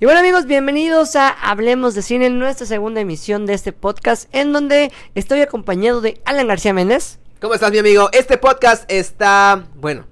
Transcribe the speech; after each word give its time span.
Y 0.00 0.04
bueno 0.04 0.20
amigos, 0.20 0.46
bienvenidos 0.46 1.14
a 1.16 1.28
Hablemos 1.28 1.94
de 1.94 2.02
Cine, 2.02 2.30
nuestra 2.30 2.66
segunda 2.66 3.00
emisión 3.00 3.46
de 3.46 3.54
este 3.54 3.72
podcast, 3.72 4.28
en 4.34 4.52
donde 4.52 4.92
estoy 5.14 5.40
acompañado 5.40 6.00
de 6.00 6.20
Alan 6.24 6.48
García 6.48 6.72
Méndez. 6.72 7.20
¿Cómo 7.40 7.54
estás, 7.54 7.70
mi 7.70 7.78
amigo? 7.78 8.08
Este 8.12 8.38
podcast 8.38 8.84
está, 8.90 9.66
bueno, 9.76 10.06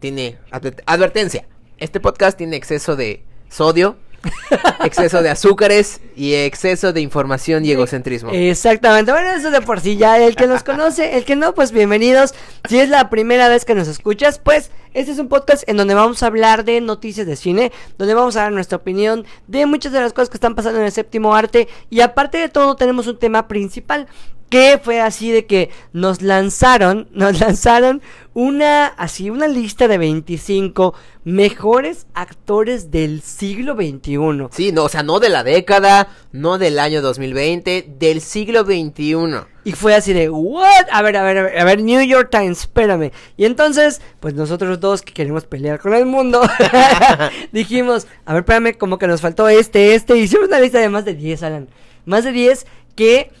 tiene 0.00 0.38
advertencia. 0.50 1.46
Este 1.78 2.00
podcast 2.00 2.38
tiene 2.38 2.56
exceso 2.56 2.96
de 2.96 3.24
sodio, 3.48 3.96
exceso 4.84 5.22
de 5.22 5.30
azúcares 5.30 6.00
y 6.16 6.34
exceso 6.34 6.92
de 6.92 7.00
información 7.00 7.64
y 7.64 7.70
egocentrismo. 7.70 8.30
Exactamente, 8.32 9.12
bueno, 9.12 9.30
eso 9.30 9.50
de 9.50 9.60
por 9.60 9.80
sí 9.80 9.96
ya, 9.96 10.18
el 10.18 10.36
que 10.36 10.46
nos 10.46 10.62
conoce, 10.64 11.16
el 11.16 11.24
que 11.24 11.36
no, 11.36 11.54
pues 11.54 11.72
bienvenidos. 11.72 12.34
Si 12.68 12.78
es 12.78 12.88
la 12.88 13.10
primera 13.10 13.48
vez 13.48 13.64
que 13.64 13.74
nos 13.74 13.88
escuchas, 13.88 14.38
pues 14.38 14.70
este 14.94 15.10
es 15.10 15.18
un 15.18 15.28
podcast 15.28 15.68
en 15.68 15.76
donde 15.76 15.94
vamos 15.94 16.22
a 16.22 16.26
hablar 16.26 16.64
de 16.64 16.80
noticias 16.80 17.26
de 17.26 17.34
cine, 17.34 17.72
donde 17.98 18.14
vamos 18.14 18.36
a 18.36 18.42
dar 18.42 18.52
nuestra 18.52 18.76
opinión 18.76 19.24
de 19.48 19.66
muchas 19.66 19.92
de 19.92 20.00
las 20.00 20.12
cosas 20.12 20.30
que 20.30 20.36
están 20.36 20.54
pasando 20.54 20.78
en 20.78 20.86
el 20.86 20.92
séptimo 20.92 21.34
arte 21.34 21.68
y 21.90 22.00
aparte 22.00 22.38
de 22.38 22.48
todo 22.48 22.76
tenemos 22.76 23.08
un 23.08 23.18
tema 23.18 23.48
principal 23.48 24.06
que 24.54 24.78
fue 24.80 25.00
así 25.00 25.32
de 25.32 25.46
que 25.46 25.70
nos 25.92 26.22
lanzaron, 26.22 27.08
nos 27.12 27.40
lanzaron 27.40 28.00
una, 28.34 28.86
así, 28.86 29.28
una 29.28 29.48
lista 29.48 29.88
de 29.88 29.98
25 29.98 30.94
mejores 31.24 32.06
actores 32.14 32.92
del 32.92 33.20
siglo 33.20 33.74
XXI. 33.74 34.46
Sí, 34.52 34.70
no, 34.70 34.84
o 34.84 34.88
sea, 34.88 35.02
no 35.02 35.18
de 35.18 35.28
la 35.28 35.42
década, 35.42 36.06
no 36.30 36.58
del 36.58 36.78
año 36.78 37.02
2020, 37.02 37.96
del 37.98 38.20
siglo 38.20 38.64
XXI. 38.64 39.40
Y 39.64 39.72
fue 39.72 39.96
así 39.96 40.12
de, 40.12 40.30
¿what? 40.30 40.86
A 40.92 41.02
ver, 41.02 41.16
a 41.16 41.24
ver, 41.24 41.38
a 41.38 41.42
ver, 41.42 41.58
a 41.58 41.64
ver, 41.64 41.82
New 41.82 42.02
York 42.02 42.28
Times, 42.30 42.60
espérame. 42.60 43.10
Y 43.36 43.46
entonces, 43.46 44.00
pues 44.20 44.34
nosotros 44.34 44.78
dos 44.78 45.02
que 45.02 45.12
queremos 45.12 45.46
pelear 45.46 45.80
con 45.80 45.94
el 45.94 46.06
mundo, 46.06 46.42
dijimos, 47.52 48.06
a 48.24 48.34
ver, 48.34 48.42
espérame, 48.42 48.78
como 48.78 48.98
que 48.98 49.08
nos 49.08 49.20
faltó 49.20 49.48
este, 49.48 49.96
este. 49.96 50.16
Hicimos 50.16 50.46
una 50.46 50.60
lista 50.60 50.78
de 50.78 50.88
más 50.90 51.04
de 51.04 51.14
10, 51.14 51.42
Alan. 51.42 51.68
Más 52.06 52.22
de 52.22 52.30
10 52.30 52.66
que 52.94 53.32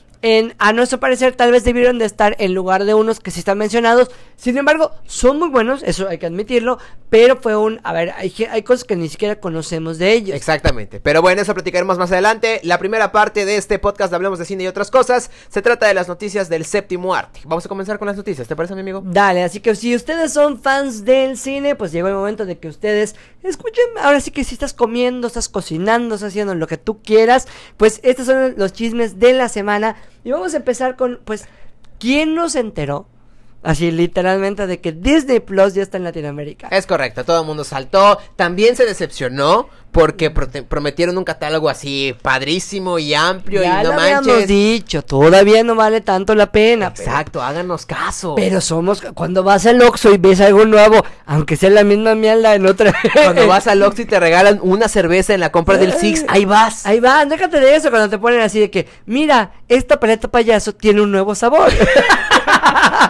a 0.58 0.72
nuestro 0.72 1.00
parecer 1.00 1.36
tal 1.36 1.52
vez 1.52 1.64
debieron 1.64 1.98
de 1.98 2.06
estar 2.06 2.34
en 2.38 2.54
lugar 2.54 2.84
de 2.84 2.94
unos 2.94 3.20
que 3.20 3.30
sí 3.30 3.40
están 3.40 3.58
mencionados. 3.58 4.10
Sin 4.36 4.56
embargo, 4.56 4.90
son 5.06 5.38
muy 5.38 5.50
buenos, 5.50 5.82
eso 5.82 6.08
hay 6.08 6.16
que 6.16 6.26
admitirlo, 6.26 6.78
pero 7.10 7.36
fue 7.36 7.56
un, 7.56 7.78
a 7.84 7.92
ver, 7.92 8.12
hay, 8.16 8.32
hay 8.50 8.62
cosas 8.62 8.84
que 8.84 8.96
ni 8.96 9.08
siquiera 9.10 9.38
conocemos 9.38 9.98
de 9.98 10.12
ellos. 10.12 10.34
Exactamente, 10.34 10.98
pero 10.98 11.20
bueno, 11.20 11.42
eso 11.42 11.52
platicaremos 11.52 11.98
más 11.98 12.10
adelante. 12.10 12.60
La 12.62 12.78
primera 12.78 13.12
parte 13.12 13.44
de 13.44 13.56
este 13.56 13.78
podcast 13.78 14.14
Hablemos 14.14 14.38
de 14.38 14.46
Cine 14.46 14.64
y 14.64 14.66
otras 14.66 14.90
cosas 14.90 15.30
se 15.48 15.60
trata 15.60 15.86
de 15.86 15.94
las 15.94 16.08
noticias 16.08 16.48
del 16.48 16.64
séptimo 16.64 17.14
arte. 17.14 17.40
Vamos 17.44 17.66
a 17.66 17.68
comenzar 17.68 17.98
con 17.98 18.08
las 18.08 18.16
noticias, 18.16 18.48
¿te 18.48 18.56
parece 18.56 18.74
mi 18.74 18.80
amigo? 18.80 19.02
Dale, 19.04 19.42
así 19.42 19.60
que 19.60 19.74
si 19.74 19.94
ustedes 19.94 20.32
son 20.32 20.58
fans 20.58 21.04
del 21.04 21.36
cine, 21.36 21.76
pues 21.76 21.92
llegó 21.92 22.08
el 22.08 22.14
momento 22.14 22.46
de 22.46 22.58
que 22.58 22.68
ustedes 22.68 23.14
escuchen, 23.42 23.84
ahora 24.00 24.20
sí 24.20 24.30
que 24.30 24.42
si 24.42 24.54
estás 24.54 24.72
comiendo, 24.72 25.26
estás 25.26 25.50
cocinando, 25.50 26.14
estás 26.14 26.28
haciendo 26.28 26.54
lo 26.54 26.66
que 26.66 26.78
tú 26.78 27.02
quieras, 27.02 27.46
pues 27.76 28.00
estos 28.02 28.26
son 28.26 28.54
los 28.56 28.72
chismes 28.72 29.18
de 29.18 29.34
la 29.34 29.50
semana. 29.50 29.96
Y 30.24 30.30
vamos 30.32 30.54
a 30.54 30.56
empezar 30.56 30.96
con, 30.96 31.20
pues, 31.24 31.46
¿quién 31.98 32.34
nos 32.34 32.56
enteró? 32.56 33.06
Así 33.64 33.90
literalmente 33.90 34.66
de 34.66 34.80
que 34.80 34.92
Disney 34.92 35.40
Plus 35.40 35.74
ya 35.74 35.82
está 35.82 35.96
en 35.96 36.04
Latinoamérica. 36.04 36.68
Es 36.68 36.86
correcto, 36.86 37.24
todo 37.24 37.40
el 37.40 37.46
mundo 37.46 37.64
saltó. 37.64 38.18
También 38.36 38.76
se 38.76 38.84
decepcionó 38.84 39.68
porque 39.94 40.30
prometieron 40.30 41.16
un 41.16 41.22
catálogo 41.22 41.68
así 41.68 42.16
padrísimo 42.20 42.98
y 42.98 43.14
amplio 43.14 43.62
ya 43.62 43.80
y 43.80 43.84
no 43.84 43.92
lo 43.92 44.00
habíamos 44.00 44.46
dicho, 44.48 45.02
todavía 45.02 45.62
no 45.62 45.76
vale 45.76 46.00
tanto 46.00 46.34
la 46.34 46.50
pena. 46.50 46.88
Exacto, 46.88 47.40
háganos 47.40 47.86
caso. 47.86 48.34
Pero 48.34 48.60
somos 48.60 49.00
cuando 49.14 49.44
vas 49.44 49.64
al 49.66 49.80
Oxxo 49.80 50.12
y 50.12 50.18
ves 50.18 50.40
algo 50.40 50.64
nuevo, 50.64 51.04
aunque 51.26 51.56
sea 51.56 51.70
la 51.70 51.84
misma 51.84 52.16
mierda 52.16 52.56
en 52.56 52.66
otra. 52.66 52.92
cuando 53.14 53.46
vas 53.48 53.68
al 53.68 53.84
Oxxo 53.84 54.02
y 54.02 54.06
te 54.06 54.18
regalan 54.18 54.58
una 54.62 54.88
cerveza 54.88 55.32
en 55.32 55.38
la 55.38 55.52
compra 55.52 55.78
del 55.78 55.92
Six, 55.92 56.24
ahí 56.26 56.44
vas. 56.44 56.84
Ahí 56.86 56.98
vas, 56.98 57.28
déjate 57.28 57.60
de 57.60 57.76
eso 57.76 57.90
cuando 57.90 58.10
te 58.10 58.18
ponen 58.18 58.40
así 58.40 58.58
de 58.58 58.70
que, 58.70 58.88
mira, 59.06 59.52
esta 59.68 60.00
paleta 60.00 60.26
payaso 60.26 60.74
tiene 60.74 61.02
un 61.02 61.12
nuevo 61.12 61.36
sabor. 61.36 61.70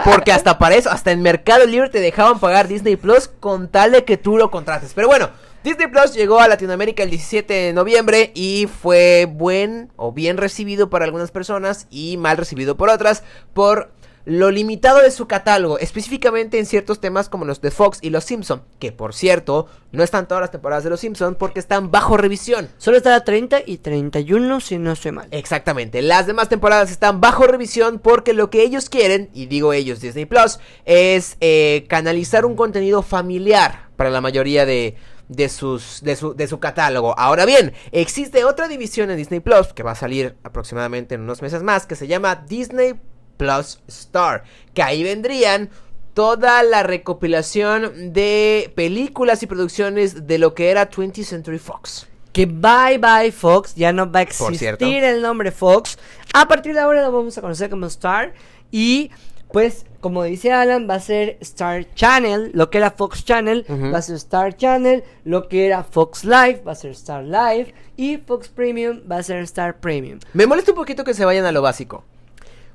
Porque 0.05 0.33
hasta 0.33 0.59
para 0.59 0.75
eso, 0.75 0.91
hasta 0.91 1.13
en 1.13 1.23
Mercado 1.23 1.67
Libre 1.67 1.89
te 1.89 2.01
dejaban 2.01 2.41
pagar 2.41 2.69
Disney 2.69 2.97
Plus 2.97 3.29
con 3.29 3.69
tal 3.69 3.93
de 3.93 4.05
que 4.05 4.17
tú 4.17 4.37
lo 4.37 4.51
contrates. 4.51 4.93
Pero 4.95 5.09
bueno, 5.09 5.31
Disney 5.65 5.87
Plus 5.87 6.13
llegó 6.13 6.41
a 6.41 6.49
Latinoamérica 6.49 7.03
el 7.03 7.11
17 7.11 7.55
de 7.55 7.73
noviembre 7.73 8.33
y 8.35 8.67
fue 8.67 9.27
buen 9.31 9.91
o 9.97 10.13
bien 10.13 10.37
recibido 10.37 10.91
por 10.91 11.03
algunas 11.03 11.31
personas 11.31 11.87
y 11.91 12.19
mal 12.19 12.37
recibido 12.37 12.77
por 12.77 12.91
otras 12.91 13.23
por 13.55 13.91
lo 14.25 14.51
limitado 14.51 15.03
de 15.03 15.11
su 15.11 15.27
catálogo, 15.27 15.79
específicamente 15.79 16.59
en 16.59 16.67
ciertos 16.67 17.01
temas 17.01 17.29
como 17.29 17.45
los 17.45 17.61
de 17.61 17.71
Fox 17.71 17.99
y 18.01 18.11
los 18.11 18.25
Simpson, 18.25 18.62
que 18.79 18.93
por 18.93 19.15
cierto, 19.15 19.67
no 19.93 20.03
están 20.03 20.27
todas 20.27 20.43
las 20.43 20.51
temporadas 20.51 20.85
de 20.85 20.91
los 20.91 21.01
Simpson 21.01 21.35
porque 21.35 21.61
están 21.61 21.91
bajo 21.91 22.17
revisión. 22.17 22.69
Solo 22.79 22.97
está 22.97 23.11
la 23.11 23.25
30 23.25 23.62
y 23.67 23.79
31 23.79 24.61
si 24.61 24.79
no 24.79 24.93
estoy 24.93 25.12
mal. 25.12 25.29
Exactamente, 25.31 26.03
las 26.03 26.27
demás 26.27 26.49
temporadas 26.49 26.91
están 26.91 27.21
bajo 27.21 27.47
revisión 27.47 27.99
porque 27.99 28.33
lo 28.33 28.51
que 28.51 28.62
ellos 28.62 28.89
quieren, 28.89 29.31
y 29.35 29.47
digo 29.47 29.73
ellos 29.73 30.01
Disney 30.01 30.25
Plus, 30.25 30.59
es 30.85 31.37
eh, 31.41 31.85
canalizar 31.89 32.47
un 32.47 32.56
contenido 32.56 33.03
familiar 33.03 33.89
para 33.97 34.11
la 34.11 34.21
mayoría 34.21 34.65
de, 34.67 34.97
de, 35.29 35.49
sus, 35.49 36.01
de, 36.03 36.17
su, 36.17 36.35
de 36.35 36.47
su 36.47 36.61
catálogo. 36.61 37.19
Ahora 37.19 37.45
bien, 37.45 37.73
existe 37.93 38.45
otra 38.45 38.69
división 38.69 39.11
en 39.11 39.17
Disney 39.17 39.41
Plus 39.41 39.73
que 39.73 39.83
va 39.83 39.93
a 39.93 39.97
salir 39.97 40.37
aproximadamente 40.43 41.15
en 41.15 41.23
unos 41.23 41.43
meses 41.43 41.62
más 41.62 41.87
que 41.87 41.97
se 41.97 42.06
llama 42.06 42.45
Disney 42.49 42.95
Plus 43.44 43.78
Star, 43.88 44.44
que 44.72 44.82
ahí 44.82 45.03
vendrían 45.03 45.71
toda 46.15 46.62
la 46.62 46.82
recopilación 46.82 48.12
de 48.12 48.72
películas 48.75 49.43
y 49.43 49.47
producciones 49.47 50.27
de 50.27 50.38
lo 50.38 50.55
que 50.55 50.71
era 50.71 50.91
20th 50.91 51.25
Century 51.25 51.59
Fox. 51.59 52.06
Que 52.32 52.47
bye 52.47 52.99
bye 52.99 53.31
Fox, 53.31 53.75
ya 53.75 53.93
no 53.93 54.10
va 54.10 54.21
a 54.21 54.22
existir 54.22 55.05
el 55.05 55.21
nombre 55.21 55.50
Fox. 55.53 55.99
A 56.32 56.49
partir 56.49 56.75
de 56.75 56.81
ahora 56.81 57.03
lo 57.03 57.12
vamos 57.12 57.37
a 57.37 57.41
conocer 57.41 57.69
como 57.69 57.87
Star. 57.87 58.32
Y 58.71 59.10
pues, 59.53 59.87
como 60.00 60.25
dice 60.25 60.53
Alan, 60.53 60.88
va 60.91 60.94
a 60.94 61.00
ser 61.00 61.38
Star 61.41 61.87
Channel, 61.94 62.50
lo 62.55 62.71
que 62.71 62.78
era 62.78 62.91
Fox 62.91 63.25
Channel, 63.25 63.65
va 63.71 63.99
a 63.99 64.03
ser 64.03 64.16
Star 64.16 64.56
Channel, 64.56 65.05
lo 65.25 65.49
que 65.49 65.66
era 65.66 65.84
Fox 65.84 66.25
Live, 66.25 66.62
va 66.66 66.72
a 66.72 66.75
ser 66.75 66.91
Star 66.91 67.22
Live, 67.22 67.72
y 67.97 68.16
Fox 68.16 68.49
Premium 68.49 69.03
va 69.09 69.19
a 69.19 69.22
ser 69.22 69.38
Star 69.44 69.78
Premium. 69.78 70.19
Me 70.32 70.49
molesta 70.49 70.72
un 70.72 70.76
poquito 70.76 71.05
que 71.05 71.15
se 71.15 71.25
vayan 71.25 71.44
a 71.44 71.53
lo 71.53 71.62
básico. 71.62 72.03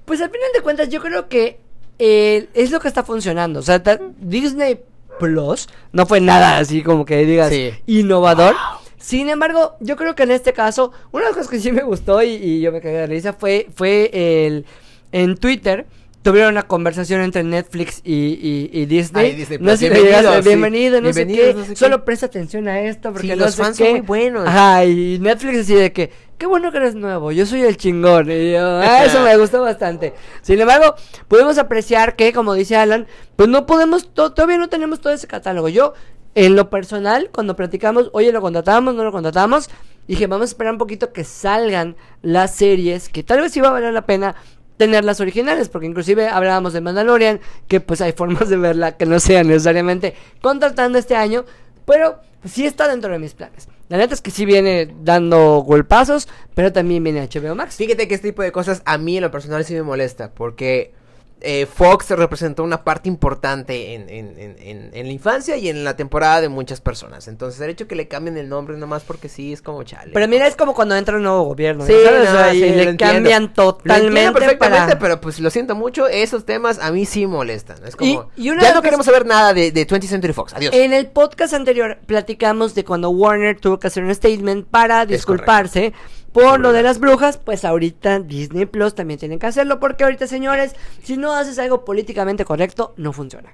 Pues 0.09 0.22
al 0.22 0.31
final 0.31 0.50
de 0.56 0.62
cuentas, 0.62 0.90
yo 0.90 1.02
creo 1.02 1.30
que 1.30 1.59
eh, 2.00 2.47
es 2.56 2.72
lo 2.72 2.80
que 2.80 2.88
está 2.88 3.03
funcionando. 3.03 3.59
O 3.59 3.62
sea, 3.62 3.80
Disney 4.20 4.80
Plus 5.20 5.70
no 5.92 6.08
fue 6.08 6.20
nada 6.20 6.58
así 6.58 6.81
como 6.81 7.06
que 7.06 7.18
digas 7.28 7.53
innovador. 7.86 8.56
Sin 8.98 9.30
embargo, 9.30 9.75
yo 9.81 9.96
creo 9.98 10.16
que 10.16 10.24
en 10.24 10.31
este 10.31 10.52
caso, 10.52 10.94
una 11.12 11.25
de 11.25 11.30
las 11.30 11.38
cosas 11.38 11.52
que 11.52 11.59
sí 11.59 11.72
me 11.72 11.84
gustó 11.84 12.24
y, 12.24 12.30
y 12.30 12.59
yo 12.59 12.72
me 12.72 12.81
cagué 12.81 12.98
de 12.98 13.06
risa 13.06 13.34
fue, 13.34 13.68
fue 13.75 14.09
el 14.12 14.66
en 15.12 15.38
Twitter 15.38 15.86
tuvieron 16.22 16.52
una 16.52 16.64
conversación 16.64 17.22
entre 17.22 17.44
Netflix 17.44 18.02
y, 18.03 18.86
Disney. 18.86 19.46
no 19.59 19.78
sé 19.78 19.90
bienvenido, 19.90 20.42
bienvenido, 20.42 21.02
no 21.02 21.14
sé 21.14 21.28
qué. 21.28 21.75
Solo 21.75 22.03
presta 22.03 22.25
atención 22.25 22.68
a 22.68 22.81
esto 22.81 23.14
porque 23.14 23.36
los 23.36 23.56
fans 23.56 23.78
son 23.78 23.92
muy 23.92 24.02
buenos. 24.02 24.48
Ajá, 24.48 24.86
y 24.86 25.19
Netflix 25.19 25.59
así 25.59 25.75
de 25.75 25.92
que, 25.92 26.12
qué 26.40 26.48
bueno 26.48 26.72
que 26.72 26.78
eres 26.78 26.96
nuevo, 26.96 27.32
yo 27.32 27.46
soy 27.46 27.62
el 27.62 27.78
chingón. 27.78 28.32
Y 28.32 28.54
yo, 28.54 28.66
ah, 28.66 29.04
eso 29.06 29.22
me 29.22 29.38
gustó 29.38 29.62
bastante. 29.62 30.16
Sin 30.42 30.60
embargo, 30.60 30.96
podemos 31.28 31.58
apreciar 31.60 32.16
que, 32.16 32.34
como 32.34 32.54
dice 32.54 32.78
Alan, 32.78 33.06
pues 33.36 33.50
no 33.50 33.66
podemos, 33.68 34.12
todavía 34.14 34.58
no 34.58 34.70
tenemos 34.70 35.02
todo 35.02 35.14
ese 35.14 35.28
catálogo. 35.28 35.68
Yo, 35.68 35.94
en 36.34 36.56
lo 36.56 36.70
personal, 36.70 37.30
cuando 37.32 37.56
platicamos, 37.56 38.10
oye, 38.14 38.32
lo 38.32 38.42
contratamos, 38.42 38.96
no 38.96 39.04
lo 39.04 39.12
contratamos, 39.12 39.70
dije, 40.08 40.28
vamos 40.28 40.46
a 40.46 40.52
esperar 40.52 40.74
un 40.74 40.80
poquito 40.80 41.12
que 41.12 41.26
salgan 41.26 41.98
las 42.22 42.56
series, 42.56 43.10
que 43.10 43.22
tal 43.22 43.42
vez 43.42 43.56
iba 43.58 43.68
a 43.68 43.72
valer 43.72 43.94
la 43.94 44.06
pena 44.06 44.36
tener 44.78 45.04
las 45.04 45.20
originales, 45.20 45.68
porque 45.68 45.88
inclusive 45.88 46.30
hablábamos 46.30 46.72
de 46.72 46.80
Mandalorian, 46.80 47.42
que 47.68 47.81
pues 47.81 48.00
hay 48.00 48.12
formas 48.18 48.48
de 48.48 48.56
verla 48.56 48.96
que 48.96 49.06
no 49.06 49.19
sean 49.19 49.50
necesariamente 49.50 50.16
contratando 50.42 50.98
este 50.98 51.18
año, 51.18 51.44
pero 51.86 52.22
sí 52.46 52.66
está 52.66 52.88
dentro 52.88 53.12
de 53.12 53.19
mis 53.19 53.34
planes. 53.34 53.68
La 53.89 53.97
neta 53.97 54.13
es 54.13 54.21
que 54.21 54.31
sí 54.31 54.45
viene 54.45 54.94
dando 55.01 55.57
golpazos, 55.62 56.27
pero 56.53 56.71
también 56.71 57.03
viene 57.03 57.27
HBO 57.27 57.56
Max. 57.56 57.75
Fíjate 57.75 58.07
que 58.07 58.15
este 58.15 58.30
tipo 58.30 58.44
de 58.44 58.51
cosas 58.51 58.83
a 58.86 59.00
mí 59.00 59.18
en 59.18 59.24
lo 59.24 59.31
personal 59.31 59.65
sí 59.65 59.74
me 59.74 59.81
molesta, 59.81 60.31
porque 60.31 60.94
eh, 61.41 61.65
Fox 61.65 62.09
representó 62.12 62.63
una 62.63 62.83
parte 62.83 63.07
importante 63.07 63.94
en, 63.94 64.09
en, 64.09 64.91
la 64.91 65.12
infancia 65.12 65.56
y 65.57 65.69
en 65.69 65.83
la 65.83 65.95
temporada 65.95 66.41
de 66.41 66.50
muchas 66.50 66.81
personas. 66.81 67.27
Entonces, 67.27 67.62
el 67.62 67.69
hecho 67.69 67.88
que 67.88 67.95
le 67.95 68.07
cambien 68.07 68.38
el 68.38 68.50
nombre 68.50 68.77
nomás 68.77 69.03
porque 69.03 69.30
sí 69.30 69.53
es 69.53 69.62
como 69.62 69.83
chale. 69.83 70.12
Pero 70.13 70.27
mira, 70.27 70.47
es 70.47 70.56
como 70.56 70.74
cuando 70.74 70.95
entra 70.95 71.15
un 71.15 71.24
nuevo 71.24 71.44
gobierno. 71.44 71.86
Sí, 71.86 71.94
le 71.94 72.97
cambian 72.97 73.53
totalmente. 73.53 74.39
perfectamente, 74.39 74.95
pero 74.97 75.21
pues 75.21 75.39
lo 75.39 75.50
siento 75.50 75.75
mucho. 75.75 76.07
Esos 76.07 76.45
temas 76.45 76.80
a 76.80 76.91
mí 76.91 77.06
sí 77.06 77.25
molestan. 77.25 77.77
Es 77.86 77.95
como. 77.95 78.30
ya 78.36 78.74
no 78.74 78.81
queremos 78.81 79.06
saber 79.06 79.25
nada 79.25 79.53
de, 79.53 79.71
de 79.71 79.88
20th 79.88 80.07
Century 80.07 80.33
Fox. 80.33 80.53
Adiós. 80.53 80.74
En 80.74 80.94
el 80.94 81.07
podcast 81.07 81.53
anterior 81.53 82.00
platicamos 82.06 82.75
de 82.75 82.83
cuando 82.83 83.09
Warner 83.09 83.59
tuvo 83.59 83.80
que 83.80 83.88
hacer 83.88 84.03
un 84.03 84.13
statement 84.13 84.68
para 84.68 85.06
disculparse 85.06 85.94
por 86.31 86.60
lo 86.60 86.74
de 86.74 86.84
las 86.84 87.00
brujas, 87.00 87.38
pues 87.38 87.66
ahorita 87.66 88.20
Disney 88.20 88.66
Plus 88.66 88.96
también 88.96 89.20
tienen 89.20 89.40
que 89.40 89.48
hacerlo 89.48 89.80
porque 89.80 90.04
ahorita, 90.04 90.28
señores, 90.28 90.76
si 91.04 91.18
no 91.18 91.34
haces 91.34 91.60
algo 91.60 91.86
políticamente 91.86 92.46
correcto, 92.46 92.94
no 92.98 93.14
funciona. 93.14 93.54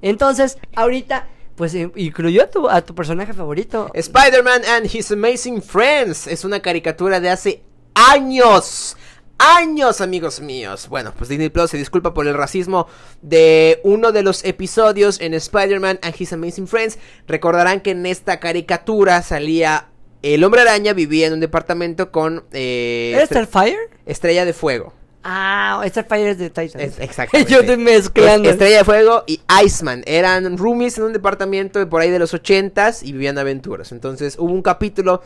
Entonces, 0.00 0.58
ahorita 0.74 1.26
pues 1.56 1.74
eh, 1.74 1.90
incluyó 1.96 2.44
a 2.44 2.50
tu, 2.50 2.68
a 2.68 2.80
tu 2.82 2.94
personaje 2.94 3.32
favorito. 3.32 3.90
Spider-Man 3.94 4.62
and 4.64 4.86
His 4.92 5.12
Amazing 5.12 5.62
Friends 5.62 6.26
es 6.26 6.44
una 6.44 6.60
caricatura 6.60 7.20
de 7.20 7.30
hace 7.30 7.62
años. 7.94 8.96
Años, 9.38 10.00
amigos 10.00 10.40
míos. 10.40 10.86
Bueno, 10.88 11.12
pues 11.16 11.28
Disney 11.28 11.48
Plus 11.48 11.70
se 11.70 11.76
disculpa 11.76 12.14
por 12.14 12.28
el 12.28 12.34
racismo 12.34 12.86
de 13.22 13.80
uno 13.82 14.12
de 14.12 14.22
los 14.22 14.44
episodios 14.44 15.20
en 15.20 15.34
Spider-Man 15.34 15.98
and 16.02 16.14
His 16.16 16.32
Amazing 16.32 16.68
Friends. 16.68 16.98
Recordarán 17.26 17.80
que 17.80 17.90
en 17.90 18.06
esta 18.06 18.38
caricatura 18.38 19.20
salía 19.22 19.88
el 20.22 20.44
hombre 20.44 20.62
araña, 20.62 20.92
vivía 20.92 21.26
en 21.26 21.34
un 21.34 21.40
departamento 21.40 22.10
con... 22.10 22.44
Eh, 22.52 23.20
Starfire? 23.26 23.78
Estrella 24.06 24.44
de 24.44 24.52
Fuego. 24.52 24.92
Ah, 25.24 25.82
Starfire 25.86 26.30
es 26.30 26.38
de 26.38 26.50
Titans. 26.50 26.98
exactamente. 26.98 27.52
Yo 27.52 27.60
estoy 27.60 27.76
mezclando. 27.76 28.50
Estrella 28.50 28.78
de 28.78 28.84
Fuego 28.84 29.24
y 29.26 29.40
Iceman. 29.64 30.02
Eran 30.06 30.58
roomies 30.58 30.98
en 30.98 31.04
un 31.04 31.12
departamento 31.12 31.78
de 31.78 31.86
por 31.86 32.00
ahí 32.00 32.10
de 32.10 32.18
los 32.18 32.34
ochentas 32.34 33.02
y 33.02 33.12
vivían 33.12 33.38
aventuras. 33.38 33.92
Entonces 33.92 34.36
hubo 34.38 34.52
un 34.52 34.62
capítulo 34.62 35.22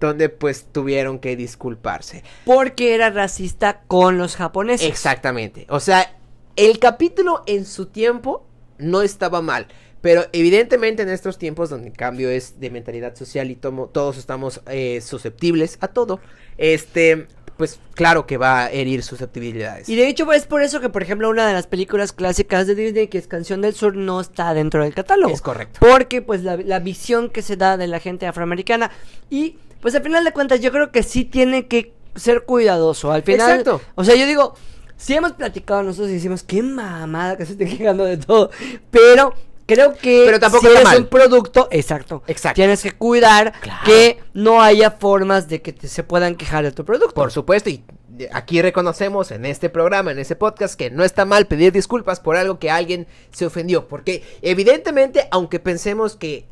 donde 0.00 0.28
pues 0.28 0.66
tuvieron 0.72 1.18
que 1.18 1.36
disculparse. 1.36 2.22
Porque 2.44 2.94
era 2.94 3.10
racista 3.10 3.82
con 3.86 4.18
los 4.18 4.36
japoneses. 4.36 4.88
Exactamente. 4.88 5.66
O 5.68 5.80
sea, 5.80 6.16
el 6.56 6.78
capítulo 6.78 7.42
en 7.46 7.64
su 7.64 7.86
tiempo 7.86 8.46
no 8.78 9.02
estaba 9.02 9.42
mal. 9.42 9.68
Pero 10.06 10.24
evidentemente 10.32 11.02
en 11.02 11.08
estos 11.08 11.36
tiempos 11.36 11.68
donde 11.68 11.88
el 11.88 11.96
cambio 11.96 12.30
es 12.30 12.60
de 12.60 12.70
mentalidad 12.70 13.16
social 13.16 13.50
y 13.50 13.56
todos 13.56 14.16
estamos 14.18 14.60
eh, 14.68 15.00
susceptibles 15.00 15.78
a 15.80 15.88
todo, 15.88 16.20
este, 16.58 17.26
pues 17.56 17.80
claro 17.94 18.24
que 18.24 18.36
va 18.36 18.66
a 18.66 18.70
herir 18.70 19.02
susceptibilidades. 19.02 19.88
Y 19.88 19.96
de 19.96 20.06
hecho 20.06 20.32
es 20.32 20.46
por 20.46 20.62
eso 20.62 20.80
que, 20.80 20.90
por 20.90 21.02
ejemplo, 21.02 21.28
una 21.28 21.44
de 21.48 21.52
las 21.52 21.66
películas 21.66 22.12
clásicas 22.12 22.68
de 22.68 22.76
Disney, 22.76 23.08
que 23.08 23.18
es 23.18 23.26
Canción 23.26 23.62
del 23.62 23.74
Sur, 23.74 23.96
no 23.96 24.20
está 24.20 24.54
dentro 24.54 24.84
del 24.84 24.94
catálogo. 24.94 25.34
Es 25.34 25.42
correcto. 25.42 25.80
Porque 25.80 26.22
pues 26.22 26.44
la, 26.44 26.56
la 26.56 26.78
visión 26.78 27.28
que 27.28 27.42
se 27.42 27.56
da 27.56 27.76
de 27.76 27.88
la 27.88 27.98
gente 27.98 28.28
afroamericana 28.28 28.92
y 29.28 29.56
pues 29.80 29.96
al 29.96 30.04
final 30.04 30.22
de 30.22 30.30
cuentas 30.30 30.60
yo 30.60 30.70
creo 30.70 30.92
que 30.92 31.02
sí 31.02 31.24
tiene 31.24 31.66
que 31.66 31.94
ser 32.14 32.44
cuidadoso. 32.44 33.10
Al 33.10 33.24
final, 33.24 33.58
Exacto. 33.58 33.80
o 33.96 34.04
sea, 34.04 34.14
yo 34.14 34.24
digo, 34.24 34.54
sí 34.96 35.14
hemos 35.14 35.32
platicado 35.32 35.82
nosotros 35.82 36.10
y 36.10 36.14
decimos, 36.14 36.44
qué 36.44 36.62
mamada 36.62 37.36
que 37.36 37.44
se 37.44 37.52
esté 37.54 37.66
quejando 37.66 38.04
de 38.04 38.18
todo, 38.18 38.52
pero 38.92 39.34
creo 39.66 39.94
que 39.94 40.24
pero 40.26 40.40
tampoco 40.40 40.66
si 40.66 40.72
es 40.72 40.98
un 40.98 41.06
producto, 41.06 41.68
exacto, 41.70 42.22
exacto, 42.26 42.54
tienes 42.54 42.82
que 42.82 42.92
cuidar 42.92 43.52
que 43.84 44.18
no 44.32 44.62
haya 44.62 44.92
formas 44.92 45.48
de 45.48 45.60
que 45.60 45.74
se 45.86 46.02
puedan 46.02 46.36
quejar 46.36 46.64
de 46.64 46.72
tu 46.72 46.84
producto. 46.84 47.14
Por 47.14 47.32
supuesto, 47.32 47.68
y 47.70 47.84
aquí 48.32 48.62
reconocemos 48.62 49.30
en 49.30 49.44
este 49.44 49.68
programa, 49.68 50.12
en 50.12 50.18
este 50.18 50.36
podcast, 50.36 50.74
que 50.76 50.90
no 50.90 51.04
está 51.04 51.24
mal 51.24 51.46
pedir 51.46 51.72
disculpas 51.72 52.20
por 52.20 52.36
algo 52.36 52.58
que 52.58 52.70
alguien 52.70 53.06
se 53.32 53.46
ofendió, 53.46 53.88
porque 53.88 54.22
evidentemente, 54.42 55.28
aunque 55.30 55.60
pensemos 55.60 56.16
que 56.16 56.46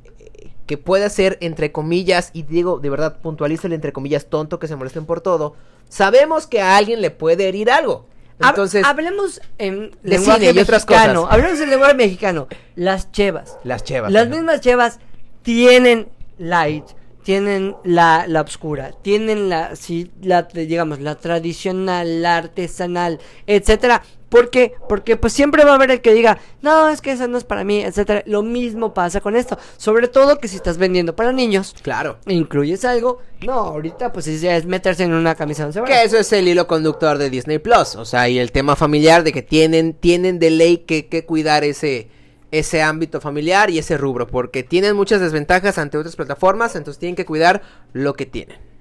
que 0.67 0.79
pueda 0.79 1.11
ser, 1.11 1.39
entre 1.41 1.73
comillas, 1.73 2.31
y 2.33 2.43
digo 2.43 2.79
de 2.79 2.91
verdad, 2.91 3.19
puntualiza 3.21 3.67
el 3.67 3.75
entre 3.75 3.93
comillas 3.93 4.27
tonto 4.27 4.59
que 4.59 4.69
se 4.69 4.77
molesten 4.77 5.07
por 5.07 5.21
todo, 5.21 5.55
sabemos 5.89 6.47
que 6.47 6.61
a 6.61 6.77
alguien 6.77 7.01
le 7.01 7.11
puede 7.11 7.49
herir 7.49 7.71
algo. 7.71 8.07
Entonces, 8.41 8.85
hablemos 8.85 9.41
en 9.59 9.97
lenguaje 10.03 10.53
mexicano. 10.53 11.27
Hablemos 11.31 11.61
en 11.61 11.71
lenguaje 11.71 11.95
mexicano. 11.95 12.49
Las 12.75 13.13
chevas. 13.13 13.59
Las 13.65 13.85
chevas. 13.85 14.13
Las 14.13 14.29
mismas 14.29 14.61
chevas 14.61 14.99
tienen 15.43 16.09
light, 16.39 16.85
tienen 17.23 17.77
la, 17.85 18.27
la 18.27 18.41
obscura, 18.41 18.93
tienen 19.03 19.49
la, 19.49 19.77
sí, 19.77 20.11
la, 20.21 20.43
digamos, 20.43 21.01
la 21.01 21.15
tradicional, 21.15 22.23
la 22.23 22.39
artesanal, 22.39 23.21
etcétera. 23.47 24.03
¿Por 24.29 24.51
qué? 24.51 24.75
Porque 24.89 25.17
pues 25.17 25.33
siempre 25.33 25.65
va 25.65 25.73
a 25.73 25.75
haber 25.75 25.91
el 25.91 26.01
que 26.01 26.13
diga, 26.13 26.39
no, 26.61 26.89
es 26.89 27.01
que 27.01 27.13
eso 27.13 27.29
no 27.29 27.39
es 27.39 27.45
para 27.45 27.63
mí, 27.63 27.83
etcétera. 27.83 28.23
Lo 28.27 28.43
mismo 28.43 28.93
pasa 28.93 29.21
con 29.21 29.37
esto. 29.37 29.59
Sobre 29.77 30.09
todo 30.09 30.39
que 30.39 30.49
si 30.49 30.57
estás 30.57 30.77
vendiendo 30.77 31.15
para 31.15 31.33
niños. 31.33 31.75
Claro. 31.83 32.19
Incluyes 32.27 32.85
algo. 32.85 33.21
No, 33.43 33.53
ahorita 33.53 34.13
pues 34.13 34.27
es 34.27 34.67
meterse 34.67 35.05
en 35.05 35.13
una 35.13 35.35
camisa 35.35 35.69
de 35.69 35.85
Que 35.85 36.03
eso 36.03 36.19
es 36.19 36.33
el 36.33 36.49
hilo 36.49 36.67
conductor 36.67 37.19
de 37.19 37.31
Disney 37.31 37.59
Plus. 37.59 37.95
O 37.97 38.05
sea, 38.05 38.29
y 38.29 38.39
el 38.39 38.51
tema 38.51 38.75
familiar 38.77 39.23
de 39.23 39.33
que 39.33 39.43
tienen, 39.43 39.95
tienen 39.95 40.39
de 40.39 40.51
ley 40.51 40.79
que, 40.79 41.07
que 41.07 41.25
cuidar 41.25 41.63
ese, 41.63 42.09
ese 42.51 42.83
ámbito 42.83 43.21
familiar 43.21 43.71
y 43.71 43.79
ese 43.79 43.97
rubro. 43.97 44.27
Porque 44.27 44.63
tienen 44.63 44.97
muchas 44.97 45.21
desventajas 45.21 45.79
ante 45.79 45.99
otras 45.99 46.17
plataformas. 46.17 46.75
Entonces 46.75 46.99
tienen 46.99 47.15
que 47.17 47.27
cuidar 47.27 47.63
lo 47.93 48.15
que 48.15 48.27
tienen. 48.27 48.74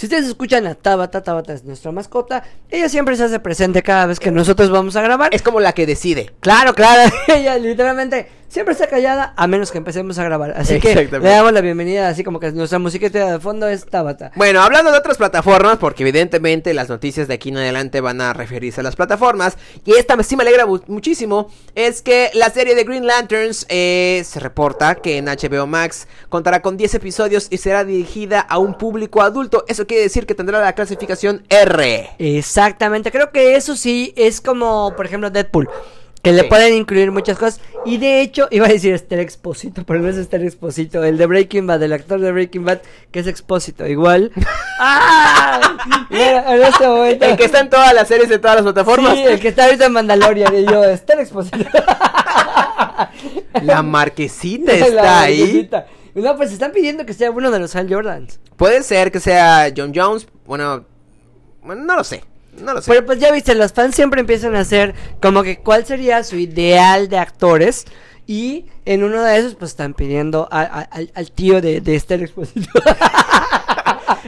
Si 0.00 0.06
ustedes 0.06 0.28
escuchan 0.28 0.66
a 0.66 0.74
Tabata, 0.74 1.22
Tabata 1.22 1.52
es 1.52 1.62
nuestra 1.62 1.92
mascota. 1.92 2.42
Ella 2.70 2.88
siempre 2.88 3.16
se 3.16 3.24
hace 3.24 3.38
presente 3.38 3.82
cada 3.82 4.06
vez 4.06 4.18
que 4.18 4.30
nosotros 4.30 4.70
vamos 4.70 4.96
a 4.96 5.02
grabar. 5.02 5.28
Es 5.34 5.42
como 5.42 5.60
la 5.60 5.74
que 5.74 5.84
decide. 5.84 6.32
Claro, 6.40 6.72
claro. 6.74 7.12
ella 7.28 7.58
literalmente 7.58 8.26
siempre 8.50 8.72
está 8.72 8.88
callada 8.88 9.32
a 9.36 9.46
menos 9.46 9.70
que 9.70 9.78
empecemos 9.78 10.18
a 10.18 10.24
grabar. 10.24 10.52
Así 10.56 10.80
que 10.80 11.08
le 11.10 11.18
damos 11.20 11.52
la 11.52 11.60
bienvenida, 11.60 12.08
así 12.08 12.24
como 12.24 12.40
que 12.40 12.50
nuestra 12.52 12.78
musiquita 12.78 13.32
de 13.32 13.40
fondo 13.40 13.68
es 13.68 13.86
Tabata. 13.86 14.32
Bueno, 14.34 14.60
hablando 14.60 14.90
de 14.90 14.98
otras 14.98 15.16
plataformas, 15.16 15.78
porque 15.78 16.02
evidentemente 16.02 16.74
las 16.74 16.88
noticias 16.88 17.28
de 17.28 17.34
aquí 17.34 17.50
en 17.50 17.58
adelante 17.58 18.00
van 18.00 18.20
a 18.20 18.32
referirse 18.32 18.80
a 18.80 18.84
las 18.84 18.96
plataformas, 18.96 19.56
y 19.84 19.92
esta 19.92 20.20
sí 20.22 20.36
me 20.36 20.42
alegra 20.42 20.66
muchísimo, 20.66 21.50
es 21.74 22.02
que 22.02 22.30
la 22.34 22.50
serie 22.50 22.74
de 22.74 22.84
Green 22.84 23.06
Lanterns 23.06 23.66
eh, 23.68 24.22
se 24.26 24.40
reporta 24.40 24.96
que 24.96 25.18
en 25.18 25.26
HBO 25.26 25.66
Max 25.66 26.08
contará 26.28 26.60
con 26.60 26.76
10 26.76 26.94
episodios 26.94 27.46
y 27.50 27.58
será 27.58 27.84
dirigida 27.84 28.40
a 28.40 28.58
un 28.58 28.76
público 28.76 29.22
adulto. 29.22 29.64
Eso 29.68 29.86
quiere 29.86 30.02
decir 30.02 30.26
que 30.26 30.34
tendrá 30.34 30.60
la 30.60 30.72
clasificación 30.72 31.44
R. 31.48 32.10
Exactamente, 32.18 33.12
creo 33.12 33.30
que 33.30 33.54
eso 33.54 33.76
sí 33.76 34.12
es 34.16 34.40
como, 34.40 34.94
por 34.96 35.06
ejemplo, 35.06 35.30
Deadpool. 35.30 35.68
Que 36.22 36.32
le 36.32 36.44
pueden 36.44 36.74
incluir 36.74 37.10
muchas 37.10 37.38
cosas. 37.38 37.60
Y 37.86 37.96
de 37.96 38.20
hecho, 38.20 38.46
iba 38.50 38.66
a 38.66 38.68
decir 38.68 38.92
Esther 38.92 39.20
Exposito, 39.20 39.84
pero 39.84 40.00
no 40.00 40.08
es 40.08 40.16
Esther 40.16 40.42
Exposito. 40.42 41.02
El 41.02 41.16
de 41.16 41.26
Breaking 41.26 41.66
Bad, 41.66 41.82
el 41.82 41.92
actor 41.94 42.20
de 42.20 42.30
Breaking 42.30 42.64
Bad, 42.64 42.80
que 43.10 43.20
es 43.20 43.26
Exposito. 43.26 43.86
Igual. 43.86 44.30
¡Ah! 44.78 45.76
en 46.10 46.62
este 46.62 46.86
momento. 46.86 47.24
El 47.24 47.36
que 47.36 47.44
está 47.44 47.60
en 47.60 47.70
todas 47.70 47.94
las 47.94 48.06
series 48.08 48.28
de 48.28 48.38
todas 48.38 48.56
las 48.56 48.64
plataformas. 48.64 49.14
Sí, 49.14 49.22
el 49.22 49.40
que 49.40 49.48
está 49.48 49.64
ahorita 49.64 49.86
en 49.86 49.92
Mandalorian. 49.92 50.54
Y 50.54 50.66
yo, 50.66 50.84
Esther 50.84 51.20
Exposito. 51.20 51.58
La 53.62 53.82
marquesita 53.82 54.72
está 54.74 55.22
ahí. 55.22 55.70
No, 56.14 56.36
pues 56.36 56.52
están 56.52 56.72
pidiendo 56.72 57.06
que 57.06 57.14
sea 57.14 57.30
uno 57.30 57.50
de 57.50 57.58
los 57.60 57.74
Hal 57.74 57.92
Jordans. 57.92 58.40
Puede 58.56 58.82
ser 58.82 59.10
que 59.10 59.20
sea 59.20 59.72
John 59.74 59.92
Jones. 59.94 60.26
Bueno 60.44 60.84
no 61.62 61.96
lo 61.96 62.04
sé. 62.04 62.22
No 62.60 62.74
lo 62.74 62.82
sé. 62.82 62.90
Pero 62.90 63.06
pues 63.06 63.18
ya 63.18 63.32
viste, 63.32 63.54
los 63.54 63.72
fans 63.72 63.94
siempre 63.94 64.20
empiezan 64.20 64.54
a 64.54 64.60
hacer 64.60 64.94
como 65.20 65.42
que 65.42 65.58
cuál 65.58 65.86
sería 65.86 66.22
su 66.24 66.36
ideal 66.36 67.08
de 67.08 67.18
actores. 67.18 67.86
Y 68.26 68.66
en 68.84 69.02
uno 69.02 69.22
de 69.24 69.38
esos, 69.38 69.56
pues 69.56 69.72
están 69.72 69.94
pidiendo 69.94 70.48
al 70.50 71.32
tío 71.32 71.60
de, 71.60 71.80
de 71.80 71.96
Esther 71.96 72.22
Exposito. 72.22 72.70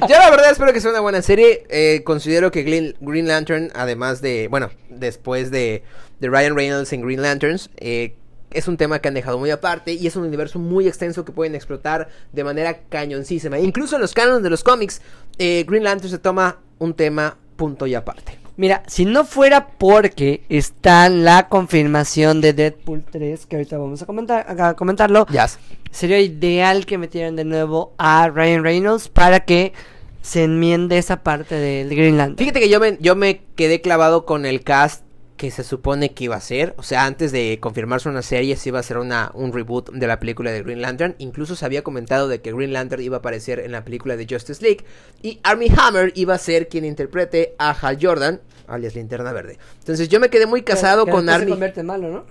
Yo 0.08 0.16
la 0.16 0.30
verdad 0.30 0.50
espero 0.50 0.72
que 0.72 0.80
sea 0.80 0.90
una 0.90 1.00
buena 1.00 1.22
serie. 1.22 1.64
Eh, 1.68 2.02
considero 2.04 2.50
que 2.50 2.62
Green, 2.62 3.28
Lantern, 3.28 3.70
además 3.74 4.20
de, 4.20 4.48
bueno, 4.48 4.70
después 4.88 5.50
de, 5.50 5.84
de 6.20 6.28
Ryan 6.28 6.56
Reynolds 6.56 6.92
en 6.92 7.02
Green 7.02 7.22
Lanterns, 7.22 7.70
eh, 7.76 8.16
es 8.50 8.68
un 8.68 8.76
tema 8.76 8.98
que 8.98 9.08
han 9.08 9.14
dejado 9.14 9.38
muy 9.38 9.50
aparte 9.50 9.92
y 9.92 10.06
es 10.06 10.16
un 10.16 10.24
universo 10.24 10.58
muy 10.58 10.88
extenso 10.88 11.24
que 11.24 11.32
pueden 11.32 11.54
explotar 11.54 12.08
de 12.32 12.44
manera 12.44 12.80
cañoncísima. 12.88 13.58
Incluso 13.58 13.96
en 13.96 14.02
los 14.02 14.12
cánones 14.12 14.42
de 14.42 14.50
los 14.50 14.64
cómics, 14.64 15.00
eh, 15.38 15.64
Green 15.66 15.84
Lantern 15.84 16.10
se 16.10 16.18
toma 16.18 16.58
un 16.78 16.94
tema 16.94 17.38
punto 17.56 17.86
y 17.86 17.94
aparte. 17.94 18.38
Mira, 18.56 18.82
si 18.86 19.06
no 19.06 19.24
fuera 19.24 19.68
porque 19.78 20.42
está 20.48 21.08
la 21.08 21.48
confirmación 21.48 22.40
de 22.40 22.52
Deadpool 22.52 23.02
3, 23.10 23.46
que 23.46 23.56
ahorita 23.56 23.78
vamos 23.78 24.02
a, 24.02 24.06
comentar, 24.06 24.60
a 24.60 24.74
comentarlo, 24.74 25.26
sería 25.90 26.20
ideal 26.20 26.84
que 26.84 26.98
metieran 26.98 27.34
de 27.34 27.44
nuevo 27.44 27.92
a 27.96 28.28
Ryan 28.28 28.62
Reynolds 28.62 29.08
para 29.08 29.40
que 29.40 29.72
se 30.20 30.44
enmiende 30.44 30.98
esa 30.98 31.22
parte 31.22 31.54
del 31.54 31.88
Green 31.88 32.18
Lantern. 32.18 32.38
Fíjate 32.38 32.60
que 32.60 32.68
yo 32.68 32.78
me, 32.78 32.98
yo 33.00 33.16
me 33.16 33.40
quedé 33.56 33.80
clavado 33.80 34.26
con 34.26 34.44
el 34.44 34.62
cast 34.62 35.02
que 35.42 35.50
se 35.50 35.64
supone 35.64 36.12
que 36.12 36.22
iba 36.22 36.36
a 36.36 36.40
ser. 36.40 36.72
O 36.76 36.84
sea, 36.84 37.04
antes 37.04 37.32
de 37.32 37.58
confirmarse 37.60 38.08
una 38.08 38.22
serie, 38.22 38.54
se 38.54 38.68
iba 38.68 38.78
a 38.78 38.82
ser 38.84 38.98
una, 38.98 39.32
un 39.34 39.52
reboot 39.52 39.90
de 39.90 40.06
la 40.06 40.20
película 40.20 40.52
de 40.52 40.62
Green 40.62 40.80
Lantern. 40.80 41.16
Incluso 41.18 41.56
se 41.56 41.64
había 41.64 41.82
comentado 41.82 42.28
de 42.28 42.40
que 42.40 42.52
Green 42.52 42.72
Lantern 42.72 43.02
iba 43.02 43.16
a 43.16 43.18
aparecer 43.18 43.58
en 43.58 43.72
la 43.72 43.84
película 43.84 44.16
de 44.16 44.24
Justice 44.30 44.62
League. 44.62 44.84
Y 45.20 45.40
Army 45.42 45.66
Hammer 45.76 46.12
iba 46.14 46.32
a 46.32 46.38
ser 46.38 46.68
quien 46.68 46.84
interprete 46.84 47.56
a 47.58 47.72
Hal 47.72 47.98
Jordan, 48.00 48.40
alias 48.68 48.94
Linterna 48.94 49.32
Verde. 49.32 49.58
Entonces 49.80 50.08
yo 50.08 50.20
me 50.20 50.30
quedé 50.30 50.46
muy 50.46 50.62
casado 50.62 51.08
con 51.08 51.28
Army. 51.28 51.46
Se 51.46 51.50
convierte 51.50 51.82
malo, 51.82 52.08
¿no? 52.08 52.24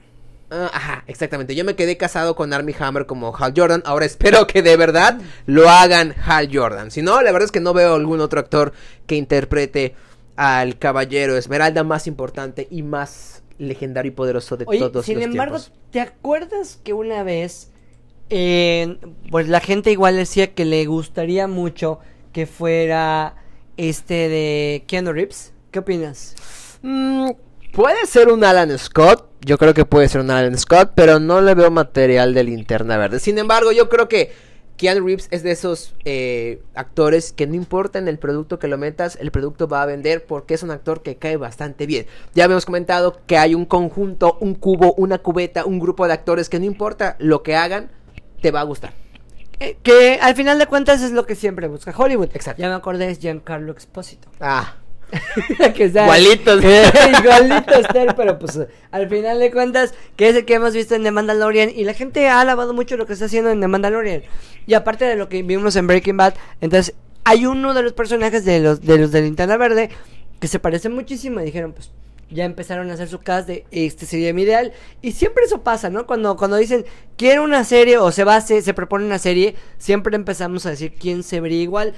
Ah, 0.50 0.72
ajá, 0.74 1.04
exactamente. 1.08 1.54
Yo 1.54 1.66
me 1.66 1.76
quedé 1.76 1.98
casado 1.98 2.38
con 2.38 2.54
Army 2.54 2.74
Hammer 2.80 3.06
como 3.06 3.36
Hal 3.36 3.52
Jordan. 3.54 3.84
Ahora 3.86 4.06
espero 4.06 4.48
que 4.48 4.62
de 4.62 4.78
verdad 4.78 5.20
lo 5.48 5.70
hagan 5.70 6.16
Hal 6.26 6.50
Jordan. 6.50 6.92
Si 6.92 7.02
no, 7.02 7.22
la 7.22 7.34
verdad 7.34 7.48
es 7.48 7.52
que 7.52 7.60
no 7.60 7.74
veo 7.74 7.94
algún 7.94 8.22
otro 8.22 8.40
actor 8.40 8.72
que 9.06 9.18
interprete 9.18 9.96
al 10.42 10.80
caballero 10.80 11.38
Esmeralda 11.38 11.84
más 11.84 12.08
importante 12.08 12.68
y 12.72 12.82
más 12.82 13.44
legendario 13.60 14.12
y 14.12 14.16
poderoso 14.16 14.58
de 14.58 14.66
todos 14.66 15.06
sin 15.06 15.22
embargo, 15.22 15.60
¿te 15.92 16.00
acuerdas 16.00 16.80
que 16.84 16.94
una 16.94 17.22
vez 17.22 17.72
pues 19.30 19.48
la 19.50 19.60
gente 19.60 19.92
igual 19.92 20.16
decía 20.16 20.56
que 20.56 20.66
le 20.66 20.86
gustaría 20.86 21.48
mucho 21.48 22.00
que 22.32 22.48
fuera 22.48 23.36
este 23.76 24.30
de 24.30 24.84
Keanu 24.88 25.12
Reeves. 25.12 25.54
¿Qué 25.70 25.80
opinas? 25.80 26.36
Mm, 26.82 27.32
puede 27.74 28.06
ser 28.08 28.30
un 28.30 28.44
Alan 28.44 28.78
Scott. 28.80 29.30
Yo 29.42 29.58
creo 29.58 29.74
que 29.74 29.86
puede 29.86 30.08
ser 30.08 30.22
un 30.22 30.32
Alan 30.32 30.58
Scott, 30.58 30.94
pero 30.96 31.20
no 31.20 31.42
le 31.42 31.54
veo 31.56 31.70
material 31.72 32.34
de 32.34 32.46
linterna 32.46 32.98
verde. 32.98 33.20
Sin 33.20 33.38
embargo, 33.38 33.72
yo 33.74 33.90
creo 33.90 34.08
que 34.08 34.32
Keanu 34.82 35.06
Reeves 35.06 35.28
es 35.30 35.44
de 35.44 35.52
esos 35.52 35.94
eh, 36.06 36.64
actores 36.74 37.34
que 37.34 37.46
no 37.46 37.54
importa 37.54 38.00
en 38.00 38.08
el 38.08 38.18
producto 38.18 38.58
que 38.58 38.68
lo 38.68 38.80
metas, 38.80 39.16
el 39.22 39.30
producto 39.30 39.68
va 39.68 39.84
a 39.84 39.86
vender 39.86 40.26
porque 40.26 40.56
es 40.56 40.64
un 40.64 40.72
actor 40.72 41.04
que 41.04 41.18
cae 41.18 41.38
bastante 41.38 41.86
bien. 41.86 42.08
Ya 42.34 42.46
habíamos 42.46 42.66
comentado 42.66 43.22
que 43.28 43.38
hay 43.38 43.54
un 43.54 43.66
conjunto, 43.66 44.40
un 44.42 44.56
cubo, 44.56 44.96
una 44.96 45.20
cubeta, 45.20 45.66
un 45.66 45.78
grupo 45.78 46.08
de 46.08 46.14
actores 46.14 46.50
que 46.50 46.58
no 46.58 46.66
importa 46.66 47.16
lo 47.20 47.44
que 47.44 47.56
hagan, 47.56 47.92
te 48.42 48.50
va 48.50 48.62
a 48.62 48.64
gustar. 48.64 48.96
Eh, 49.60 49.78
que 49.84 50.18
al 50.20 50.36
final 50.36 50.58
de 50.58 50.66
cuentas 50.66 51.04
es 51.04 51.12
lo 51.12 51.28
que 51.28 51.36
siempre 51.36 51.68
busca 51.68 51.94
Hollywood. 51.96 52.32
Exacto. 52.34 52.60
Ya 52.60 52.70
me 52.70 52.74
acordé, 52.74 53.12
es 53.12 53.20
Giancarlo 53.20 53.72
Expósito. 53.74 54.30
Ah, 54.40 54.78
que 55.76 55.90
sea- 55.90 56.06
Igualitos. 57.20 57.80
Esther, 57.80 58.16
pero 58.16 58.40
pues 58.40 58.60
al 58.92 59.10
final 59.10 59.40
de 59.40 59.52
cuentas, 59.52 59.94
que 60.16 60.30
es 60.30 60.36
el 60.36 60.46
que 60.46 60.56
hemos 60.56 60.74
visto 60.74 60.96
en 60.96 61.04
The 61.04 61.12
Mandalorian. 61.12 61.70
Y 61.76 61.84
la 61.84 61.94
gente 61.94 62.28
ha 62.28 62.42
alabado 62.42 62.74
mucho 62.74 62.98
lo 62.98 63.06
que 63.06 63.14
está 63.14 63.26
haciendo 63.26 63.50
en 63.50 63.60
The 63.62 63.68
Mandalorian. 63.68 64.24
Y 64.68 64.74
aparte 64.74 65.06
de 65.06 65.16
lo 65.16 65.30
que 65.30 65.44
vimos 65.44 65.76
en 65.76 65.88
Breaking 65.88 66.18
Bad, 66.18 66.34
entonces 66.62 66.96
hay 67.24 67.46
uno 67.46 67.74
de 67.74 67.84
los 67.84 67.94
personajes 67.94 68.46
de 68.46 68.60
los 68.60 68.82
de 68.82 68.98
los 68.98 69.12
de 69.12 69.22
Linterna 69.22 69.58
Verde 69.58 69.90
que 70.40 70.48
se 70.48 70.60
parece 70.60 70.90
muchísimo. 70.90 71.40
Y 71.42 71.46
dijeron, 71.46 71.74
pues 71.74 71.92
ya 72.34 72.46
empezaron 72.46 72.90
a 72.90 72.94
hacer 72.94 73.10
su 73.10 73.20
cast 73.20 73.46
de 73.48 73.66
este 73.72 74.06
sería 74.06 74.34
mi 74.34 74.44
ideal. 74.44 74.72
Y 75.02 75.12
siempre 75.12 75.44
eso 75.44 75.62
pasa, 75.64 75.90
¿no? 75.90 76.08
Cuando, 76.08 76.38
cuando 76.38 76.56
dicen 76.58 76.86
quiero 77.18 77.44
una 77.44 77.64
serie 77.66 77.98
o 77.98 78.12
se 78.12 78.24
va 78.24 78.36
a 78.36 78.38
hacer- 78.38 78.62
se 78.64 78.74
propone 78.74 79.06
una 79.06 79.20
serie, 79.20 79.56
siempre 79.78 80.16
empezamos 80.16 80.66
a 80.66 80.70
decir 80.70 80.94
quién 80.98 81.24
se 81.24 81.42
vería 81.42 81.62
igual 81.62 81.94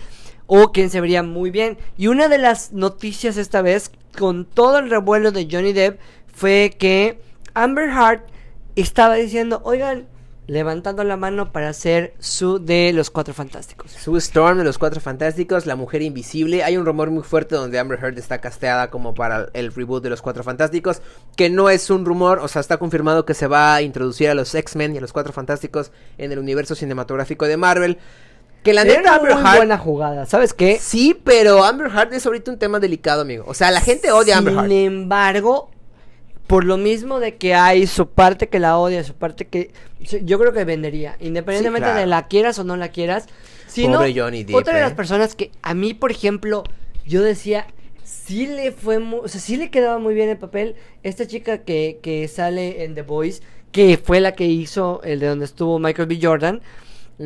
o 0.56 0.72
quién 0.72 0.92
se 0.92 1.02
vería 1.02 1.24
muy 1.24 1.50
bien. 1.50 1.80
Y 1.98 2.06
una 2.08 2.28
de 2.28 2.38
las 2.38 2.74
noticias 2.74 3.38
esta 3.38 3.64
vez, 3.64 3.90
con 4.16 4.46
todo 4.46 4.78
el 4.78 4.92
revuelo 4.92 5.32
de 5.32 5.48
Johnny 5.52 5.74
Depp, 5.74 6.00
fue 6.32 6.76
que 6.78 7.20
Amber 7.56 7.90
Heard 7.90 8.22
estaba 8.76 9.16
diciendo, 9.16 9.62
oigan, 9.64 10.06
levantando 10.46 11.04
la 11.04 11.18
mano 11.18 11.52
para 11.52 11.70
hacer 11.70 12.14
su 12.20 12.60
de 12.60 12.94
los 12.94 13.10
Cuatro 13.10 13.34
Fantásticos. 13.34 13.94
Sue 13.94 14.20
Storm 14.20 14.60
de 14.60 14.64
los 14.64 14.78
Cuatro 14.78 15.02
Fantásticos, 15.02 15.66
La 15.66 15.76
Mujer 15.76 16.04
Invisible. 16.04 16.64
Hay 16.64 16.78
un 16.78 16.86
rumor 16.86 17.10
muy 17.10 17.24
fuerte 17.24 17.56
donde 17.56 17.80
Amber 17.80 17.98
Heard 18.00 18.20
está 18.20 18.40
casteada 18.40 18.92
como 18.92 19.16
para 19.16 19.50
el 19.54 19.74
reboot 19.74 20.04
de 20.04 20.12
los 20.12 20.22
Cuatro 20.22 20.44
Fantásticos, 20.44 21.02
que 21.36 21.50
no 21.50 21.72
es 21.72 21.90
un 21.90 22.06
rumor, 22.06 22.38
o 22.38 22.48
sea, 22.48 22.60
está 22.60 22.78
confirmado 22.78 23.26
que 23.26 23.34
se 23.34 23.48
va 23.48 23.74
a 23.74 23.82
introducir 23.82 24.30
a 24.30 24.36
los 24.36 24.54
X-Men 24.54 24.94
y 24.94 24.98
a 25.00 25.02
los 25.02 25.14
Cuatro 25.14 25.34
Fantásticos 25.34 25.92
en 26.20 26.32
el 26.32 26.38
universo 26.38 26.76
cinematográfico 26.76 27.48
de 27.48 27.58
Marvel. 27.58 27.98
Que 28.64 28.74
la 28.74 28.84
neta 28.86 29.16
Amber 29.16 29.36
muy 29.36 29.56
buena 29.58 29.78
jugada, 29.78 30.26
¿sabes 30.26 30.54
qué? 30.54 30.78
Sí, 30.80 31.20
pero 31.24 31.64
Amber 31.66 31.88
Heard 31.92 32.14
es 32.14 32.26
ahorita 32.26 32.52
un 32.52 32.58
tema 32.60 32.80
delicado, 32.80 33.22
amigo. 33.22 33.44
O 33.48 33.54
sea, 33.54 33.72
la 33.72 33.82
gente 33.82 34.12
odia 34.12 34.36
a 34.36 34.38
Amber 34.40 34.54
Heard. 34.54 34.64
Sin 34.70 34.78
embargo, 34.86 35.70
por 36.48 36.64
lo 36.64 36.78
mismo 36.78 37.20
de 37.20 37.36
que 37.36 37.56
hay 37.56 37.88
su 37.88 38.08
parte 38.10 38.48
que 38.48 38.60
la 38.60 38.78
odia, 38.78 39.04
su 39.04 39.14
parte 39.16 39.48
que 39.48 39.72
yo 40.24 40.40
creo 40.40 40.54
que 40.54 40.64
vendería, 40.66 41.18
independientemente 41.20 41.88
claro. 41.88 42.00
de 42.00 42.06
la 42.06 42.28
quieras 42.28 42.58
o 42.60 42.64
no 42.64 42.78
la 42.78 42.90
quieras. 42.90 43.28
Si 43.68 43.88
no, 43.88 43.98
Pobre 43.98 44.14
Johnny 44.16 44.44
Depp, 44.44 44.56
otra 44.56 44.74
de 44.74 44.80
¿eh? 44.80 44.84
las 44.84 44.94
personas 44.94 45.36
que 45.36 45.52
a 45.62 45.74
mí, 45.74 45.94
por 45.94 46.12
ejemplo, 46.12 46.64
yo 47.06 47.22
decía, 47.22 47.68
sí 48.04 48.48
le 48.48 48.72
fue, 48.72 49.00
mu- 49.00 49.18
o 49.24 49.28
sea, 49.28 49.42
sí 49.42 49.58
le 49.58 49.72
quedaba 49.72 49.98
muy 50.00 50.14
bien 50.14 50.30
el 50.30 50.38
papel. 50.38 50.76
Esta 51.02 51.26
chica 51.28 51.60
que, 51.60 52.00
que 52.02 52.28
sale 52.30 52.84
en 52.86 52.94
The 52.96 53.02
Voice, 53.02 53.42
que 53.72 53.98
fue 54.02 54.22
la 54.22 54.34
que 54.34 54.46
hizo 54.46 55.02
el 55.04 55.20
de 55.20 55.28
donde 55.28 55.46
estuvo 55.46 55.80
Michael 55.80 56.08
B. 56.08 56.20
Jordan, 56.22 56.62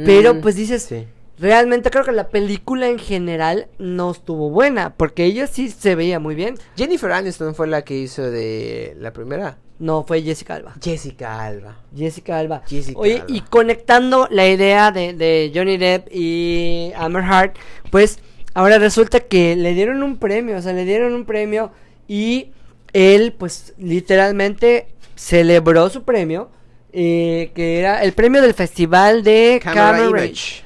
pero 0.06 0.34
Mm, 0.36 0.42
pues 0.42 0.56
dices, 0.56 0.84
sí. 0.84 1.06
Realmente 1.40 1.90
creo 1.90 2.04
que 2.04 2.12
la 2.12 2.30
película 2.30 2.88
en 2.88 3.00
general 3.00 3.68
no 3.78 4.12
estuvo 4.12 4.50
buena, 4.50 4.94
porque 4.96 5.26
ella 5.26 5.48
sí 5.48 5.70
se 5.70 5.96
veía 5.96 6.20
muy 6.20 6.36
bien. 6.36 6.56
Jennifer 6.76 7.12
Aniston 7.12 7.56
fue 7.56 7.68
la 7.68 7.84
que 7.84 7.96
hizo 7.98 8.24
de 8.30 8.96
la 9.00 9.14
primera. 9.14 9.58
No, 9.80 10.04
fue 10.04 10.24
Jessica 10.24 10.56
Alba. 10.56 10.74
Jessica 10.82 11.46
Alba. 11.46 11.78
Jessica 11.96 12.40
Alba. 12.40 12.64
Jessica 12.68 13.00
Oye, 13.00 13.16
Alba. 13.18 13.26
y 13.28 13.42
conectando 13.42 14.28
la 14.32 14.48
idea 14.48 14.92
de, 14.92 15.14
de 15.14 15.52
Johnny 15.54 15.78
Depp 15.78 16.08
y 16.12 16.92
Amber 16.96 17.24
Heard, 17.24 17.54
pues 17.92 18.20
ahora 18.56 18.80
resulta 18.80 19.20
que 19.20 19.56
le 19.56 19.74
dieron 19.74 20.02
un 20.02 20.18
premio, 20.18 20.58
o 20.58 20.62
sea, 20.62 20.74
le 20.74 20.84
dieron 20.84 21.14
un 21.14 21.26
premio 21.26 21.72
y 22.08 22.52
él, 22.94 23.36
pues 23.38 23.76
literalmente 23.78 24.88
celebró 25.16 25.90
su 25.90 26.04
premio, 26.04 26.50
eh, 26.92 27.52
que 27.54 27.80
era 27.80 28.02
el 28.02 28.14
premio 28.14 28.42
del 28.42 28.56
Festival 28.56 29.24
de 29.24 29.60
Camera 29.64 29.92
Camera 29.92 30.08
Image. 30.10 30.26
Image, 30.26 30.64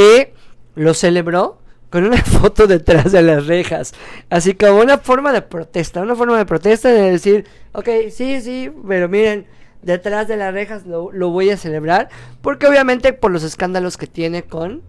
que 0.00 0.32
lo 0.76 0.94
celebró 0.94 1.58
con 1.90 2.04
una 2.04 2.16
foto 2.24 2.66
detrás 2.66 3.12
de 3.12 3.22
las 3.22 3.46
rejas. 3.46 3.92
Así 4.30 4.54
como 4.54 4.80
una 4.80 4.98
forma 4.98 5.32
de 5.32 5.42
protesta, 5.42 6.00
una 6.00 6.16
forma 6.16 6.38
de 6.38 6.46
protesta 6.46 6.88
de 6.88 7.10
decir, 7.10 7.46
ok, 7.72 7.88
sí, 8.10 8.40
sí, 8.40 8.70
pero 8.88 9.08
miren, 9.08 9.46
detrás 9.82 10.26
de 10.26 10.38
las 10.38 10.54
rejas 10.54 10.86
lo, 10.86 11.12
lo 11.12 11.28
voy 11.30 11.50
a 11.50 11.58
celebrar, 11.58 12.08
porque 12.40 12.66
obviamente 12.66 13.12
por 13.12 13.30
los 13.30 13.42
escándalos 13.42 13.98
que 13.98 14.06
tiene 14.06 14.44
con 14.44 14.82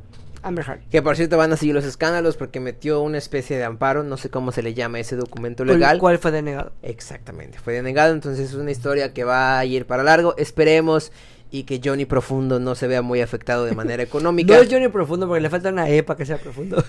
Amber 0.43 0.65
Heard. 0.65 0.79
Que 0.89 1.01
por 1.01 1.17
cierto 1.17 1.37
van 1.37 1.51
a 1.51 1.57
seguir 1.57 1.75
los 1.75 1.85
escándalos 1.85 2.37
porque 2.37 2.61
metió 2.61 3.01
una 3.01 3.17
especie 3.17 3.57
de 3.57 3.65
amparo, 3.65 4.03
no 4.03 4.15
sé 4.15 4.29
cómo 4.29 4.53
se 4.53 4.63
le 4.63 4.73
llama 4.73 4.99
ese 4.99 5.17
documento 5.17 5.63
por 5.63 5.73
el 5.73 5.79
legal. 5.79 5.99
cual 5.99 6.19
fue 6.19 6.31
denegado. 6.31 6.71
Exactamente, 6.83 7.59
fue 7.59 7.73
denegado, 7.73 8.13
entonces 8.13 8.49
es 8.49 8.55
una 8.55 8.71
historia 8.71 9.13
que 9.13 9.25
va 9.25 9.59
a 9.59 9.65
ir 9.65 9.85
para 9.85 10.03
largo. 10.03 10.35
Esperemos 10.37 11.11
y 11.53 11.63
que 11.63 11.81
Johnny 11.83 12.05
Profundo 12.05 12.59
no 12.61 12.75
se 12.75 12.87
vea 12.87 13.01
muy 13.01 13.19
afectado 13.21 13.65
de 13.65 13.75
manera 13.75 14.01
económica. 14.03 14.55
No 14.55 14.61
es 14.61 14.71
Johnny 14.71 14.87
profundo 14.87 15.27
porque 15.27 15.41
le 15.41 15.49
falta 15.49 15.69
una 15.69 15.89
E 15.89 16.01
para 16.01 16.17
que 16.17 16.25
sea 16.25 16.37
profundo. 16.37 16.81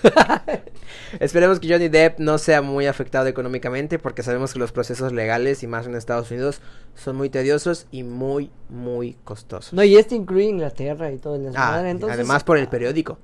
Esperemos 1.19 1.59
que 1.59 1.69
Johnny 1.69 1.89
Depp 1.89 2.19
no 2.19 2.37
sea 2.37 2.61
muy 2.61 2.87
afectado 2.87 3.27
económicamente 3.27 3.99
porque 3.99 4.23
sabemos 4.23 4.53
que 4.53 4.59
los 4.59 4.71
procesos 4.71 5.11
legales 5.11 5.63
y 5.63 5.67
más 5.67 5.85
en 5.85 5.95
Estados 5.95 6.31
Unidos 6.31 6.61
son 6.95 7.15
muy 7.17 7.29
tediosos 7.29 7.87
y 7.91 8.03
muy, 8.03 8.51
muy 8.69 9.17
costosos. 9.23 9.73
no, 9.73 9.83
y 9.83 9.97
este 9.97 10.15
incluye 10.15 10.45
Inglaterra 10.45 11.11
y 11.11 11.17
todo 11.17 11.35
el 11.35 11.41
Ah, 11.47 11.49
desmadre, 11.49 11.89
entonces 11.89 12.15
además 12.15 12.43
por 12.43 12.57
el 12.57 12.67
periódico. 12.67 13.19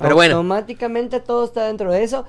Pero 0.00 0.14
bueno. 0.14 0.36
Automáticamente 0.36 1.18
todo 1.18 1.44
está 1.44 1.66
dentro 1.66 1.90
de 1.92 2.04
eso. 2.04 2.24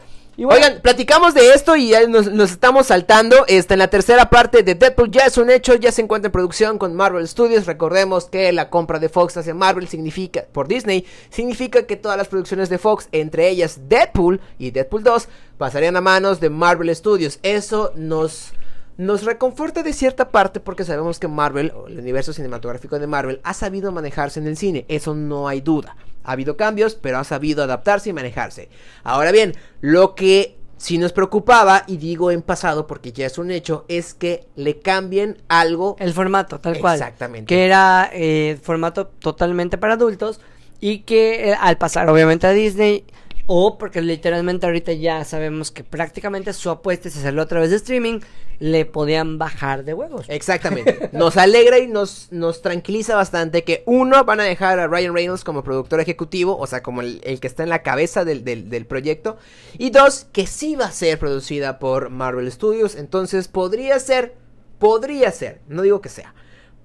Oigan, 0.45 0.79
platicamos 0.81 1.33
de 1.33 1.53
esto 1.53 1.75
y 1.75 1.89
ya 1.89 2.07
nos, 2.07 2.31
nos 2.31 2.51
estamos 2.51 2.87
saltando. 2.87 3.45
Está 3.47 3.73
en 3.73 3.79
la 3.79 3.89
tercera 3.89 4.29
parte 4.29 4.63
de 4.63 4.75
Deadpool. 4.75 5.11
Ya 5.11 5.25
es 5.25 5.37
un 5.37 5.49
hecho, 5.49 5.75
ya 5.75 5.91
se 5.91 6.01
encuentra 6.01 6.27
en 6.27 6.31
producción 6.31 6.77
con 6.77 6.95
Marvel 6.95 7.27
Studios. 7.27 7.65
Recordemos 7.65 8.25
que 8.25 8.53
la 8.53 8.69
compra 8.69 8.99
de 8.99 9.09
Fox 9.09 9.35
hacia 9.35 9.53
Marvel 9.53 9.89
significa, 9.89 10.45
por 10.51 10.69
Disney, 10.69 11.05
significa 11.29 11.83
que 11.83 11.97
todas 11.97 12.17
las 12.17 12.29
producciones 12.29 12.69
de 12.69 12.77
Fox, 12.77 13.09
entre 13.11 13.49
ellas 13.49 13.81
Deadpool 13.89 14.39
y 14.57 14.71
Deadpool 14.71 15.03
2, 15.03 15.27
pasarían 15.57 15.97
a 15.97 16.01
manos 16.01 16.39
de 16.39 16.49
Marvel 16.49 16.95
Studios. 16.95 17.39
Eso 17.43 17.91
nos, 17.95 18.53
nos 18.99 19.23
reconforta 19.23 19.81
de 19.81 19.93
cierta 19.93 20.27
parte 20.27 20.59
porque 20.59 20.83
sabemos 20.83 21.19
que 21.19 21.29
Marvel, 21.29 21.71
o 21.73 21.87
el 21.87 21.99
universo 21.99 22.33
cinematográfico 22.33 22.99
de 22.99 23.07
Marvel, 23.07 23.39
ha 23.45 23.53
sabido 23.53 23.93
manejarse 23.93 24.41
en 24.41 24.47
el 24.47 24.57
cine. 24.57 24.85
Eso 24.89 25.15
no 25.15 25.47
hay 25.47 25.61
duda. 25.61 25.95
Ha 26.25 26.33
habido 26.33 26.57
cambios, 26.57 26.95
pero 26.95 27.17
ha 27.17 27.23
sabido 27.23 27.63
adaptarse 27.63 28.09
y 28.09 28.13
manejarse. 28.13 28.67
Ahora 29.05 29.31
bien, 29.31 29.55
lo 29.79 30.15
que 30.15 30.57
sí 30.75 30.97
nos 30.97 31.13
preocupaba, 31.13 31.85
y 31.87 31.95
digo 31.95 32.29
en 32.29 32.41
pasado 32.41 32.87
porque 32.87 33.13
ya 33.13 33.25
es 33.25 33.37
un 33.37 33.51
hecho, 33.51 33.85
es 33.87 34.13
que 34.13 34.47
le 34.57 34.79
cambien 34.79 35.37
algo. 35.47 35.95
el 35.97 36.11
formato, 36.11 36.59
tal 36.59 36.77
cual. 36.79 36.95
Exactamente. 36.95 37.47
Que 37.47 37.65
era 37.65 38.09
eh, 38.11 38.59
formato 38.61 39.07
totalmente 39.07 39.77
para 39.77 39.93
adultos 39.93 40.41
y 40.81 40.99
que 40.99 41.51
eh, 41.51 41.57
al 41.57 41.77
pasar 41.77 42.09
obviamente 42.09 42.47
a 42.47 42.51
Disney 42.51 43.05
o 43.51 43.79
porque 43.79 43.99
literalmente 44.01 44.67
ahorita 44.67 44.93
ya 44.93 45.23
sabemos 45.25 45.71
que 45.71 45.83
prácticamente 45.83 46.53
su 46.53 46.69
apuesta 46.69 47.07
es 47.07 47.17
hacerlo 47.17 47.41
a 47.41 47.47
través 47.47 47.71
de 47.71 47.77
streaming, 47.77 48.19
le 48.59 48.85
podían 48.85 49.39
bajar 49.39 49.83
de 49.85 49.95
huevos. 49.95 50.27
Exactamente. 50.29 51.09
Nos 51.13 51.35
alegra 51.35 51.79
y 51.79 51.87
nos, 51.87 52.31
nos 52.31 52.61
tranquiliza 52.61 53.15
bastante 53.15 53.63
que 53.63 53.81
uno 53.87 54.23
van 54.23 54.39
a 54.39 54.43
dejar 54.43 54.77
a 54.79 54.85
Ryan 54.87 55.15
Reynolds 55.15 55.43
como 55.43 55.63
productor 55.63 55.99
ejecutivo, 55.99 56.57
o 56.59 56.67
sea, 56.67 56.83
como 56.83 57.01
el, 57.01 57.21
el 57.23 57.39
que 57.39 57.47
está 57.47 57.63
en 57.63 57.69
la 57.69 57.81
cabeza 57.81 58.23
del, 58.23 58.43
del- 58.43 58.69
del 58.69 58.85
proyecto. 58.85 59.37
Y 59.79 59.89
dos, 59.89 60.27
que 60.31 60.45
sí 60.45 60.75
va 60.75 60.85
a 60.85 60.91
ser 60.91 61.17
producida 61.17 61.79
por 61.79 62.11
Marvel 62.11 62.51
Studios. 62.51 62.93
Entonces 62.95 63.47
podría 63.47 63.97
ser, 63.99 64.35
podría 64.77 65.31
ser, 65.31 65.61
no 65.67 65.81
digo 65.81 66.01
que 66.01 66.09
sea. 66.09 66.35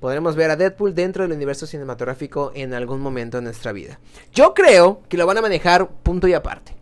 Podremos 0.04 0.37
ver 0.37 0.50
a 0.50 0.56
Deadpool 0.56 0.94
dentro 0.94 1.23
del 1.23 1.32
universo 1.32 1.66
cinematográfico 1.66 2.52
en 2.54 2.75
algún 2.75 3.00
momento 3.00 3.38
de 3.38 3.44
nuestra 3.44 3.73
vida. 3.73 3.99
Yo 4.34 4.52
creo 4.52 5.00
que 5.08 5.16
lo 5.16 5.25
van 5.25 5.38
a 5.38 5.40
manejar 5.40 5.88
punto 6.02 6.28
y 6.28 6.34
aparte. 6.34 6.75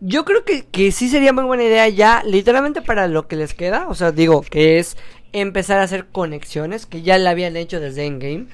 Yo 0.00 0.26
creo 0.26 0.44
que, 0.44 0.66
que 0.66 0.92
sí 0.92 1.08
sería 1.08 1.32
muy 1.32 1.44
buena 1.44 1.64
idea 1.64 1.88
ya, 1.88 2.22
literalmente 2.26 2.82
para 2.82 3.08
lo 3.08 3.26
que 3.26 3.36
les 3.36 3.54
queda. 3.54 3.86
O 3.88 3.94
sea, 3.94 4.12
digo, 4.12 4.42
que 4.42 4.78
es 4.78 4.98
empezar 5.32 5.78
a 5.78 5.84
hacer 5.84 6.08
conexiones, 6.08 6.84
que 6.84 7.00
ya 7.00 7.16
la 7.16 7.30
habían 7.30 7.56
hecho 7.56 7.80
desde 7.80 8.04
Endgame. 8.04 8.48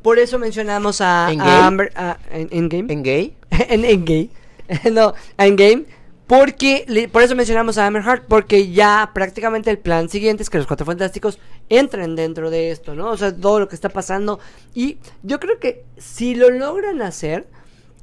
Por 0.00 0.20
eso 0.20 0.38
mencionamos 0.38 1.00
a, 1.00 1.32
¿Endgame? 1.32 1.50
a 1.50 1.66
Amber. 1.66 1.92
a- 1.96 2.18
en, 2.30 2.48
Endgame. 2.52 2.92
¿En 2.92 3.02
gay? 3.02 3.36
en 3.50 4.94
no, 4.94 5.12
a 5.36 5.46
Endgame. 5.48 5.86
Porque, 6.26 7.08
por 7.12 7.22
eso 7.22 7.36
mencionamos 7.36 7.78
a 7.78 7.86
Amber 7.86 8.02
Heard, 8.02 8.22
porque 8.26 8.72
ya 8.72 9.10
prácticamente 9.14 9.70
el 9.70 9.78
plan 9.78 10.08
siguiente 10.08 10.42
es 10.42 10.50
que 10.50 10.58
los 10.58 10.66
Cuatro 10.66 10.84
Fantásticos 10.84 11.38
entren 11.68 12.16
dentro 12.16 12.50
de 12.50 12.72
esto, 12.72 12.94
¿no? 12.94 13.10
O 13.10 13.16
sea, 13.16 13.34
todo 13.34 13.60
lo 13.60 13.68
que 13.68 13.76
está 13.76 13.90
pasando. 13.90 14.40
Y 14.74 14.98
yo 15.22 15.38
creo 15.38 15.60
que 15.60 15.84
si 15.98 16.34
lo 16.34 16.50
logran 16.50 17.00
hacer, 17.00 17.46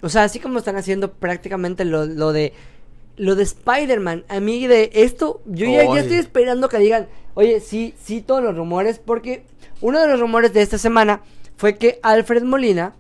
o 0.02 0.08
sea, 0.08 0.24
así 0.24 0.40
como 0.40 0.60
están 0.60 0.78
haciendo 0.78 1.12
prácticamente 1.12 1.84
lo, 1.84 2.06
lo 2.06 2.32
de 2.32 2.54
lo 3.16 3.36
de 3.36 3.44
Spider-Man, 3.44 4.24
a 4.28 4.40
mí 4.40 4.66
de 4.68 4.90
esto, 4.94 5.42
yo 5.46 5.68
ya, 5.68 5.84
estoy 6.00 6.18
esperando 6.18 6.68
que 6.70 6.80
digan, 6.80 7.08
oye, 7.36 7.60
sí, 7.60 7.94
sí, 8.04 8.22
todos 8.22 8.44
los 8.44 8.56
rumores, 8.56 9.00
porque 9.00 9.44
uno 9.82 10.02
de 10.02 10.08
los 10.08 10.20
rumores 10.20 10.54
de 10.54 10.62
esta 10.62 10.78
semana 10.78 11.22
fue 11.58 11.78
que 11.78 12.00
Alfred 12.02 12.44
Molina 12.44 12.94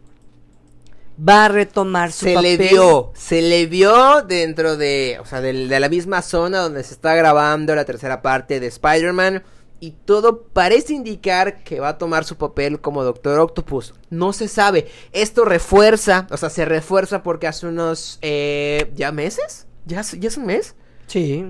va 1.17 1.46
a 1.46 1.48
retomar 1.48 2.12
su 2.12 2.25
se 2.25 2.34
papel. 2.34 2.58
le 2.58 2.70
vio, 2.70 3.12
se 3.15 3.41
le 3.41 3.65
vio 3.65 4.22
dentro 4.24 4.77
de, 4.77 5.17
o 5.22 5.25
sea, 5.25 5.41
de, 5.41 5.53
la 5.53 5.89
misma 5.89 6.22
zona 6.22 6.60
donde 6.60 6.84
se 6.84 6.93
está 6.93 7.15
grabando 7.15 7.75
la 7.75 7.86
tercera 7.86 8.22
parte 8.22 8.60
de 8.60 8.67
Spider-Man. 8.67 9.43
Y 9.79 9.91
todo 10.05 10.43
parece 10.43 10.93
indicar 10.93 11.62
que 11.65 11.82
va 11.82 11.89
a 11.89 11.98
tomar 11.98 12.24
su 12.24 12.38
papel 12.38 12.79
como 12.79 13.03
Doctor 13.03 13.38
Octopus. 13.38 13.93
No 14.10 14.32
se 14.32 14.48
sabe. 14.48 14.88
Esto 15.12 15.43
refuerza, 15.43 16.25
o 16.32 16.38
sea, 16.38 16.50
se 16.50 16.63
refuerza 16.63 17.22
porque 17.22 17.48
hace 17.48 17.67
unos, 17.67 18.17
eh, 18.22 18.93
¿ya 18.96 19.12
meses? 19.12 19.67
¿Ya, 19.86 20.01
¿Ya 20.01 20.29
es 20.29 20.38
un 20.38 20.46
mes? 20.46 20.75
Sí. 21.08 21.46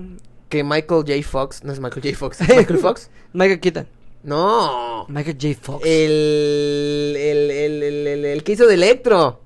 Que 0.48 0.64
Michael 0.64 1.04
J. 1.06 1.22
Fox, 1.22 1.62
no 1.62 1.72
es 1.72 1.78
Michael 1.78 2.02
J. 2.02 2.18
Fox, 2.18 2.40
¿es 2.40 2.48
Michael 2.56 2.80
Fox. 2.80 3.08
Michael 3.32 3.60
Keaton. 3.60 3.86
No. 4.24 5.06
Michael 5.08 5.38
J. 5.40 5.54
Fox. 5.62 5.86
El, 5.86 7.14
el, 7.16 7.50
el, 7.52 7.82
el, 7.84 8.06
el, 8.08 8.24
el 8.24 8.42
que 8.42 8.52
hizo 8.52 8.66
de 8.66 8.74
Electro. 8.74 9.43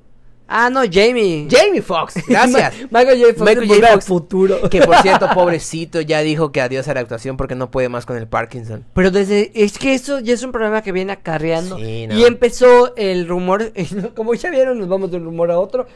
Ah, 0.48 0.70
no, 0.70 0.80
Jamie. 0.90 1.46
Jamie 1.50 1.82
Fox, 1.82 2.14
gracias. 2.26 2.74
Michael 2.90 3.20
J. 3.20 3.34
Fox. 3.34 3.40
Michael 3.40 3.68
J. 3.68 3.92
Fox. 3.92 4.06
futuro. 4.06 4.56
Que 4.70 4.80
por 4.82 4.96
cierto, 4.96 5.28
pobrecito, 5.34 6.00
ya 6.00 6.20
dijo 6.20 6.50
que 6.52 6.60
adiós 6.60 6.88
a 6.88 6.94
la 6.94 7.00
actuación 7.00 7.36
porque 7.36 7.54
no 7.54 7.70
puede 7.70 7.88
más 7.88 8.06
con 8.06 8.16
el 8.16 8.26
Parkinson. 8.26 8.84
Pero 8.94 9.10
desde, 9.10 9.50
es 9.54 9.78
que 9.78 9.94
eso 9.94 10.18
ya 10.20 10.34
es 10.34 10.42
un 10.42 10.52
problema 10.52 10.82
que 10.82 10.92
viene 10.92 11.12
acarreando. 11.12 11.76
Sí, 11.78 12.06
no. 12.06 12.14
Y 12.18 12.24
empezó 12.24 12.94
el 12.96 13.28
rumor, 13.28 13.72
como 14.16 14.34
ya 14.34 14.50
vieron, 14.50 14.78
nos 14.78 14.88
vamos 14.88 15.10
de 15.10 15.18
un 15.18 15.24
rumor 15.24 15.50
a 15.50 15.58
otro. 15.58 15.86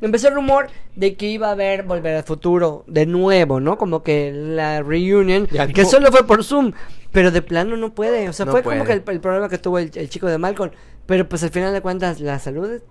Empezó 0.00 0.28
el 0.28 0.34
rumor 0.34 0.68
de 0.94 1.16
que 1.16 1.26
iba 1.26 1.48
a 1.48 1.52
haber 1.52 1.82
Volver 1.82 2.14
al 2.14 2.22
Futuro 2.22 2.84
de 2.86 3.04
nuevo, 3.04 3.58
¿no? 3.58 3.76
Como 3.78 4.04
que 4.04 4.30
la 4.32 4.80
reunion, 4.80 5.48
Ya 5.50 5.66
que 5.66 5.82
no. 5.82 5.88
solo 5.88 6.12
fue 6.12 6.24
por 6.24 6.44
Zoom, 6.44 6.72
pero 7.10 7.32
de 7.32 7.42
plano 7.42 7.76
no 7.76 7.92
puede. 7.92 8.28
O 8.28 8.32
sea, 8.32 8.46
No 8.46 8.52
fue 8.52 8.62
como 8.62 8.84
que 8.84 8.92
el, 8.92 9.02
el 9.04 9.20
problema 9.20 9.48
que 9.48 9.58
tuvo 9.58 9.80
el, 9.80 9.90
el 9.92 10.08
chico 10.08 10.28
de 10.28 10.38
Malcolm. 10.38 10.70
Pero 11.06 11.28
pues 11.28 11.42
al 11.42 11.50
final 11.50 11.72
de 11.72 11.80
cuentas, 11.80 12.20
la 12.20 12.38
salud 12.38 12.70
es 12.70 12.82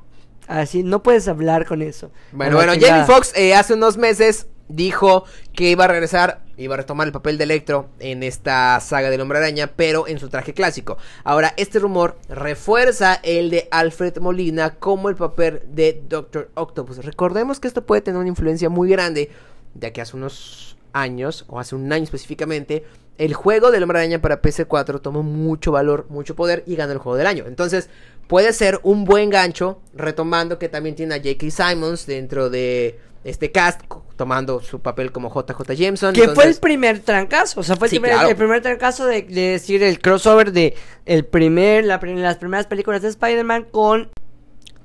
así, 0.47 0.83
no 0.83 1.03
puedes 1.03 1.27
hablar 1.27 1.65
con 1.65 1.81
eso. 1.81 2.11
Bueno, 2.31 2.55
bueno. 2.55 2.73
Jamie 2.79 3.05
Foxx 3.05 3.33
eh, 3.35 3.53
hace 3.55 3.73
unos 3.73 3.97
meses 3.97 4.47
dijo 4.67 5.25
que 5.53 5.69
iba 5.71 5.85
a 5.85 5.87
regresar, 5.87 6.41
iba 6.57 6.73
a 6.73 6.77
retomar 6.77 7.07
el 7.07 7.13
papel 7.13 7.37
de 7.37 7.45
Electro 7.45 7.89
en 7.99 8.23
esta 8.23 8.79
saga 8.79 9.09
del 9.09 9.21
Hombre 9.21 9.37
Araña, 9.37 9.67
pero 9.75 10.07
en 10.07 10.19
su 10.19 10.29
traje 10.29 10.53
clásico. 10.53 10.97
Ahora, 11.23 11.53
este 11.57 11.79
rumor 11.79 12.17
refuerza 12.29 13.19
el 13.23 13.49
de 13.49 13.67
Alfred 13.71 14.17
Molina 14.17 14.75
como 14.75 15.09
el 15.09 15.15
papel 15.15 15.61
de 15.69 16.01
Doctor 16.07 16.51
Octopus. 16.55 17.03
Recordemos 17.05 17.59
que 17.59 17.67
esto 17.67 17.85
puede 17.85 18.01
tener 18.01 18.19
una 18.19 18.29
influencia 18.29 18.69
muy 18.69 18.89
grande, 18.89 19.31
ya 19.75 19.91
que 19.91 20.01
hace 20.01 20.17
unos 20.17 20.77
años, 20.93 21.45
o 21.47 21.59
hace 21.59 21.75
un 21.75 21.91
año 21.91 22.03
específicamente, 22.03 22.83
el 23.17 23.33
juego 23.33 23.71
del 23.71 23.83
Hombre 23.83 23.99
Araña 23.99 24.21
para 24.21 24.41
PC4 24.41 25.01
tomó 25.01 25.23
mucho 25.23 25.71
valor, 25.71 26.05
mucho 26.09 26.35
poder 26.35 26.63
y 26.65 26.75
ganó 26.75 26.93
el 26.93 26.99
juego 26.99 27.17
del 27.17 27.27
año. 27.27 27.45
Entonces, 27.47 27.89
puede 28.27 28.53
ser 28.53 28.79
un 28.83 29.05
buen 29.05 29.29
gancho, 29.29 29.81
retomando 29.93 30.59
que 30.59 30.69
también 30.69 30.95
tiene 30.95 31.15
a 31.15 31.17
J.K. 31.17 31.49
Simons 31.49 32.05
dentro 32.05 32.49
de 32.49 32.99
este 33.23 33.51
cast, 33.51 33.81
tomando 34.15 34.61
su 34.61 34.79
papel 34.79 35.11
como 35.11 35.29
JJ 35.29 35.73
Jameson. 35.73 36.13
Que 36.13 36.29
fue 36.29 36.45
el 36.45 36.55
primer 36.55 36.99
trancazo, 36.99 37.59
o 37.59 37.63
sea, 37.63 37.75
fue 37.75 37.87
el, 37.87 37.91
Sí, 37.91 37.99
primer, 37.99 38.11
claro. 38.11 38.29
el 38.29 38.35
primer 38.35 38.61
trancazo 38.61 39.05
de, 39.05 39.23
de 39.23 39.41
decir 39.51 39.83
el 39.83 39.99
crossover 39.99 40.51
de 40.51 40.75
el 41.05 41.25
primer, 41.25 41.85
la, 41.85 41.99
las 42.01 42.37
primeras 42.37 42.67
películas 42.67 43.01
de 43.01 43.09
Spider-Man 43.09 43.67
con 43.71 44.09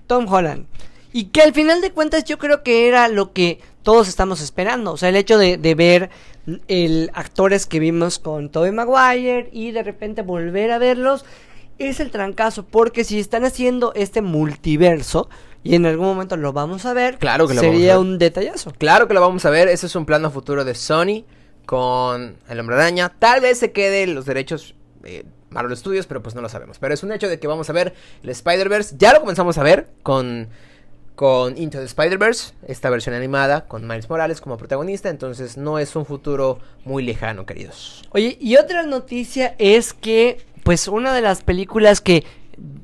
Tom 0.07 0.27
Holland. 0.33 0.67
Y 1.13 1.27
que 1.27 1.43
al 1.43 1.53
final 1.53 1.83
de 1.83 1.93
cuentas 1.93 2.25
yo 2.25 2.39
creo 2.39 2.63
que 2.63 2.89
era 2.89 3.09
lo 3.09 3.33
que 3.33 3.61
todos 3.83 4.09
estamos 4.09 4.41
esperando. 4.41 4.93
O 4.93 4.97
sea, 4.97 5.09
el 5.09 5.17
hecho 5.17 5.39
de, 5.39 5.57
de 5.57 5.75
ver 5.75 6.11
el 6.69 7.11
actores 7.15 7.67
que 7.67 7.79
vimos 7.79 8.19
con 8.19 8.51
Tobey 8.51 8.73
Maguire 8.73 9.49
y 9.53 9.71
de 9.73 9.83
repente 9.83 10.23
volver 10.23 10.71
a 10.73 10.79
verlos 10.79 11.25
es 11.79 12.01
el 12.01 12.11
trancazo. 12.11 12.65
Porque 12.65 13.05
si 13.05 13.19
están 13.19 13.45
haciendo 13.45 13.93
este 13.95 14.23
multiverso 14.23 15.29
y 15.65 15.75
en 15.75 15.87
algún 15.87 16.07
momento 16.07 16.37
lo 16.37 16.53
vamos 16.53 16.87
a 16.87 16.93
ver, 16.93 17.19
Claro 17.19 17.47
que 17.47 17.55
lo 17.55 17.61
vamos 17.63 17.75
a 17.75 17.79
sería 17.79 17.95
ver. 17.97 18.05
un 18.05 18.19
detallazo. 18.19 18.73
Claro 18.79 19.07
que 19.09 19.15
lo 19.15 19.21
vamos 19.21 19.45
a 19.45 19.51
ver, 19.51 19.69
ese 19.69 19.87
es 19.87 19.95
un 19.97 20.07
plano 20.07 20.31
futuro 20.31 20.65
de 20.65 20.75
Sony 20.75 21.25
con 21.67 22.37
el 22.49 22.61
Hombre 22.61 22.77
Araña. 22.77 23.13
Tal 23.19 23.41
vez 23.41 23.59
se 23.59 23.73
queden 23.73 24.15
los 24.15 24.27
derechos 24.27 24.75
eh, 25.05 25.25
Marvel 25.51 25.77
Studios, 25.77 26.07
pero 26.07 26.23
pues 26.23 26.35
no 26.35 26.41
lo 26.41 26.49
sabemos. 26.49 26.79
Pero 26.79 26.95
es 26.95 27.03
un 27.03 27.13
hecho 27.13 27.29
de 27.29 27.39
que 27.39 27.47
vamos 27.47 27.71
a 27.71 27.73
ver 27.73 27.95
el 28.23 28.31
Spider-Verse. 28.31 28.97
Ya 28.99 29.13
lo 29.13 29.21
comenzamos 29.21 29.59
a 29.59 29.63
ver 29.63 29.89
con, 30.03 30.49
con 31.23 31.57
Into 31.57 31.79
the 31.79 31.85
Spider-Verse, 31.85 32.53
esta 32.67 32.91
versión 32.91 33.15
animada 33.15 33.69
con 33.69 33.87
Miles 33.87 34.11
Morales 34.11 34.41
como 34.41 34.57
protagonista. 34.57 35.09
Entonces 35.09 35.57
no 35.57 35.79
es 35.79 35.95
un 35.95 36.05
futuro 36.05 36.59
muy 36.85 37.05
lejano, 37.05 37.47
queridos. 37.47 38.03
Oye, 38.11 38.37
y 38.41 38.57
otra 38.57 38.83
noticia 38.83 39.55
es 39.61 39.93
que, 39.93 40.45
pues, 40.65 40.89
una 40.89 41.15
de 41.15 41.21
las 41.21 41.45
películas 41.45 42.01
que 42.01 42.25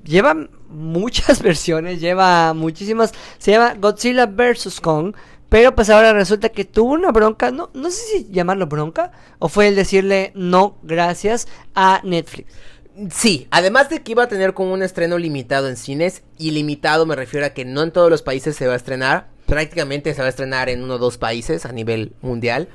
lleva 0.04 0.36
muchas 0.68 1.42
versiones, 1.42 2.00
lleva 2.00 2.54
muchísimas, 2.54 3.12
se 3.38 3.50
llama 3.50 3.74
Godzilla 3.74 4.26
vs. 4.26 4.80
Kong, 4.80 5.16
pero 5.48 5.74
pues 5.74 5.90
ahora 5.90 6.12
resulta 6.12 6.50
que 6.50 6.64
tuvo 6.64 6.92
una 6.92 7.10
bronca, 7.10 7.50
no, 7.50 7.70
no 7.74 7.90
sé 7.90 8.02
si 8.02 8.28
llamarlo 8.30 8.68
bronca, 8.68 9.10
o 9.40 9.48
fue 9.48 9.66
el 9.66 9.74
decirle 9.74 10.30
no 10.36 10.78
gracias 10.84 11.48
a 11.74 12.02
Netflix. 12.04 12.52
Sí, 13.12 13.46
además 13.50 13.88
de 13.90 14.02
que 14.02 14.12
iba 14.12 14.24
a 14.24 14.28
tener 14.28 14.54
como 14.54 14.72
un 14.72 14.82
estreno 14.82 15.18
limitado 15.18 15.68
en 15.68 15.76
cines, 15.76 16.22
y 16.36 16.50
limitado 16.50 17.06
me 17.06 17.14
refiero 17.16 17.46
a 17.46 17.50
que 17.50 17.64
no 17.64 17.82
en 17.82 17.92
todos 17.92 18.10
los 18.10 18.22
países 18.22 18.56
se 18.56 18.66
va 18.66 18.72
a 18.72 18.76
estrenar, 18.76 19.28
prácticamente 19.46 20.12
se 20.14 20.20
va 20.20 20.26
a 20.26 20.30
estrenar 20.30 20.68
en 20.68 20.82
uno 20.82 20.94
o 20.94 20.98
dos 20.98 21.16
países 21.16 21.64
a 21.64 21.72
nivel 21.72 22.12
mundial. 22.22 22.68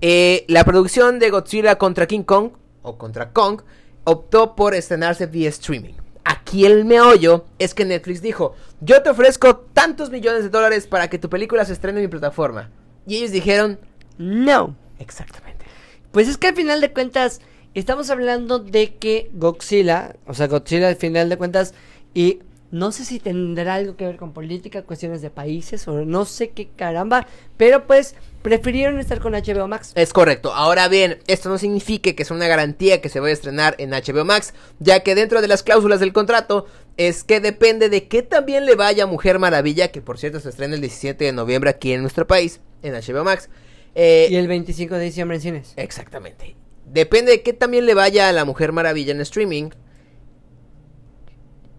Eh, 0.00 0.44
la 0.48 0.64
producción 0.64 1.18
de 1.18 1.30
Godzilla 1.30 1.76
contra 1.76 2.06
King 2.06 2.24
Kong, 2.24 2.50
o 2.82 2.98
contra 2.98 3.32
Kong, 3.32 3.62
optó 4.04 4.56
por 4.56 4.74
estrenarse 4.74 5.26
vía 5.26 5.48
streaming. 5.50 5.94
Aquí 6.24 6.66
el 6.66 6.84
meollo 6.84 7.44
es 7.58 7.74
que 7.74 7.84
Netflix 7.84 8.22
dijo, 8.22 8.54
yo 8.80 9.02
te 9.02 9.10
ofrezco 9.10 9.56
tantos 9.72 10.10
millones 10.10 10.42
de 10.42 10.48
dólares 10.50 10.86
para 10.86 11.08
que 11.08 11.18
tu 11.18 11.30
película 11.30 11.64
se 11.64 11.72
estrene 11.72 12.00
en 12.00 12.06
mi 12.06 12.10
plataforma. 12.10 12.70
Y 13.06 13.16
ellos 13.16 13.30
dijeron, 13.30 13.78
No. 14.18 14.74
exactamente. 14.98 15.64
Pues 16.12 16.28
es 16.28 16.36
que 16.36 16.48
al 16.48 16.56
final 16.56 16.80
de 16.80 16.92
cuentas 16.92 17.40
estamos 17.74 18.10
hablando 18.10 18.58
de 18.58 18.94
que 18.94 19.30
Godzilla, 19.34 20.16
o 20.26 20.34
sea, 20.34 20.46
Godzilla 20.48 20.88
al 20.88 20.96
final 20.96 21.28
de 21.28 21.36
cuentas, 21.36 21.74
y 22.14 22.40
no 22.70 22.92
sé 22.92 23.04
si 23.04 23.18
tendrá 23.18 23.74
algo 23.74 23.96
que 23.96 24.06
ver 24.06 24.16
con 24.16 24.32
política, 24.32 24.82
cuestiones 24.82 25.22
de 25.22 25.30
países 25.30 25.88
o 25.88 26.04
no 26.04 26.24
sé 26.24 26.50
qué 26.50 26.68
caramba, 26.68 27.26
pero 27.56 27.86
pues 27.86 28.14
prefirieron 28.42 28.98
estar 29.00 29.20
con 29.20 29.32
HBO 29.32 29.66
Max. 29.66 29.92
Es 29.96 30.12
correcto. 30.12 30.52
Ahora 30.54 30.88
bien, 30.88 31.18
esto 31.26 31.48
no 31.48 31.58
significa 31.58 32.12
que 32.12 32.24
sea 32.24 32.36
una 32.36 32.46
garantía 32.46 33.00
que 33.00 33.08
se 33.08 33.20
vaya 33.20 33.30
a 33.30 33.34
estrenar 33.34 33.74
en 33.78 33.90
HBO 33.90 34.24
Max, 34.24 34.54
ya 34.78 35.00
que 35.00 35.14
dentro 35.14 35.42
de 35.42 35.48
las 35.48 35.62
cláusulas 35.62 36.00
del 36.00 36.12
contrato 36.12 36.66
es 36.96 37.24
que 37.24 37.40
depende 37.40 37.88
de 37.88 38.06
qué 38.06 38.22
también 38.22 38.66
le 38.66 38.76
vaya 38.76 39.04
a 39.04 39.06
Mujer 39.06 39.38
Maravilla, 39.38 39.88
que 39.88 40.00
por 40.00 40.18
cierto 40.18 40.38
se 40.38 40.50
estrena 40.50 40.74
el 40.74 40.80
17 40.80 41.24
de 41.24 41.32
noviembre 41.32 41.70
aquí 41.70 41.92
en 41.92 42.02
nuestro 42.02 42.26
país, 42.26 42.60
en 42.82 42.94
HBO 42.94 43.24
Max. 43.24 43.48
Eh, 43.94 44.28
Y 44.30 44.36
el 44.36 44.46
25 44.46 44.94
de 44.94 45.04
diciembre 45.04 45.36
en 45.36 45.42
cines. 45.42 45.72
Exactamente. 45.76 46.54
Depende 46.92 47.30
de 47.30 47.42
qué 47.42 47.52
también 47.52 47.86
le 47.86 47.94
vaya 47.94 48.28
a 48.28 48.32
la 48.32 48.44
Mujer 48.44 48.72
Maravilla 48.72 49.12
en 49.12 49.20
streaming. 49.20 49.70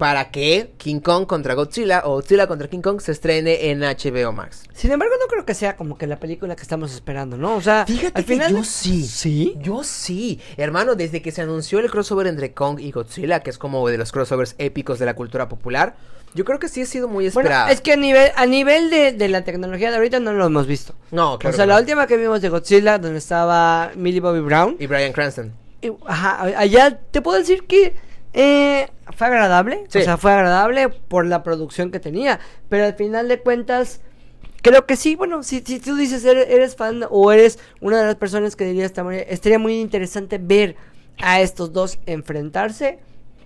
Para 0.02 0.32
que 0.32 0.72
King 0.78 1.00
Kong 1.00 1.28
contra 1.28 1.54
Godzilla 1.54 2.02
o 2.06 2.14
Godzilla 2.16 2.48
contra 2.48 2.68
King 2.68 2.82
Kong 2.82 3.00
se 3.02 3.12
estrene 3.12 3.70
en 3.70 3.82
HBO 3.82 4.32
Max. 4.32 4.64
Sin 4.74 4.92
embargo, 4.92 5.14
no 5.22 5.28
creo 5.28 5.46
que 5.46 5.54
sea 5.54 5.76
como 5.78 5.96
que 5.96 6.08
la 6.08 6.20
película 6.20 6.56
que 6.56 6.64
estamos 6.64 6.92
esperando, 6.92 7.38
¿no? 7.38 7.56
O 7.56 7.62
sea, 7.62 7.86
Fíjate 7.86 8.20
al 8.20 8.26
que 8.26 8.40
yo 8.52 8.64
sí. 8.64 9.06
¿Sí? 9.06 9.54
Yo 9.62 9.84
sí. 9.84 10.40
Hermano, 10.58 10.96
desde 10.96 11.22
que 11.22 11.32
se 11.32 11.44
anunció 11.44 11.78
el 11.78 11.92
crossover 11.92 12.26
entre 12.26 12.52
Kong 12.52 12.80
y 12.80 12.90
Godzilla, 12.90 13.42
que 13.42 13.52
es 13.52 13.60
como 13.60 13.88
de 13.90 14.00
los 14.00 14.12
crossovers 14.12 14.56
épicos 14.58 14.98
de 14.98 15.06
la 15.06 15.14
cultura 15.14 15.48
popular, 15.48 15.96
yo 16.34 16.46
creo 16.46 16.58
que 16.58 16.68
sí 16.68 16.82
ha 16.82 16.86
sido 16.88 17.08
muy 17.08 17.30
Bueno, 17.30 17.50
esperado. 17.50 17.70
es 17.72 17.80
que 17.82 17.94
a 17.94 17.96
nivel, 17.98 18.32
a 18.36 18.48
nivel 18.48 18.90
de, 18.90 19.12
de 19.12 19.30
la 19.30 19.44
tecnología 19.44 19.92
de 19.92 19.98
ahorita 19.98 20.20
no 20.20 20.34
lo 20.34 20.48
hemos 20.48 20.66
visto. 20.66 20.96
No, 21.12 21.38
claro. 21.38 21.54
o 21.54 21.56
sea, 21.56 21.68
la 21.68 21.76
no. 21.76 21.80
última 21.80 22.08
que 22.08 22.18
vimos 22.18 22.42
de 22.42 22.50
Godzilla, 22.50 22.98
donde 22.98 23.20
estaba 23.20 23.92
Millie 23.96 24.20
Bobby 24.20 24.40
Brown, 24.40 24.78
Y 24.80 24.88
Brian 24.88 25.14
Cranston. 25.14 25.54
Ajá, 26.08 26.42
allá 26.58 27.00
te 27.12 27.22
puedo 27.22 27.38
decir 27.38 27.68
que 27.68 27.94
eh, 28.34 28.88
fue 29.16 29.28
agradable. 29.28 29.84
Sí. 29.90 30.00
O 30.00 30.02
sea, 30.02 30.18
fue 30.18 30.32
agradable 30.32 30.90
por 30.90 31.26
la 31.26 31.44
producción 31.44 31.92
que 31.92 32.00
tenía. 32.00 32.40
Pero 32.70 32.86
al 32.86 32.94
final 32.94 33.28
de 33.28 33.40
cuentas, 33.40 34.02
creo 34.62 34.86
que 34.86 34.96
sí. 34.96 35.16
Bueno, 35.16 35.44
si, 35.44 35.62
si 35.62 35.80
tú 35.80 35.96
dices 35.96 36.24
eres, 36.26 36.48
eres 36.50 36.76
fan 36.76 37.04
o 37.10 37.32
eres 37.32 37.60
una 37.80 38.00
de 38.00 38.06
las 38.06 38.16
personas 38.16 38.56
que 38.56 38.66
diría 38.66 38.86
esta 38.86 39.04
manera, 39.04 39.24
estaría 39.24 39.60
muy 39.60 39.80
interesante 39.80 40.38
ver 40.38 40.76
a 41.22 41.42
estos 41.42 41.74
dos 41.74 42.00
enfrentarse. 42.06 43.00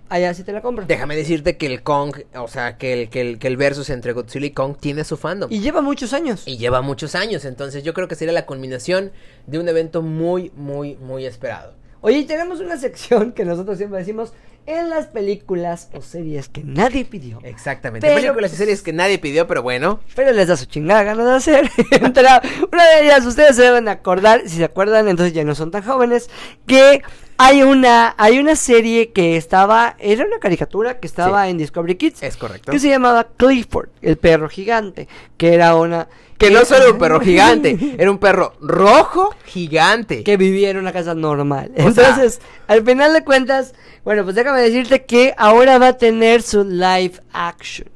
Allá 0.08 0.32
sí 0.34 0.44
te 0.44 0.52
la 0.52 0.62
compro. 0.62 0.86
Déjame 0.86 1.16
decirte 1.16 1.56
que 1.56 1.66
el 1.66 1.82
Kong, 1.82 2.16
o 2.36 2.46
sea, 2.46 2.78
que 2.78 2.92
el, 2.92 3.08
que 3.10 3.20
el, 3.22 3.38
que 3.40 3.48
el 3.48 3.56
versus 3.56 3.90
entre 3.90 4.12
Godzilla 4.12 4.46
y 4.46 4.50
Kong 4.52 4.76
tiene 4.78 5.02
su 5.02 5.16
fandom. 5.16 5.50
Y 5.52 5.58
lleva 5.58 5.80
muchos 5.80 6.12
años. 6.12 6.44
Y 6.46 6.58
lleva 6.58 6.80
muchos 6.80 7.16
años, 7.16 7.44
entonces 7.44 7.82
yo 7.82 7.92
creo 7.92 8.06
que 8.06 8.14
sería 8.14 8.32
la 8.32 8.46
culminación 8.46 9.10
de 9.48 9.58
un 9.58 9.68
evento 9.68 10.02
muy, 10.02 10.52
muy, 10.54 10.94
muy 10.96 11.26
esperado. 11.26 11.74
Oye, 12.02 12.22
tenemos 12.22 12.60
una 12.60 12.76
sección 12.76 13.32
que 13.32 13.44
nosotros 13.44 13.78
siempre 13.78 13.98
decimos 13.98 14.32
en 14.66 14.90
las 14.90 15.06
películas 15.06 15.88
o 15.94 16.02
series 16.02 16.48
que 16.48 16.62
nadie 16.64 17.04
pidió. 17.04 17.38
Exactamente. 17.42 18.06
Pero, 18.06 18.20
Películas 18.20 18.50
y 18.50 18.52
pues, 18.52 18.58
series 18.58 18.82
que 18.82 18.92
nadie 18.92 19.18
pidió, 19.18 19.46
pero 19.46 19.62
bueno. 19.62 20.00
Pero 20.14 20.32
les 20.32 20.48
da 20.48 20.56
su 20.56 20.66
chingada 20.66 21.02
gana 21.04 21.24
de 21.24 21.36
hacer. 21.36 21.70
Una 22.72 22.84
de 22.84 23.04
ellas, 23.04 23.24
ustedes 23.24 23.56
se 23.56 23.62
deben 23.62 23.88
acordar, 23.88 24.42
si 24.46 24.56
se 24.56 24.64
acuerdan, 24.64 25.08
entonces 25.08 25.32
ya 25.32 25.44
no 25.44 25.54
son 25.54 25.70
tan 25.70 25.82
jóvenes, 25.82 26.28
que 26.66 27.02
hay 27.38 27.62
una, 27.62 28.14
hay 28.16 28.38
una 28.38 28.56
serie 28.56 29.12
que 29.12 29.36
estaba, 29.36 29.96
era 29.98 30.24
una 30.24 30.38
caricatura 30.38 30.98
que 31.00 31.06
estaba 31.06 31.44
Sí. 31.44 31.50
en 31.50 31.58
Discovery 31.58 31.94
Kids. 31.96 32.22
Es 32.22 32.36
correcto. 32.36 32.72
Que 32.72 32.78
se 32.78 32.88
llamaba 32.88 33.26
Clifford, 33.36 33.88
el 34.02 34.16
perro 34.16 34.48
gigante, 34.48 35.08
que 35.36 35.54
era 35.54 35.74
una... 35.76 36.08
Que 36.38 36.50
no 36.50 36.64
solo 36.66 36.92
un 36.92 36.98
perro 36.98 37.20
gigante, 37.20 37.78
era 37.98 38.10
un 38.10 38.18
perro 38.18 38.54
rojo 38.60 39.34
gigante. 39.46 40.22
que 40.22 40.36
vivía 40.36 40.70
en 40.70 40.76
una 40.76 40.92
casa 40.92 41.14
normal. 41.14 41.70
O 41.74 41.90
sea- 41.92 42.08
Entonces, 42.08 42.40
al 42.68 42.84
final 42.84 43.12
de 43.14 43.24
cuentas, 43.24 43.74
bueno, 44.04 44.22
pues 44.24 44.34
déjame 44.36 44.60
decirte 44.60 45.04
que 45.04 45.34
ahora 45.38 45.78
va 45.78 45.88
a 45.88 45.96
tener 45.98 46.42
su 46.42 46.62
live 46.64 47.14
action. 47.32 47.88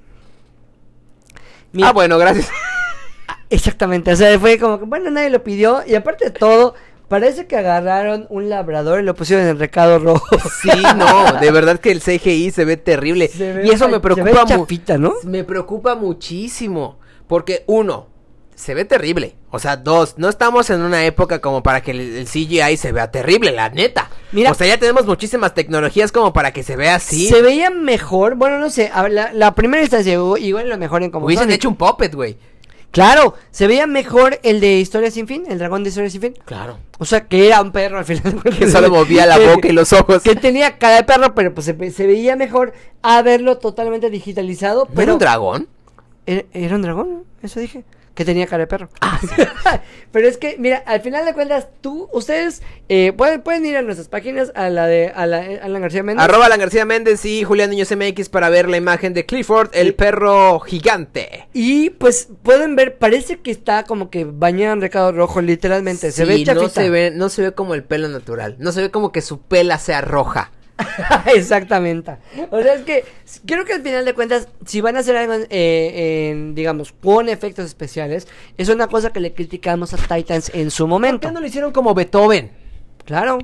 Mira, 1.73 1.89
Ah, 1.89 1.93
bueno, 1.93 2.19
gracias. 2.19 2.49
Exactamente, 3.49 4.13
o 4.13 4.17
sea, 4.17 4.39
fue 4.39 4.59
como 4.59 4.79
que, 4.79 4.85
bueno, 4.85 5.11
nadie 5.11 5.29
lo 5.29 5.43
pidió 5.43 5.83
y 5.87 5.95
aparte 5.97 6.27
de 6.27 6.31
todo, 6.31 6.75
parece 7.11 7.47
que 7.47 7.57
agarraron 7.57 8.27
un 8.31 8.49
labrador 8.49 9.01
y 9.01 9.03
lo 9.05 9.15
pusieron 9.15 9.45
en 9.45 9.51
el 9.51 9.59
recado 9.59 9.99
rojo. 9.99 10.25
Sí, 10.63 10.71
no, 10.97 11.33
de 11.41 11.51
verdad 11.51 11.79
que 11.81 11.91
el 11.91 12.01
CGI 12.01 12.51
se 12.53 12.65
ve 12.65 12.77
terrible. 12.79 13.29
Se 13.29 13.53
ve 13.53 13.67
y 13.67 13.71
eso 13.71 13.89
me 13.89 14.01
preocupa 14.01 14.31
ve 14.31 14.41
mu- 14.41 14.47
chafita, 14.63 14.97
¿no? 14.97 15.13
Me 15.25 15.45
preocupa 15.45 15.95
muchísimo. 15.97 16.99
Porque, 17.27 17.65
uno, 17.67 18.07
se 18.55 18.75
ve 18.75 18.85
terrible. 18.85 19.37
O 19.51 19.59
sea, 19.59 19.77
dos, 19.77 20.15
no 20.17 20.29
estamos 20.29 20.71
en 20.71 20.81
una 20.83 21.05
época 21.05 21.41
como 21.41 21.63
para 21.63 21.81
que 21.81 21.91
el, 21.91 22.01
el 22.01 22.27
CGI 22.27 22.77
se 22.77 22.93
vea 22.93 23.11
terrible, 23.11 23.51
la 23.53 23.69
neta. 23.69 24.09
Mira- 24.33 24.53
o 24.53 24.55
sea, 24.55 24.67
ya 24.69 24.79
tenemos 24.79 25.07
muchísimas 25.07 25.55
tecnologías 25.55 26.13
como 26.13 26.33
para 26.33 26.53
que 26.53 26.63
se 26.63 26.77
vea 26.77 26.95
así. 26.95 27.27
Se 27.29 27.43
veía 27.43 27.71
mejor, 27.71 28.37
bueno, 28.37 28.59
no 28.59 28.71
sé, 28.71 28.91
a 28.95 29.09
la, 29.09 29.33
la 29.33 29.55
primera 29.57 29.83
instancia 29.83 30.13
igual 30.13 30.69
lo 30.69 30.79
mejor 30.79 31.03
en 31.03 31.11
como 31.11 31.27
Hubiesen 31.27 31.45
Sonic. 31.47 31.57
hecho 31.57 31.69
un 31.69 31.77
puppet, 31.77 32.15
güey. 32.15 32.39
Claro, 32.91 33.35
se 33.51 33.67
veía 33.69 33.87
mejor 33.87 34.41
el 34.43 34.61
de 34.61 34.79
Historia 34.79 35.11
sin 35.11 35.29
fin, 35.29 35.45
el 35.49 35.59
dragón 35.59 35.85
de 35.85 35.91
Historia 35.91 36.11
sin 36.11 36.21
fin. 36.21 36.35
Claro. 36.45 36.79
O 36.99 37.05
sea, 37.05 37.27
que 37.27 37.47
era 37.47 37.61
un 37.63 37.71
perro 37.71 37.99
al 37.99 38.05
final. 38.05 38.43
Que 38.59 38.69
solo 38.69 38.91
movía 38.91 39.27
la 39.27 39.39
boca 39.55 39.69
y 39.69 39.73
los 39.73 39.93
ojos. 39.93 40.23
Que 40.23 40.35
tenía 40.35 40.77
cara 40.79 40.97
de 40.97 41.05
perro, 41.05 41.35
pero 41.35 41.55
pues 41.55 41.67
se, 41.67 41.91
se 41.91 42.07
veía 42.07 42.35
mejor 42.37 42.73
a 43.03 43.23
verlo 43.23 43.59
totalmente 43.59 44.11
digitalizado. 44.11 44.85
¿No 44.87 44.91
era 44.91 44.95
Pero 44.97 45.13
un 45.15 45.19
dragón? 45.21 45.69
Era, 46.27 46.45
era 46.53 46.77
un 46.77 46.83
dragón. 46.83 47.25
Eso 47.43 47.61
dije. 47.61 47.85
Que 48.21 48.25
tenía 48.27 48.47
cara 48.47 48.65
de 48.65 48.67
perro. 48.67 48.91
Pero 50.13 50.29
es 50.29 50.37
que, 50.37 50.57
mira, 50.59 50.83
al 50.85 51.01
final 51.01 51.25
de 51.25 51.33
cuentas, 51.33 51.69
tú, 51.81 52.07
ustedes 52.13 52.61
eh, 52.91 53.15
pueden, 53.17 53.41
pueden 53.41 53.65
ir 53.65 53.79
a 53.79 53.83
nuestras 53.83 54.09
páginas, 54.09 54.53
a 54.55 54.69
la 54.69 54.87
de 54.87 55.11
a 55.15 55.25
la, 55.25 55.47
eh, 55.47 55.59
Alan 55.63 55.81
García 55.81 56.03
Méndez. 56.03 56.23
Arroba 56.23 56.45
Alan 56.45 56.61
García 56.61 56.85
Méndez 56.85 57.25
y 57.25 57.45
Julián 57.45 57.71
Niños 57.71 57.91
MX 57.97 58.29
para 58.29 58.51
ver 58.51 58.69
la 58.69 58.77
imagen 58.77 59.15
de 59.15 59.25
Clifford, 59.25 59.71
el 59.73 59.87
Sí. 59.87 59.93
perro 59.93 60.61
gigante. 60.61 61.49
Y 61.55 61.89
pues 61.89 62.29
pueden 62.43 62.77
ver, 62.77 62.99
parece 62.99 63.39
que 63.39 63.51
está 63.51 63.85
como 63.85 64.11
que 64.11 64.25
bañado 64.27 64.75
en 64.75 64.83
recado 64.83 65.13
rojo, 65.13 65.41
literalmente. 65.41 66.13
Se 66.13 66.25
Sí, 66.25 66.29
ve 66.29 66.45
chafita. 66.45 66.55
no 66.63 66.69
se 66.69 66.91
ve, 66.91 67.11
no 67.15 67.29
se 67.31 67.41
ve 67.41 67.53
como 67.53 67.73
el 67.75 67.85
pelo 67.85 68.09
natural. 68.09 68.57
No 68.59 68.73
se 68.73 68.83
ve 68.83 68.91
como 68.91 69.13
que 69.13 69.23
su 69.23 69.41
pela 69.41 69.79
sea 69.79 70.03
roja. 70.03 70.53
Exactamente. 71.35 72.17
O 72.51 72.63
sea, 72.63 72.75
es 72.75 72.83
que 72.83 73.05
creo 73.47 73.65
que 73.65 73.75
al 73.75 73.83
final 73.83 74.05
de 74.05 74.15
cuentas, 74.15 74.49
si 74.65 74.81
van 74.81 74.97
a 74.97 75.01
hacer 75.01 75.17
algo, 75.17 75.35
eh, 75.49 76.31
en, 76.31 76.55
digamos, 76.55 76.93
con 76.93 77.29
efectos 77.29 77.67
especiales, 77.67 78.29
es 78.57 78.69
una 78.69 78.87
cosa 78.89 79.13
que 79.13 79.21
le 79.21 79.33
criticamos 79.33 79.93
a 79.95 79.97
Titans 79.97 80.51
en 80.55 80.71
su 80.71 80.85
¿Por 80.85 80.91
momento. 80.91 81.29
qué 81.29 81.35
no 81.35 81.41
lo 81.41 81.47
hicieron 81.47 81.73
como 81.73 81.95
Beethoven? 81.95 82.51
Claro. 83.05 83.39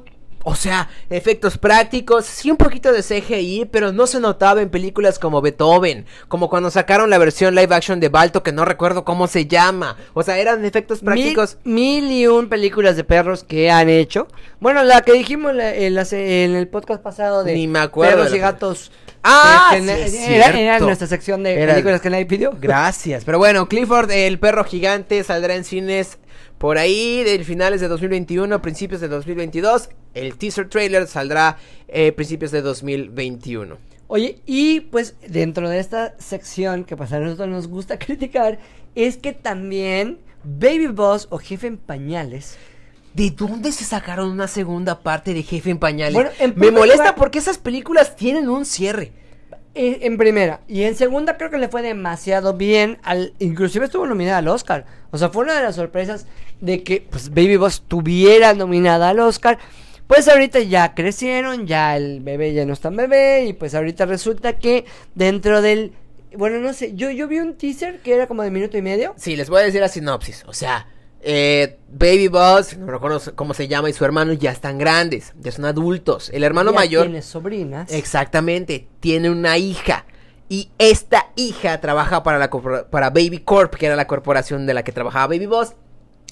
O 0.49 0.55
sea, 0.55 0.89
efectos 1.11 1.59
prácticos, 1.59 2.25
sí 2.25 2.53
un 2.53 2.57
poquito 2.57 2.93
de 2.93 3.03
CGI, 3.03 3.65
pero 3.69 3.91
no 3.93 4.07
se 4.07 4.21
notaba 4.21 4.63
en 4.63 4.71
películas 4.71 5.19
como 5.19 5.41
Beethoven, 5.43 6.07
como 6.29 6.49
cuando 6.49 6.71
sacaron 6.71 7.11
la 7.11 7.19
versión 7.19 7.57
live 7.57 7.75
action 7.75 7.99
de 7.99 8.09
Balto, 8.11 8.45
que 8.45 8.53
no 8.53 8.65
recuerdo 8.65 9.05
cómo 9.05 9.27
se 9.27 9.47
llama. 9.47 9.97
O 10.15 10.23
sea, 10.23 10.39
eran 10.39 10.65
efectos 10.65 11.01
prácticos. 11.01 11.59
Mil, 11.65 12.05
mil 12.05 12.13
y 12.13 12.27
un 12.29 12.49
películas 12.49 12.95
de 12.95 13.03
perros 13.03 13.43
que 13.43 13.73
han 13.73 13.89
hecho. 13.89 14.29
Bueno, 14.61 14.85
la 14.85 15.03
que 15.03 15.15
dijimos 15.15 15.53
la- 15.53 15.75
en, 15.75 15.97
la 15.97 16.07
en 16.13 16.55
el 16.55 16.69
podcast 16.69 17.03
pasado 17.03 17.43
de 17.43 17.53
Ni 17.53 17.67
me 17.67 17.81
acuerdo 17.81 18.15
perros 18.15 18.31
de 18.31 18.37
y 18.37 18.41
gatos. 18.41 18.93
Ah, 19.23 19.71
que 19.75 20.09
sí, 20.09 20.19
era, 20.29 20.79
nuestra 20.81 21.07
sección 21.07 21.43
de 21.43 21.55
Era- 21.55 21.73
películas 21.75 22.01
que 22.01 22.11
nadie 22.11 22.27
pidió. 22.27 22.53
Gracias. 22.61 23.25
Pero 23.25 23.39
bueno, 23.39 23.69
Clifford, 23.69 24.11
el 24.11 24.39
perro 24.39 24.65
gigante, 24.65 25.23
saldrá 25.25 25.55
en 25.55 25.65
cines 25.65 26.19
por 26.59 26.79
ahí 26.79 27.23
de 27.25 27.43
finales 27.45 27.81
de 27.81 27.89
2021, 27.89 28.63
principios 28.63 29.01
de 29.01 29.09
2022. 29.09 29.89
El 30.15 30.37
teaser 30.37 30.69
trailer 30.69 31.07
saldrá 31.07 31.59
eh, 31.89 32.13
principios 32.13 32.51
de 32.51 32.63
2021. 32.63 33.77
Oye, 34.09 34.41
y 34.47 34.81
pues 34.81 35.17
dentro 35.27 35.69
de 35.69 35.81
esta 35.81 36.15
sección 36.19 36.85
que 36.85 36.97
pues 36.97 37.13
a 37.13 37.19
nosotros 37.19 37.49
nos 37.49 37.67
gusta 37.69 37.99
criticar, 37.99 38.59
es 38.95 39.17
que 39.17 39.33
también 39.33 40.19
Baby 40.45 40.87
Boss 40.87 41.27
o 41.31 41.39
Jefe 41.39 41.67
en 41.67 41.77
Pañales 41.77 42.57
¿De 43.17 43.31
dónde 43.31 43.73
se 43.73 43.85
sacaron 43.85 44.31
una 44.31 44.47
segunda 44.47 45.01
parte 45.01 45.33
de 45.33 45.43
Jefe 45.43 45.71
en 45.71 45.79
Pañales? 45.79 46.13
Bueno, 46.13 46.29
en 46.39 46.53
Me 46.55 46.71
molesta 46.71 46.99
lugar- 47.05 47.15
porque 47.15 47.39
esas 47.39 47.57
películas 47.57 48.15
tienen 48.15 48.49
un 48.51 48.67
cierre. 48.67 49.13
Eh, 49.75 50.01
en 50.03 50.19
primera. 50.19 50.61
Y 50.69 50.83
en 50.83 50.95
segunda 50.95 51.39
creo 51.39 51.51
que 51.51 51.57
le 51.57 51.69
fue 51.69 51.81
demasiado 51.81 52.53
bien. 52.55 52.99
Al, 53.03 53.33
inclusive 53.39 53.87
estuvo 53.87 54.07
nominada 54.07 54.39
al 54.39 54.49
Oscar. 54.49 54.85
O 55.13 55.19
sea, 55.19 55.31
fue 55.31 55.45
una 55.45 55.55
de 55.55 55.63
las 55.63 55.77
sorpresas 55.77 56.27
de 56.61 56.83
que 56.83 57.07
pues, 57.11 57.31
Baby 57.31 57.57
Boss 57.57 57.75
estuviera 57.75 58.53
nominada 58.53 59.09
al 59.09 59.21
Oscar. 59.21 59.59
Pues 60.07 60.29
ahorita 60.29 60.61
ya 60.61 60.95
crecieron, 60.95 61.67
ya 61.67 61.97
el 61.97 62.21
bebé 62.21 62.53
ya 62.53 62.65
no 62.67 62.75
es 62.75 62.81
tan 62.81 62.97
bebé. 62.97 63.47
Y 63.47 63.55
pues 63.55 63.75
ahorita 63.75 64.05
resulta 64.05 64.59
que 64.59 64.85
dentro 65.15 65.63
del... 65.63 65.93
Bueno, 66.37 66.59
no 66.59 66.75
sé, 66.75 66.95
yo, 66.95 67.11
yo 67.11 67.29
vi 67.29 67.39
un 67.39 67.55
teaser 67.55 68.01
que 68.01 68.13
era 68.15 68.27
como 68.27 68.43
de 68.43 68.51
minuto 68.51 68.77
y 68.77 68.83
medio. 68.83 69.15
Sí, 69.17 69.37
les 69.37 69.49
voy 69.49 69.63
a 69.63 69.65
decir 69.65 69.81
la 69.81 69.89
sinopsis. 69.89 70.45
O 70.47 70.53
sea, 70.53 70.87
eh, 71.21 71.79
Baby 71.89 72.29
Boss, 72.29 72.77
no 72.77 72.87
recuerdo 72.87 73.21
cómo 73.35 73.55
se 73.55 73.69
llama, 73.69 73.89
y 73.91 73.93
su 73.93 74.05
hermano 74.05 74.33
ya 74.33 74.51
están 74.51 74.79
grandes, 74.79 75.33
ya 75.41 75.51
son 75.53 75.65
adultos. 75.65 76.31
El 76.33 76.45
hermano 76.45 76.73
Ya 76.73 76.77
mayor... 76.77 77.03
Tiene 77.05 77.23
sobrinas. 77.23 77.91
Exactamente, 77.93 78.89
tiene 79.01 79.31
una 79.31 79.59
hija. 79.59 80.05
Y 80.49 80.71
esta 80.79 81.27
hija 81.35 81.81
trabaja 81.81 82.23
para, 82.23 82.39
la 82.39 82.51
para 82.51 83.11
Baby 83.11 83.41
Corp, 83.45 83.75
que 83.75 83.87
era 83.87 83.97
la 83.97 84.07
corporación 84.07 84.67
de 84.67 84.75
la 84.75 84.85
que 84.85 84.93
trabajaba 84.93 85.27
Baby 85.27 85.47
Boss. 85.47 85.75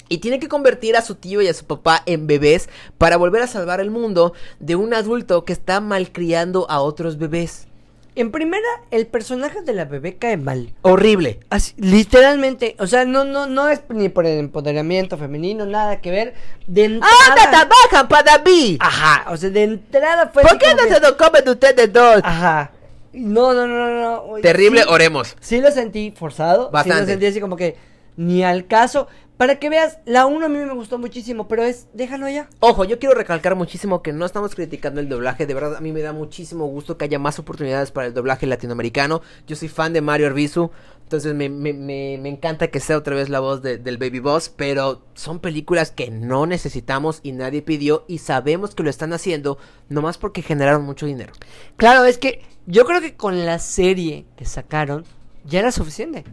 Y 0.07 0.19
tiene 0.19 0.39
que 0.39 0.47
convertir 0.47 0.95
a 0.95 1.01
su 1.01 1.15
tío 1.15 1.41
y 1.41 1.47
a 1.47 1.53
su 1.53 1.65
papá 1.65 2.03
en 2.05 2.27
bebés 2.27 2.69
para 2.97 3.17
volver 3.17 3.41
a 3.41 3.47
salvar 3.47 3.79
el 3.79 3.89
mundo 3.89 4.33
de 4.59 4.75
un 4.75 4.93
adulto 4.93 5.45
que 5.45 5.53
está 5.53 5.81
malcriando 5.81 6.69
a 6.69 6.79
otros 6.79 7.17
bebés. 7.17 7.67
En 8.15 8.31
primera, 8.31 8.67
el 8.91 9.07
personaje 9.07 9.61
de 9.61 9.73
la 9.73 9.83
bebé 9.85 10.15
cae 10.17 10.37
mal. 10.37 10.73
Horrible. 10.83 11.39
Así, 11.49 11.73
literalmente, 11.77 12.75
o 12.79 12.87
sea, 12.87 13.03
no, 13.05 13.25
no, 13.25 13.45
no 13.47 13.67
es 13.67 13.81
ni 13.89 14.07
por 14.09 14.25
el 14.25 14.39
empoderamiento 14.39 15.17
femenino, 15.17 15.65
nada 15.65 15.99
que 15.99 16.11
ver. 16.11 16.33
De 16.65 16.85
entrada. 16.85 17.13
¡Ah, 17.29 17.49
trabajan 17.51 18.07
para 18.07 18.37
mí! 18.39 18.77
Ajá, 18.79 19.31
o 19.31 19.37
sea, 19.37 19.49
de 19.49 19.63
entrada 19.63 20.29
fue. 20.33 20.43
¿Por 20.43 20.57
qué 20.57 20.67
no 20.75 20.83
que- 20.83 20.93
se 20.93 20.99
lo 21.01 21.17
comen 21.17 21.47
ustedes 21.49 21.91
dos? 21.91 22.21
Ajá. 22.23 22.71
No, 23.11 23.53
no, 23.53 23.67
no, 23.67 23.89
no, 23.89 24.27
no. 24.27 24.41
Terrible, 24.41 24.81
sí, 24.83 24.87
oremos. 24.89 25.35
Sí 25.39 25.59
lo 25.61 25.71
sentí 25.71 26.11
forzado. 26.17 26.67
Sí 26.67 26.73
Bastante. 26.73 27.01
lo 27.01 27.07
sentí 27.07 27.25
así 27.25 27.39
como 27.41 27.55
que 27.57 27.75
ni 28.17 28.43
al 28.43 28.65
caso. 28.67 29.07
Para 29.37 29.59
que 29.59 29.69
veas, 29.69 29.97
la 30.05 30.25
1 30.27 30.45
a 30.45 30.49
mí 30.49 30.57
me 30.57 30.73
gustó 30.73 30.97
muchísimo, 30.97 31.47
pero 31.49 31.63
es, 31.63 31.87
déjalo 31.93 32.29
ya. 32.29 32.49
Ojo, 32.61 32.85
yo 32.85 32.99
quiero 32.99 33.15
recalcar 33.15 33.55
muchísimo 33.55 34.01
que 34.01 34.13
no 34.13 34.25
estamos 34.25 34.55
criticando 34.55 35.01
el 35.01 35.09
doblaje. 35.09 35.45
De 35.45 35.53
verdad, 35.53 35.75
a 35.75 35.81
mí 35.81 35.91
me 35.91 36.01
da 36.01 36.13
muchísimo 36.13 36.65
gusto 36.67 36.97
que 36.97 37.03
haya 37.05 37.19
más 37.19 37.37
oportunidades 37.37 37.91
para 37.91 38.07
el 38.07 38.13
doblaje 38.13 38.47
latinoamericano. 38.47 39.21
Yo 39.45 39.57
soy 39.57 39.67
fan 39.67 39.91
de 39.91 39.99
Mario 40.01 40.27
Arbizu. 40.27 40.71
Entonces 41.03 41.35
me, 41.35 41.49
me- 41.49 41.73
me- 41.73 42.17
me 42.19 42.29
encanta 42.29 42.69
que 42.69 42.79
sea 42.79 42.97
otra 42.97 43.13
vez 43.15 43.27
la 43.29 43.39
voz 43.41 43.61
de- 43.61 43.77
del 43.77 43.97
Baby 43.97 44.19
Boss. 44.19 44.47
Pero 44.49 45.01
son 45.15 45.39
películas 45.39 45.91
que 45.91 46.09
no 46.11 46.45
necesitamos 46.45 47.19
y 47.21 47.33
nadie 47.33 47.61
pidió. 47.61 48.05
Y 48.07 48.19
sabemos 48.19 48.73
que 48.73 48.83
lo 48.83 48.89
están 48.89 49.11
haciendo 49.11 49.57
nomás 49.89 50.17
porque 50.17 50.41
generaron 50.43 50.83
mucho 50.83 51.05
dinero. 51.07 51.33
Claro, 51.75 52.05
es 52.05 52.17
que 52.17 52.41
yo 52.67 52.85
creo 52.85 53.01
que 53.01 53.15
con 53.15 53.45
la 53.45 53.59
serie 53.59 54.25
que 54.37 54.45
sacaron 54.45 55.03
ya 55.43 55.59
era 55.59 55.71
suficiente. 55.73 56.23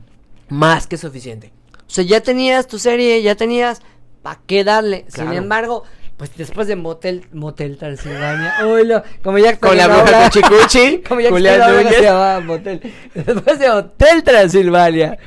Más 0.49 0.87
que 0.87 0.97
suficiente. 0.97 1.53
O 1.93 1.95
sea, 1.95 2.05
ya 2.05 2.23
tenías 2.23 2.67
tu 2.67 2.79
serie, 2.79 3.21
ya 3.21 3.35
tenías 3.35 3.83
para 4.23 4.41
qué 4.47 4.65
darle. 4.65 5.05
Sin 5.09 5.31
embargo, 5.35 5.83
pues 6.17 6.31
después 6.39 6.67
de 6.67 6.75
Motel, 6.75 7.27
Motel 7.33 7.77
Transilvania, 7.77 8.55
uy, 8.67 8.87
lo- 8.87 9.03
como 9.23 9.37
ya 9.37 9.59
Con 9.59 9.77
la 9.77 9.85
ahora- 9.85 10.03
bruja 10.03 10.31
Cuchicuchi, 10.31 11.03
como 11.09 11.21
ya 11.21 11.29
Julián 11.29 11.61
Núñez. 11.77 11.95
se 11.97 12.03
llamaba 12.03 12.41
Motel. 12.41 12.81
Después 13.15 13.59
de 13.59 13.69
Hotel 13.69 14.23
Transilvania, 14.23 15.19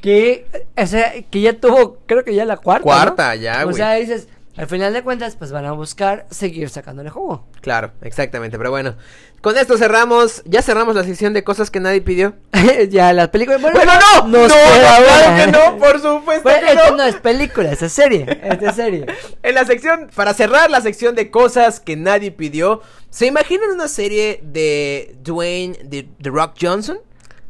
que, 0.00 0.44
o 0.76 0.86
sea, 0.88 1.12
que 1.30 1.40
ya 1.40 1.52
tuvo, 1.52 1.98
creo 2.06 2.24
que 2.24 2.34
ya 2.34 2.44
la 2.46 2.56
cuarta. 2.56 2.80
¿no? 2.80 2.84
Cuarta, 2.92 3.36
ya, 3.36 3.60
O 3.60 3.64
güey. 3.66 3.76
sea, 3.76 3.94
dices, 3.94 4.26
al 4.56 4.66
final 4.66 4.92
de 4.92 5.02
cuentas, 5.02 5.36
pues 5.36 5.50
van 5.50 5.64
a 5.64 5.72
buscar 5.72 6.26
seguir 6.30 6.68
sacándole 6.68 7.08
jugo. 7.10 7.46
Claro, 7.60 7.92
exactamente. 8.02 8.58
Pero 8.58 8.70
bueno, 8.70 8.96
con 9.40 9.56
esto 9.56 9.78
cerramos. 9.78 10.42
Ya 10.44 10.60
cerramos 10.62 10.94
la 10.94 11.04
sección 11.04 11.32
de 11.32 11.42
cosas 11.42 11.70
que 11.70 11.80
nadie 11.80 12.02
pidió. 12.02 12.34
ya, 12.90 13.12
las 13.12 13.28
películas. 13.28 13.62
Bueno, 13.62 13.78
Bueno, 13.78 13.92
no, 14.26 14.46
no, 14.48 14.54
claro 14.54 15.36
que 15.36 15.52
no, 15.52 15.78
por 15.78 16.00
supuesto 16.00 16.42
Bueno, 16.42 16.66
que 16.66 16.72
esto 16.74 16.90
no. 16.90 16.96
no 16.98 17.02
es 17.04 17.16
película, 17.16 17.72
es 17.72 17.78
serie. 17.92 18.26
Es 18.42 18.74
serie. 18.76 19.06
En 19.42 19.54
la 19.54 19.64
sección, 19.64 20.10
para 20.14 20.34
cerrar 20.34 20.70
la 20.70 20.80
sección 20.80 21.14
de 21.14 21.30
cosas 21.30 21.80
que 21.80 21.96
nadie 21.96 22.30
pidió, 22.30 22.82
¿se 23.10 23.26
imaginan 23.26 23.70
una 23.70 23.88
serie 23.88 24.40
de 24.42 25.16
Dwayne 25.22 25.74
The, 25.88 26.08
The 26.20 26.30
Rock 26.30 26.54
Johnson? 26.60 26.98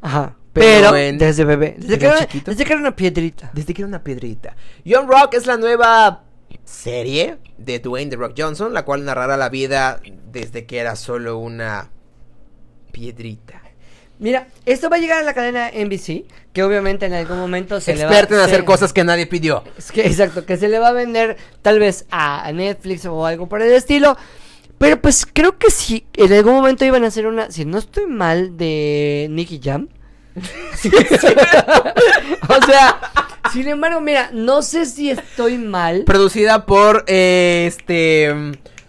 Ajá. 0.01 0.37
Pero 0.53 0.91
Pero, 0.91 0.97
en- 0.97 1.19
desde 1.19 1.45
bebé. 1.45 1.75
Desde 1.79 1.97
¿desde 1.97 1.99
que, 1.99 2.07
era, 2.07 2.19
chiquito? 2.21 2.51
desde 2.51 2.65
que 2.65 2.73
era 2.73 2.81
una 2.81 2.95
piedrita. 2.95 3.51
Desde 3.55 3.73
que 3.75 3.83
era 3.83 3.89
una 3.89 4.05
piedrita. 4.05 4.55
John 4.87 5.09
Rock 5.09 5.35
es 5.35 5.47
la 5.47 5.57
nueva 5.57 6.25
serie 6.73 7.37
de 7.59 7.79
Dwayne 7.79 8.11
The 8.11 8.17
Rock 8.17 8.35
Johnson, 8.37 8.73
la 8.73 8.85
cual 8.85 9.05
narrará 9.05 9.37
la 9.37 9.49
vida 9.49 10.01
desde 10.33 10.67
que 10.67 10.79
era 10.79 10.97
solo 10.97 11.39
una 11.39 11.91
piedrita. 12.91 13.61
Mira, 14.19 14.47
esto 14.67 14.89
va 14.89 14.97
a 14.97 15.01
llegar 15.01 15.21
a 15.21 15.25
la 15.25 15.35
cadena 15.35 15.71
NBC, 15.71 16.25
que 16.53 16.63
obviamente 16.63 17.07
en 17.07 17.13
algún 17.13 17.39
momento 17.39 17.81
se 17.81 17.95
le 17.95 18.05
va 18.05 18.11
Experto 18.11 18.35
en 18.35 18.41
hacer 18.41 18.61
se- 18.61 18.65
cosas 18.65 18.93
que 18.93 19.05
nadie 19.05 19.27
pidió. 19.27 19.65
Es 19.77 19.91
que, 19.91 20.07
exacto, 20.07 20.47
que 20.47 20.57
se 20.57 20.69
le 20.69 20.79
va 20.79 20.89
a 20.89 20.93
vender 20.93 21.37
tal 21.61 21.79
vez 21.81 22.07
a, 22.11 22.47
a 22.47 22.53
Netflix 22.53 23.05
o 23.05 23.27
algo 23.27 23.49
por 23.49 23.63
el 23.63 23.73
estilo. 23.73 24.17
Pero 24.79 25.01
pues 25.01 25.27
creo 25.33 25.59
que 25.59 25.71
sí, 25.71 26.07
en 26.15 26.33
algún 26.33 26.55
momento 26.55 26.85
iban 26.85 27.05
a 27.05 27.09
hacer 27.09 27.27
una, 27.27 27.51
si 27.51 27.65
no 27.65 27.79
estoy 27.79 28.07
mal, 28.07 28.57
de 28.57 29.27
Nicky 29.31 29.61
Jam. 29.63 29.89
o 32.49 32.67
sea, 32.67 33.01
sin 33.53 33.69
embargo, 33.69 34.01
mira, 34.01 34.31
no 34.33 34.63
sé 34.63 34.87
si 34.87 35.11
estoy 35.11 35.59
mal. 35.59 36.05
Producida 36.05 36.67
por 36.67 37.05
eh, 37.07 37.65
este. 37.67 38.33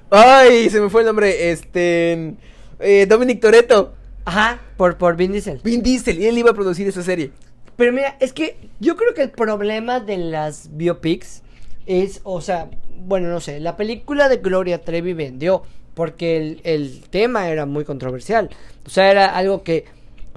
Ay, 0.09 0.69
se 0.69 0.79
me 0.79 0.89
fue 0.89 1.01
el 1.01 1.07
nombre. 1.07 1.51
Este. 1.51 2.35
eh, 2.79 3.05
Dominic 3.07 3.41
Toretto. 3.41 3.93
Ajá, 4.25 4.61
por, 4.77 4.97
por 4.97 5.15
Vin 5.15 5.31
Diesel. 5.31 5.59
Vin 5.63 5.81
Diesel. 5.81 6.19
Y 6.19 6.27
él 6.27 6.37
iba 6.37 6.51
a 6.51 6.53
producir 6.53 6.87
esa 6.87 7.03
serie. 7.03 7.31
Pero 7.75 7.91
mira, 7.91 8.15
es 8.19 8.33
que 8.33 8.57
yo 8.79 8.95
creo 8.95 9.13
que 9.13 9.23
el 9.23 9.31
problema 9.31 9.99
de 9.99 10.17
las 10.17 10.69
biopics 10.77 11.41
es, 11.85 12.21
o 12.23 12.39
sea, 12.39 12.69
bueno, 12.99 13.29
no 13.29 13.39
sé, 13.39 13.59
la 13.59 13.75
película 13.75 14.29
de 14.29 14.37
Gloria 14.37 14.83
Trevi 14.83 15.13
vendió 15.13 15.63
porque 15.93 16.37
el, 16.37 16.61
el 16.63 17.01
tema 17.09 17.49
era 17.49 17.65
muy 17.65 17.83
controversial. 17.83 18.49
O 18.85 18.89
sea, 18.89 19.09
era 19.11 19.35
algo 19.35 19.63
que 19.63 19.85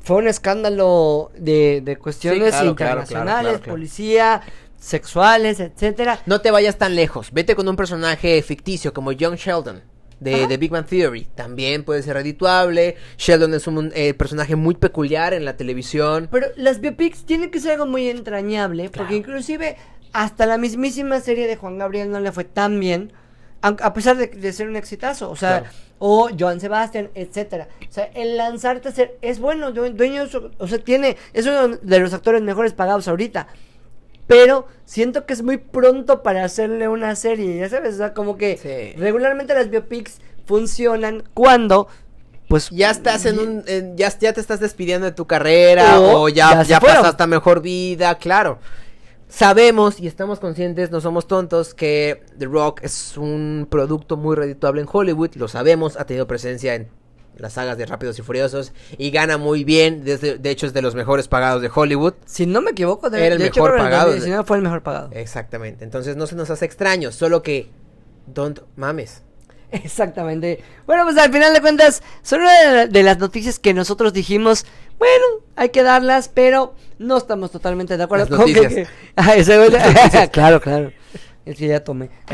fue 0.06 0.18
un 0.18 0.28
escándalo 0.28 1.32
de, 1.36 1.80
de 1.82 1.96
cuestiones 1.96 2.50
claro, 2.50 2.68
internacionales, 2.68 3.42
claro, 3.42 3.58
claro. 3.58 3.72
policía, 3.72 4.40
sexuales, 4.78 5.58
etcétera. 5.58 6.20
No 6.26 6.40
te 6.40 6.52
vayas 6.52 6.78
tan 6.78 6.94
lejos. 6.94 7.32
Vete 7.32 7.56
con 7.56 7.66
un 7.66 7.74
personaje 7.74 8.40
ficticio 8.42 8.94
como 8.94 9.10
John 9.18 9.34
Sheldon. 9.34 9.82
De. 10.20 10.46
The 10.46 10.58
Big 10.58 10.70
Bang 10.70 10.86
Theory. 10.86 11.26
También 11.34 11.82
puede 11.82 12.04
ser 12.04 12.14
redituable. 12.14 12.94
Sheldon 13.18 13.52
es 13.54 13.66
un 13.66 13.90
eh, 13.96 14.14
personaje 14.14 14.54
muy 14.54 14.76
peculiar 14.76 15.34
en 15.34 15.44
la 15.44 15.56
televisión. 15.56 16.28
Pero 16.30 16.46
las 16.54 16.80
biopics 16.80 17.24
tienen 17.24 17.50
que 17.50 17.58
ser 17.58 17.72
algo 17.72 17.86
muy 17.86 18.08
entrañable, 18.08 18.84
Claro. 18.84 18.98
porque 18.98 19.16
inclusive 19.16 19.76
hasta 20.12 20.46
la 20.46 20.56
mismísima 20.56 21.18
serie 21.18 21.48
de 21.48 21.56
Juan 21.56 21.78
Gabriel 21.78 22.12
no 22.12 22.20
le 22.20 22.30
fue 22.30 22.44
tan 22.44 22.78
bien, 22.78 23.12
a 23.62 23.94
pesar 23.94 24.16
de, 24.16 24.28
de 24.28 24.52
ser 24.52 24.68
un 24.68 24.76
exitazo, 24.76 25.30
o 25.30 25.36
sea, 25.36 25.60
Claro. 25.60 25.74
o 25.98 26.28
Joan 26.38 26.60
Sebastián, 26.60 27.10
etcétera. 27.14 27.68
O 27.88 27.92
sea, 27.92 28.04
el 28.14 28.36
lanzarte 28.36 28.88
a 28.88 28.92
ser 28.92 29.16
es 29.22 29.38
bueno, 29.40 29.72
due- 29.72 29.90
dueño, 29.90 30.24
o 30.58 30.66
sea, 30.68 30.78
tiene 30.78 31.16
es 31.32 31.46
uno 31.46 31.68
de 31.68 31.98
los 31.98 32.12
actores 32.14 32.42
mejores 32.42 32.72
pagados 32.74 33.08
ahorita. 33.08 33.46
Pero 34.26 34.66
siento 34.84 35.24
que 35.24 35.32
es 35.34 35.42
muy 35.42 35.56
pronto 35.56 36.22
para 36.22 36.44
hacerle 36.44 36.88
una 36.88 37.14
serie, 37.14 37.58
ya 37.58 37.68
sabes, 37.68 37.94
o 37.94 37.98
sea, 37.98 38.12
como 38.14 38.36
que 38.36 38.56
Sí. 38.56 38.98
regularmente 39.00 39.54
las 39.54 39.70
biopics 39.70 40.18
funcionan 40.46 41.22
cuando 41.34 41.88
pues 42.48 42.70
Ya 42.70 42.90
estás 42.92 43.26
en 43.26 43.40
un. 43.40 43.64
en- 43.66 43.96
ya, 43.96 44.08
ya 44.20 44.32
te 44.32 44.40
estás 44.40 44.60
despidiendo 44.60 45.04
de 45.06 45.10
tu 45.12 45.26
carrera. 45.26 45.98
O 45.98 46.22
O, 46.22 46.28
ya, 46.28 46.54
ya 46.54 46.62
ya 46.62 46.80
pasaste 46.80 47.20
a 47.22 47.26
mejor 47.26 47.60
vida. 47.60 48.14
Claro. 48.18 48.58
Sabemos 49.28 49.98
y 50.00 50.06
estamos 50.06 50.38
conscientes, 50.38 50.90
no 50.90 51.00
somos 51.00 51.26
tontos, 51.26 51.74
que 51.74 52.22
The 52.38 52.46
Rock 52.46 52.80
es 52.82 53.16
un 53.16 53.66
producto 53.68 54.16
muy 54.16 54.36
redituable 54.36 54.80
en 54.80 54.88
Hollywood. 54.90 55.34
Lo 55.34 55.48
sabemos, 55.48 55.96
ha 55.98 56.06
tenido 56.06 56.26
presencia 56.26 56.74
en 56.74 56.88
las 57.36 57.54
sagas 57.54 57.76
de 57.76 57.86
Rápidos 57.86 58.18
y 58.18 58.22
Furiosos 58.22 58.72
y 58.98 59.10
gana 59.10 59.36
muy 59.36 59.64
bien. 59.64 60.04
Desde, 60.04 60.38
de 60.38 60.50
hecho, 60.50 60.66
es 60.66 60.72
de 60.72 60.80
los 60.80 60.94
mejores 60.94 61.28
pagados 61.28 61.60
de 61.60 61.70
Hollywood. 61.74 62.14
Si 62.24 62.46
no 62.46 62.62
me 62.62 62.70
equivoco, 62.70 63.10
de, 63.10 63.26
Era 63.26 63.34
el 63.34 63.40
de 63.40 63.48
hecho, 63.48 63.62
mejor 63.62 63.78
el 63.78 63.84
pagado. 63.84 64.06
2019 64.06 64.44
fue 64.44 64.56
el 64.58 64.62
mejor 64.62 64.82
pagado. 64.82 65.10
Exactamente. 65.12 65.84
Entonces 65.84 66.16
no 66.16 66.26
se 66.26 66.36
nos 66.36 66.50
hace 66.50 66.64
extraño, 66.64 67.12
solo 67.12 67.42
que. 67.42 67.68
Don't 68.26 68.60
mames. 68.76 69.22
Exactamente. 69.70 70.62
Bueno, 70.86 71.04
pues 71.04 71.16
al 71.18 71.32
final 71.32 71.52
de 71.52 71.60
cuentas, 71.60 72.02
son 72.22 72.42
una 72.42 72.86
de 72.86 73.02
las 73.02 73.18
noticias 73.18 73.58
que 73.58 73.74
nosotros 73.74 74.12
dijimos, 74.12 74.64
bueno, 74.98 75.24
hay 75.56 75.68
que 75.70 75.82
darlas, 75.82 76.28
pero 76.28 76.74
no 76.98 77.16
estamos 77.16 77.50
totalmente 77.50 77.96
de 77.96 78.02
acuerdo 78.02 78.26
Las 78.28 78.38
con 78.38 78.46
que- 78.46 78.54
noticias. 78.62 78.88
que... 78.88 78.94
Ah, 79.16 79.34
eso- 79.34 79.52
claro, 80.32 80.60
claro. 80.60 80.92
Es 81.44 81.56
que 81.56 81.68
ya 81.68 81.82
tomé. 81.84 82.10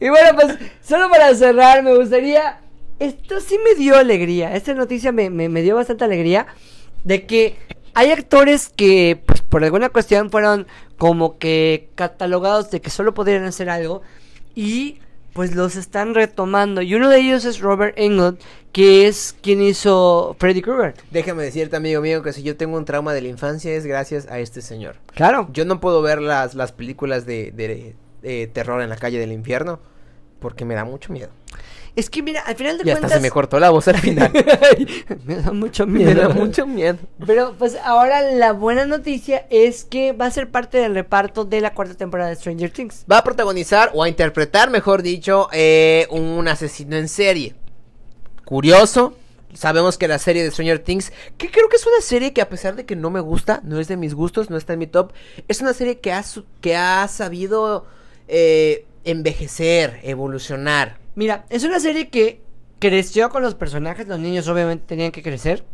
y 0.00 0.08
bueno, 0.08 0.28
pues 0.34 0.56
solo 0.82 1.08
para 1.10 1.34
cerrar, 1.34 1.82
me 1.82 1.94
gustaría... 1.96 2.58
Esto 2.98 3.40
sí 3.40 3.56
me 3.64 3.74
dio 3.76 3.96
alegría. 3.96 4.54
Esta 4.54 4.74
noticia 4.74 5.10
me, 5.12 5.30
me- 5.30 5.48
me 5.48 5.62
dio 5.62 5.76
bastante 5.76 6.04
alegría 6.04 6.46
de 7.04 7.24
que 7.24 7.56
hay 7.94 8.10
actores 8.10 8.68
que, 8.68 9.22
pues 9.24 9.40
por 9.40 9.64
alguna 9.64 9.88
cuestión, 9.88 10.30
fueron 10.30 10.66
como 10.98 11.38
que 11.38 11.88
catalogados 11.94 12.70
de 12.70 12.80
que 12.82 12.90
solo 12.90 13.14
podrían 13.14 13.44
hacer 13.44 13.70
algo 13.70 14.02
y 14.54 14.98
pues 15.40 15.54
los 15.54 15.74
están 15.76 16.14
retomando. 16.14 16.82
Y 16.82 16.94
uno 16.94 17.08
de 17.08 17.18
ellos 17.18 17.46
es 17.46 17.60
Robert 17.60 17.94
Englund, 17.98 18.36
que 18.72 19.06
es 19.06 19.34
quien 19.40 19.62
hizo 19.62 20.36
Freddy 20.38 20.60
Krueger. 20.60 20.92
Déjame 21.10 21.42
decirte, 21.44 21.76
amigo 21.76 22.02
mío, 22.02 22.22
que 22.22 22.34
si 22.34 22.42
yo 22.42 22.58
tengo 22.58 22.76
un 22.76 22.84
trauma 22.84 23.14
de 23.14 23.22
la 23.22 23.28
infancia 23.28 23.72
es 23.72 23.86
gracias 23.86 24.26
a 24.26 24.38
este 24.38 24.60
señor. 24.60 24.96
Claro. 25.14 25.48
Yo 25.54 25.64
no 25.64 25.80
puedo 25.80 26.02
ver 26.02 26.20
las, 26.20 26.54
las 26.54 26.72
películas 26.72 27.24
de, 27.24 27.52
de- 27.52 27.94
de 28.20 28.48
terror 28.48 28.82
en 28.82 28.90
la 28.90 28.96
calle 28.96 29.18
del 29.18 29.32
infierno 29.32 29.80
porque 30.40 30.66
me 30.66 30.74
da 30.74 30.84
mucho 30.84 31.10
miedo. 31.10 31.30
Es 32.00 32.08
que 32.08 32.22
mira, 32.22 32.40
al 32.40 32.56
final 32.56 32.78
de 32.78 32.84
Y 32.86 32.90
hasta 32.92 33.00
cuentas... 33.02 33.18
se 33.18 33.20
me 33.20 33.30
cortó 33.30 33.60
la 33.60 33.68
voz 33.68 33.86
al 33.86 33.98
final. 33.98 34.32
me 35.26 35.36
da 35.36 35.52
mucho 35.52 35.86
me 35.86 35.98
miedo. 35.98 36.28
da 36.28 36.28
mucho 36.30 36.66
miedo. 36.66 36.96
Pero 37.26 37.54
pues 37.58 37.76
ahora 37.84 38.22
la 38.22 38.54
buena 38.54 38.86
noticia 38.86 39.46
es 39.50 39.84
que 39.84 40.12
va 40.12 40.24
a 40.24 40.30
ser 40.30 40.48
parte 40.48 40.78
del 40.78 40.94
reparto 40.94 41.44
de 41.44 41.60
la 41.60 41.74
cuarta 41.74 41.94
temporada 41.94 42.30
de 42.30 42.36
Stranger 42.36 42.70
Things. 42.70 43.04
Va 43.10 43.18
a 43.18 43.22
protagonizar 43.22 43.90
o 43.92 44.02
a 44.02 44.08
interpretar, 44.08 44.70
mejor 44.70 45.02
dicho, 45.02 45.50
eh, 45.52 46.06
un 46.08 46.48
asesino 46.48 46.96
en 46.96 47.06
serie. 47.06 47.54
Curioso. 48.46 49.14
Sabemos 49.52 49.98
que 49.98 50.08
la 50.08 50.18
serie 50.18 50.42
de 50.42 50.50
Stranger 50.50 50.78
Things, 50.78 51.12
que 51.36 51.50
creo 51.50 51.68
que 51.68 51.76
es 51.76 51.86
una 51.86 52.00
serie 52.00 52.32
que 52.32 52.40
a 52.40 52.48
pesar 52.48 52.76
de 52.76 52.86
que 52.86 52.96
no 52.96 53.10
me 53.10 53.20
gusta, 53.20 53.60
no 53.62 53.78
es 53.78 53.88
de 53.88 53.98
mis 53.98 54.14
gustos, 54.14 54.48
no 54.48 54.56
está 54.56 54.72
en 54.72 54.78
mi 54.78 54.86
top, 54.86 55.12
es 55.48 55.60
una 55.60 55.74
serie 55.74 55.98
que 55.98 56.12
ha, 56.12 56.24
que 56.62 56.76
ha 56.76 57.06
sabido 57.08 57.84
eh, 58.26 58.86
envejecer, 59.04 60.00
evolucionar. 60.02 60.99
Mira, 61.14 61.44
es 61.50 61.64
una 61.64 61.80
serie 61.80 62.08
que 62.08 62.40
creció 62.78 63.30
con 63.30 63.42
los 63.42 63.54
personajes, 63.54 64.08
los 64.08 64.18
niños 64.18 64.48
obviamente 64.48 64.84
tenían 64.86 65.12
que 65.12 65.22
crecer. 65.22 65.64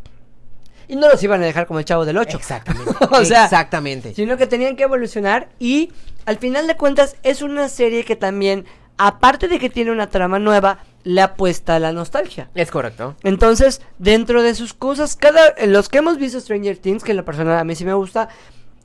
Y 0.88 0.96
no 0.96 1.08
los 1.08 1.22
iban 1.22 1.42
a 1.42 1.46
dejar 1.46 1.66
como 1.66 1.80
el 1.80 1.84
chavo 1.84 2.04
del 2.04 2.16
8. 2.18 2.36
Exactamente. 2.36 2.92
o 3.10 3.24
sea, 3.24 3.44
Exactamente. 3.44 4.14
sino 4.14 4.36
que 4.36 4.46
tenían 4.46 4.76
que 4.76 4.84
evolucionar 4.84 5.48
y 5.58 5.92
al 6.26 6.38
final 6.38 6.66
de 6.66 6.76
cuentas 6.76 7.16
es 7.22 7.42
una 7.42 7.68
serie 7.68 8.04
que 8.04 8.14
también, 8.14 8.66
aparte 8.96 9.48
de 9.48 9.58
que 9.58 9.68
tiene 9.68 9.90
una 9.90 10.08
trama 10.10 10.38
nueva, 10.38 10.78
le 11.02 11.22
apuesta 11.22 11.76
a 11.76 11.78
la 11.80 11.92
nostalgia. 11.92 12.50
Es 12.54 12.70
correcto. 12.70 13.16
Entonces, 13.24 13.80
dentro 13.98 14.42
de 14.42 14.54
sus 14.54 14.74
cosas, 14.74 15.16
cada 15.16 15.54
los 15.66 15.88
que 15.88 15.98
hemos 15.98 16.18
visto 16.18 16.40
Stranger 16.40 16.76
Things, 16.76 17.02
que 17.04 17.12
en 17.12 17.16
la 17.16 17.24
persona 17.24 17.58
a 17.60 17.64
mí 17.64 17.74
sí 17.74 17.84
me 17.84 17.94
gusta, 17.94 18.28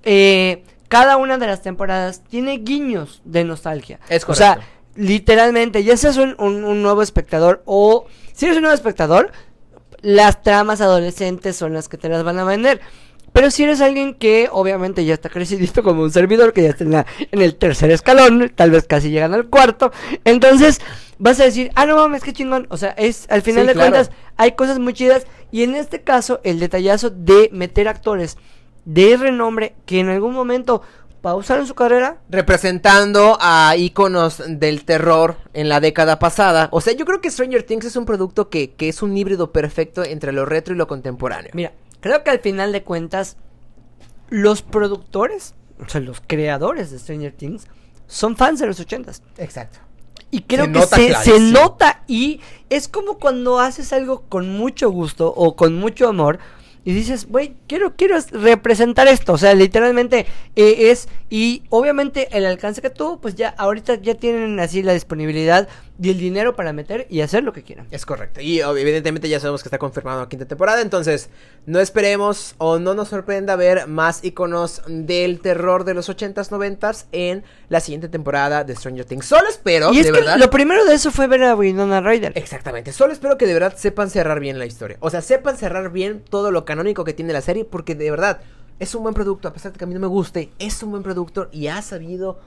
eh, 0.03 0.63
cada 0.87 1.17
una 1.17 1.37
de 1.37 1.47
las 1.47 1.61
temporadas 1.61 2.21
tiene 2.29 2.57
guiños 2.57 3.21
de 3.25 3.43
nostalgia. 3.43 3.99
Es 4.09 4.27
O 4.27 4.35
sea, 4.35 4.55
correcto. 4.55 4.80
Literalmente, 4.95 5.83
ya 5.83 5.97
seas 5.97 6.17
un, 6.17 6.35
un- 6.39 6.63
un 6.63 6.81
nuevo 6.81 7.01
espectador 7.01 7.61
o 7.65 8.05
si 8.33 8.45
eres 8.45 8.57
un 8.57 8.63
nuevo 8.63 8.75
espectador, 8.75 9.31
las 10.01 10.41
tramas 10.41 10.81
adolescentes 10.81 11.55
son 11.55 11.73
las 11.73 11.87
que 11.87 11.97
te 11.97 12.09
las 12.09 12.23
van 12.23 12.39
a 12.39 12.43
vender. 12.43 12.81
Pero 13.33 13.49
si 13.49 13.63
eres 13.63 13.79
alguien 13.79 14.13
que 14.15 14.49
obviamente 14.51 15.05
ya 15.05 15.13
está 15.13 15.29
crecidito 15.29 15.83
como 15.83 16.01
un 16.03 16.11
servidor, 16.11 16.51
que 16.51 16.63
ya 16.63 16.69
está 16.69 16.83
en, 16.83 16.91
la- 16.91 17.05
en 17.31 17.41
el 17.41 17.55
tercer 17.55 17.91
escalón, 17.91 18.51
tal 18.55 18.71
vez 18.71 18.85
casi 18.85 19.09
llegan 19.09 19.33
al 19.33 19.47
cuarto, 19.47 19.91
entonces 20.25 20.81
vas 21.17 21.39
a 21.39 21.45
decir, 21.45 21.71
ah, 21.75 21.85
no 21.85 21.95
mames, 21.95 22.23
qué 22.23 22.33
chingón. 22.33 22.67
O 22.69 22.77
sea, 22.77 22.89
es 22.91 23.27
al 23.29 23.41
final 23.41 23.63
Sí, 23.63 23.67
de 23.67 23.73
claro. 23.73 23.91
cuentas 23.91 24.11
hay 24.37 24.51
cosas 24.53 24.79
muy 24.79 24.93
chidas. 24.93 25.25
Y 25.51 25.63
en 25.63 25.75
este 25.75 26.01
caso, 26.01 26.41
el 26.43 26.59
detallazo 26.59 27.09
de 27.09 27.49
meter 27.53 27.87
actores 27.87 28.37
de 28.85 29.15
renombre 29.15 29.75
que 29.85 29.99
en 29.99 30.09
algún 30.09 30.33
momento 30.33 30.81
pausaron 31.21 31.67
su 31.67 31.75
carrera. 31.75 32.17
representando 32.29 33.37
a 33.39 33.75
íconos 33.77 34.41
del 34.47 34.83
terror 34.85 35.37
en 35.53 35.69
la 35.69 35.79
década 35.79 36.19
pasada. 36.19 36.67
O 36.71 36.81
sea, 36.81 36.93
yo 36.93 37.05
creo 37.05 37.21
que 37.21 37.29
Stranger 37.29 37.63
Things 37.63 37.85
es 37.85 37.95
un 37.95 38.05
producto 38.05 38.49
que, 38.49 38.71
que 38.71 38.89
es 38.89 39.01
un 39.01 39.15
híbrido 39.15 39.51
perfecto 39.51 40.03
entre 40.03 40.31
lo 40.31 40.45
retro 40.45 40.73
y 40.73 40.77
lo 40.77 40.87
contemporáneo. 40.87 41.51
Mira, 41.53 41.73
creo 41.99 42.23
que 42.23 42.31
al 42.31 42.39
final 42.39 42.71
de 42.71 42.83
cuentas, 42.83 43.37
los 44.29 44.61
productores, 44.61 45.53
o 45.79 45.87
sea, 45.87 46.01
los 46.01 46.21
creadores 46.25 46.91
de 46.91 46.99
Stranger 46.99 47.33
Things, 47.33 47.67
son 48.07 48.35
fans 48.35 48.59
de 48.59 48.67
los 48.67 48.79
ochentas. 48.79 49.21
Exacto. 49.37 49.79
Y 50.31 50.41
creo 50.41 50.65
Se 50.65 50.71
que 50.71 50.79
nota 50.79 51.23
se, 51.23 51.39
nota 51.39 52.03
y 52.07 52.39
es 52.69 52.87
como 52.87 53.19
cuando 53.19 53.59
haces 53.59 53.91
algo 53.91 54.21
con 54.29 54.49
mucho 54.49 54.89
gusto 54.89 55.31
o 55.35 55.57
con 55.57 55.75
mucho 55.75 56.07
amor 56.07 56.39
y 56.83 56.93
dices, 56.93 57.27
güey, 57.27 57.55
quiero, 57.67 57.95
quiero 57.95 58.17
es- 58.17 58.31
representar 58.31 59.07
esto. 59.07 59.33
O 59.33 59.37
sea, 59.37 59.53
literalmente 59.53 60.25
eh, 60.55 60.89
es, 60.91 61.07
y 61.29 61.63
obviamente 61.69 62.27
el 62.35 62.45
alcance 62.45 62.81
que 62.81 62.89
tuvo, 62.89 63.19
pues 63.21 63.35
ya 63.35 63.49
ahorita 63.49 63.95
ya 63.95 64.15
tienen 64.15 64.59
así 64.59 64.81
la 64.81 64.93
disponibilidad 64.93 65.67
y 65.99 66.09
el 66.09 66.17
dinero 66.17 66.55
para 66.55 66.73
meter 66.73 67.05
y 67.09 67.21
hacer 67.21 67.43
lo 67.43 67.53
que 67.53 67.63
quieran. 67.63 67.87
Es 67.91 68.05
correcto. 68.05 68.41
Y 68.41 68.59
evidentemente 68.59 69.29
ya 69.29 69.39
sabemos 69.39 69.61
que 69.61 69.67
está 69.67 69.77
confirmado 69.77 70.21
la 70.21 70.29
quinta 70.29 70.45
temporada. 70.45 70.81
Entonces, 70.81 71.29
no 71.65 71.79
esperemos 71.79 72.55
o 72.57 72.79
no 72.79 72.93
nos 72.93 73.09
sorprenda 73.09 73.55
ver 73.55 73.87
más 73.87 74.23
iconos 74.23 74.81
del 74.87 75.39
terror 75.41 75.83
de 75.83 75.93
los 75.93 76.09
80s, 76.09 76.49
90s 76.49 77.05
en 77.11 77.43
la 77.69 77.79
siguiente 77.79 78.09
temporada 78.09 78.63
de 78.63 78.75
Stranger 78.75 79.05
Things. 79.05 79.25
Solo 79.25 79.47
espero, 79.47 79.93
y 79.93 79.99
es 79.99 80.05
de 80.07 80.11
que 80.11 80.19
verdad. 80.19 80.37
lo 80.37 80.49
primero 80.49 80.85
de 80.85 80.93
eso 80.95 81.11
fue 81.11 81.27
ver 81.27 81.43
a 81.43 81.55
Winona 81.55 82.01
Ryder. 82.01 82.33
Exactamente. 82.35 82.91
Solo 82.93 83.13
espero 83.13 83.37
que 83.37 83.45
de 83.45 83.53
verdad 83.53 83.75
sepan 83.77 84.09
cerrar 84.09 84.39
bien 84.39 84.57
la 84.57 84.65
historia. 84.65 84.97
O 85.01 85.09
sea, 85.09 85.21
sepan 85.21 85.57
cerrar 85.57 85.91
bien 85.91 86.23
todo 86.27 86.51
lo 86.51 86.65
canónico 86.65 87.03
que 87.03 87.13
tiene 87.13 87.33
la 87.33 87.41
serie. 87.41 87.65
Porque 87.65 87.95
de 87.95 88.09
verdad 88.09 88.41
es 88.79 88.95
un 88.95 89.03
buen 89.03 89.13
producto. 89.13 89.47
A 89.47 89.53
pesar 89.53 89.71
de 89.71 89.77
que 89.77 89.83
a 89.83 89.87
mí 89.87 89.93
no 89.93 89.99
me 89.99 90.07
guste, 90.07 90.51
es 90.57 90.81
un 90.81 90.91
buen 90.91 91.03
producto 91.03 91.49
y 91.51 91.67
ha 91.67 91.81
sabido 91.81 92.39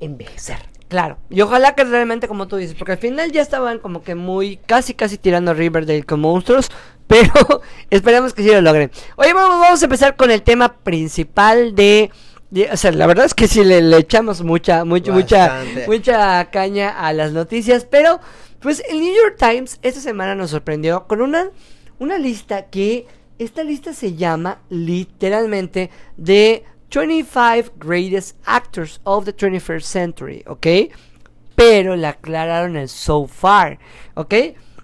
envejecer. 0.00 0.58
Claro, 0.88 1.18
y 1.28 1.42
ojalá 1.42 1.74
que 1.74 1.84
realmente 1.84 2.28
como 2.28 2.48
tú 2.48 2.56
dices, 2.56 2.74
porque 2.74 2.92
al 2.92 2.98
final 2.98 3.30
ya 3.30 3.42
estaban 3.42 3.78
como 3.78 4.02
que 4.02 4.14
muy, 4.14 4.56
casi 4.56 4.94
casi 4.94 5.18
tirando 5.18 5.50
a 5.50 5.54
Riverdale 5.54 6.02
con 6.04 6.20
monstruos, 6.20 6.70
pero 7.06 7.30
esperemos 7.90 8.32
que 8.32 8.42
sí 8.42 8.50
lo 8.50 8.62
logren. 8.62 8.90
Oye, 9.16 9.34
vamos, 9.34 9.60
vamos 9.60 9.82
a 9.82 9.84
empezar 9.84 10.16
con 10.16 10.30
el 10.30 10.42
tema 10.42 10.72
principal 10.78 11.74
de, 11.74 12.10
de- 12.50 12.70
o 12.72 12.76
sea, 12.78 12.90
la 12.92 13.06
verdad 13.06 13.26
es 13.26 13.34
que 13.34 13.48
sí 13.48 13.64
le, 13.64 13.82
le 13.82 13.98
echamos 13.98 14.42
mucha, 14.42 14.84
mucha, 14.86 15.12
mucha, 15.12 15.62
mucha 15.86 16.44
caña 16.50 16.88
a 16.90 17.12
las 17.12 17.32
noticias, 17.32 17.84
pero 17.84 18.18
pues 18.60 18.82
el 18.88 19.00
New 19.00 19.14
York 19.14 19.36
Times 19.38 19.78
esta 19.82 20.00
semana 20.00 20.34
nos 20.34 20.50
sorprendió 20.50 21.06
con 21.06 21.20
una, 21.20 21.50
una 21.98 22.18
lista 22.18 22.62
que, 22.66 23.06
esta 23.38 23.62
lista 23.62 23.92
se 23.92 24.14
llama 24.16 24.58
literalmente 24.68 25.90
de 26.16 26.64
25 26.90 27.72
Greatest 27.78 28.36
Actors 28.46 29.00
of 29.04 29.24
the 29.24 29.32
21st 29.32 29.82
Century, 29.82 30.44
¿ok? 30.46 30.66
Pero 31.54 31.96
le 31.96 32.06
aclararon 32.06 32.76
el 32.76 32.88
so 32.88 33.26
far, 33.26 33.78
¿ok? 34.14 34.34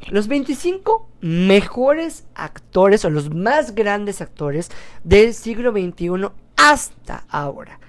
Los 0.09 0.29
25 0.29 1.09
mejores 1.23 2.27
actores 2.35 3.05
o 3.05 3.11
los 3.11 3.35
más 3.35 3.75
grandes 3.75 4.21
actores 4.21 4.71
del 5.03 5.33
siglo 5.33 5.73
XXI 5.73 6.29
hasta 6.57 7.25
ahora. 7.29 7.81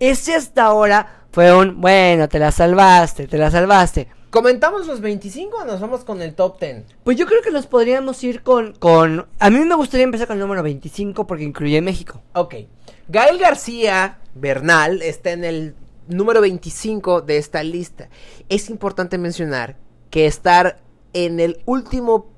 Ese 0.00 0.34
hasta 0.34 0.64
ahora 0.64 1.26
fue 1.30 1.54
un, 1.54 1.80
bueno, 1.80 2.28
te 2.28 2.40
la 2.40 2.50
salvaste, 2.50 3.28
te 3.28 3.38
la 3.38 3.50
salvaste. 3.50 4.08
¿Comentamos 4.30 4.86
los 4.86 5.00
25 5.00 5.56
o 5.56 5.64
nos 5.64 5.80
vamos 5.80 6.04
con 6.04 6.22
el 6.22 6.34
top 6.34 6.60
10? 6.60 6.84
Pues 7.04 7.16
yo 7.16 7.26
creo 7.26 7.42
que 7.42 7.50
nos 7.50 7.66
podríamos 7.66 8.22
ir 8.24 8.42
con, 8.42 8.74
con... 8.74 9.26
A 9.38 9.50
mí 9.50 9.58
me 9.58 9.74
gustaría 9.74 10.04
empezar 10.04 10.28
con 10.28 10.36
el 10.36 10.40
número 10.40 10.62
25 10.62 11.26
porque 11.26 11.44
incluye 11.44 11.80
México. 11.80 12.22
Ok. 12.34 12.54
Gael 13.10 13.38
García 13.38 14.18
Bernal 14.34 15.02
está 15.02 15.32
en 15.32 15.42
el 15.44 15.74
número 16.06 16.40
25 16.40 17.22
de 17.22 17.38
esta 17.38 17.64
lista. 17.64 18.08
Es 18.48 18.70
importante 18.70 19.18
mencionar 19.18 19.76
que 20.10 20.26
estar 20.26 20.78
en 21.12 21.40
el 21.40 21.60
último. 21.64 22.30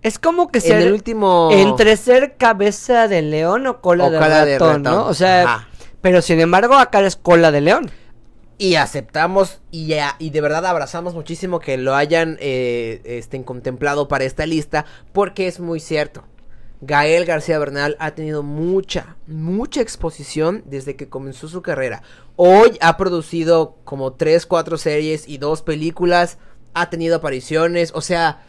Es 0.00 0.18
como 0.18 0.50
que 0.50 0.60
En 0.60 0.64
ser 0.64 0.82
el 0.82 0.92
último. 0.94 1.50
entre 1.52 1.98
ser 1.98 2.36
cabeza 2.38 3.06
de 3.06 3.20
león 3.20 3.66
o 3.66 3.82
cola, 3.82 4.06
O 4.06 4.10
de, 4.10 4.18
cola 4.18 4.44
de 4.46 4.58
ratón. 4.58 4.82
¿no? 4.82 5.06
O 5.06 5.12
sea, 5.14 5.42
Ajá. 5.42 5.68
pero 6.00 6.22
sin 6.22 6.40
embargo 6.40 6.74
acá 6.74 7.00
es 7.00 7.16
cola 7.16 7.50
de 7.52 7.60
león. 7.60 7.90
Y 8.56 8.76
aceptamos 8.76 9.60
y 9.70 9.90
de 10.30 10.40
verdad 10.40 10.64
abrazamos 10.64 11.14
muchísimo 11.14 11.60
que 11.60 11.76
lo 11.76 11.94
hayan 11.96 12.38
eh, 12.40 13.02
estén 13.04 13.42
contemplado 13.42 14.08
para 14.08 14.24
esta 14.24 14.46
lista. 14.46 14.86
Porque 15.12 15.48
es 15.48 15.60
muy 15.60 15.80
cierto. 15.80 16.24
Gael 16.82 17.24
García 17.24 17.58
Bernal 17.58 17.96
ha 17.98 18.10
tenido 18.10 18.42
mucha, 18.42 19.16
mucha 19.26 19.80
exposición 19.80 20.62
desde 20.66 20.96
que 20.96 21.08
comenzó 21.08 21.48
su 21.48 21.62
carrera. 21.62 22.02
Hoy 22.36 22.76
ha 22.80 22.96
producido 22.96 23.76
como 23.84 24.12
3, 24.12 24.44
4 24.44 24.76
series 24.76 25.26
y 25.26 25.38
dos 25.38 25.62
películas. 25.62 26.38
Ha 26.74 26.90
tenido 26.90 27.16
apariciones. 27.16 27.92
O 27.94 28.00
sea, 28.00 28.42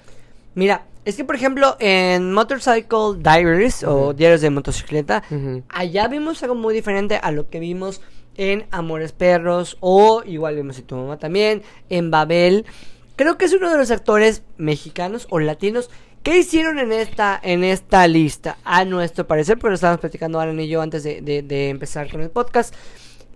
Mira, 0.55 0.85
es 1.05 1.15
que 1.15 1.25
por 1.25 1.35
ejemplo 1.35 1.75
en 1.79 2.31
Motorcycle 2.31 3.17
Diaries 3.17 3.83
o. 3.83 4.13
Diarios 4.13 4.41
de 4.41 4.49
Motocicleta, 4.49 5.23
allá 5.69 6.07
vimos 6.07 6.43
algo 6.43 6.55
muy 6.55 6.73
diferente 6.73 7.17
a 7.21 7.31
lo 7.31 7.49
que 7.49 7.59
vimos 7.59 8.01
en 8.35 8.65
Amores 8.71 9.11
Perros 9.11 9.77
o 9.79 10.23
igual 10.25 10.55
vimos 10.55 10.77
en 10.77 10.85
Tu 10.85 10.95
Mamá 10.95 11.17
también, 11.17 11.63
en 11.89 12.11
Babel. 12.11 12.65
Creo 13.15 13.37
que 13.37 13.45
es 13.45 13.53
uno 13.53 13.71
de 13.71 13.77
los 13.77 13.91
actores 13.91 14.43
mexicanos 14.57 15.27
o 15.29 15.39
latinos 15.39 15.89
que 16.23 16.37
hicieron 16.37 16.79
en 16.79 16.91
esta, 16.93 17.39
en 17.43 17.63
esta 17.63 18.07
lista, 18.07 18.57
a 18.63 18.85
nuestro 18.85 19.27
parecer, 19.27 19.57
pero 19.57 19.69
lo 19.69 19.75
estábamos 19.75 19.99
platicando 20.01 20.39
Alan 20.39 20.59
y 20.59 20.67
yo 20.67 20.81
antes 20.81 21.03
de, 21.03 21.21
de- 21.21 21.41
de 21.41 21.69
empezar 21.69 22.09
con 22.09 22.21
el 22.21 22.29
podcast. 22.29 22.73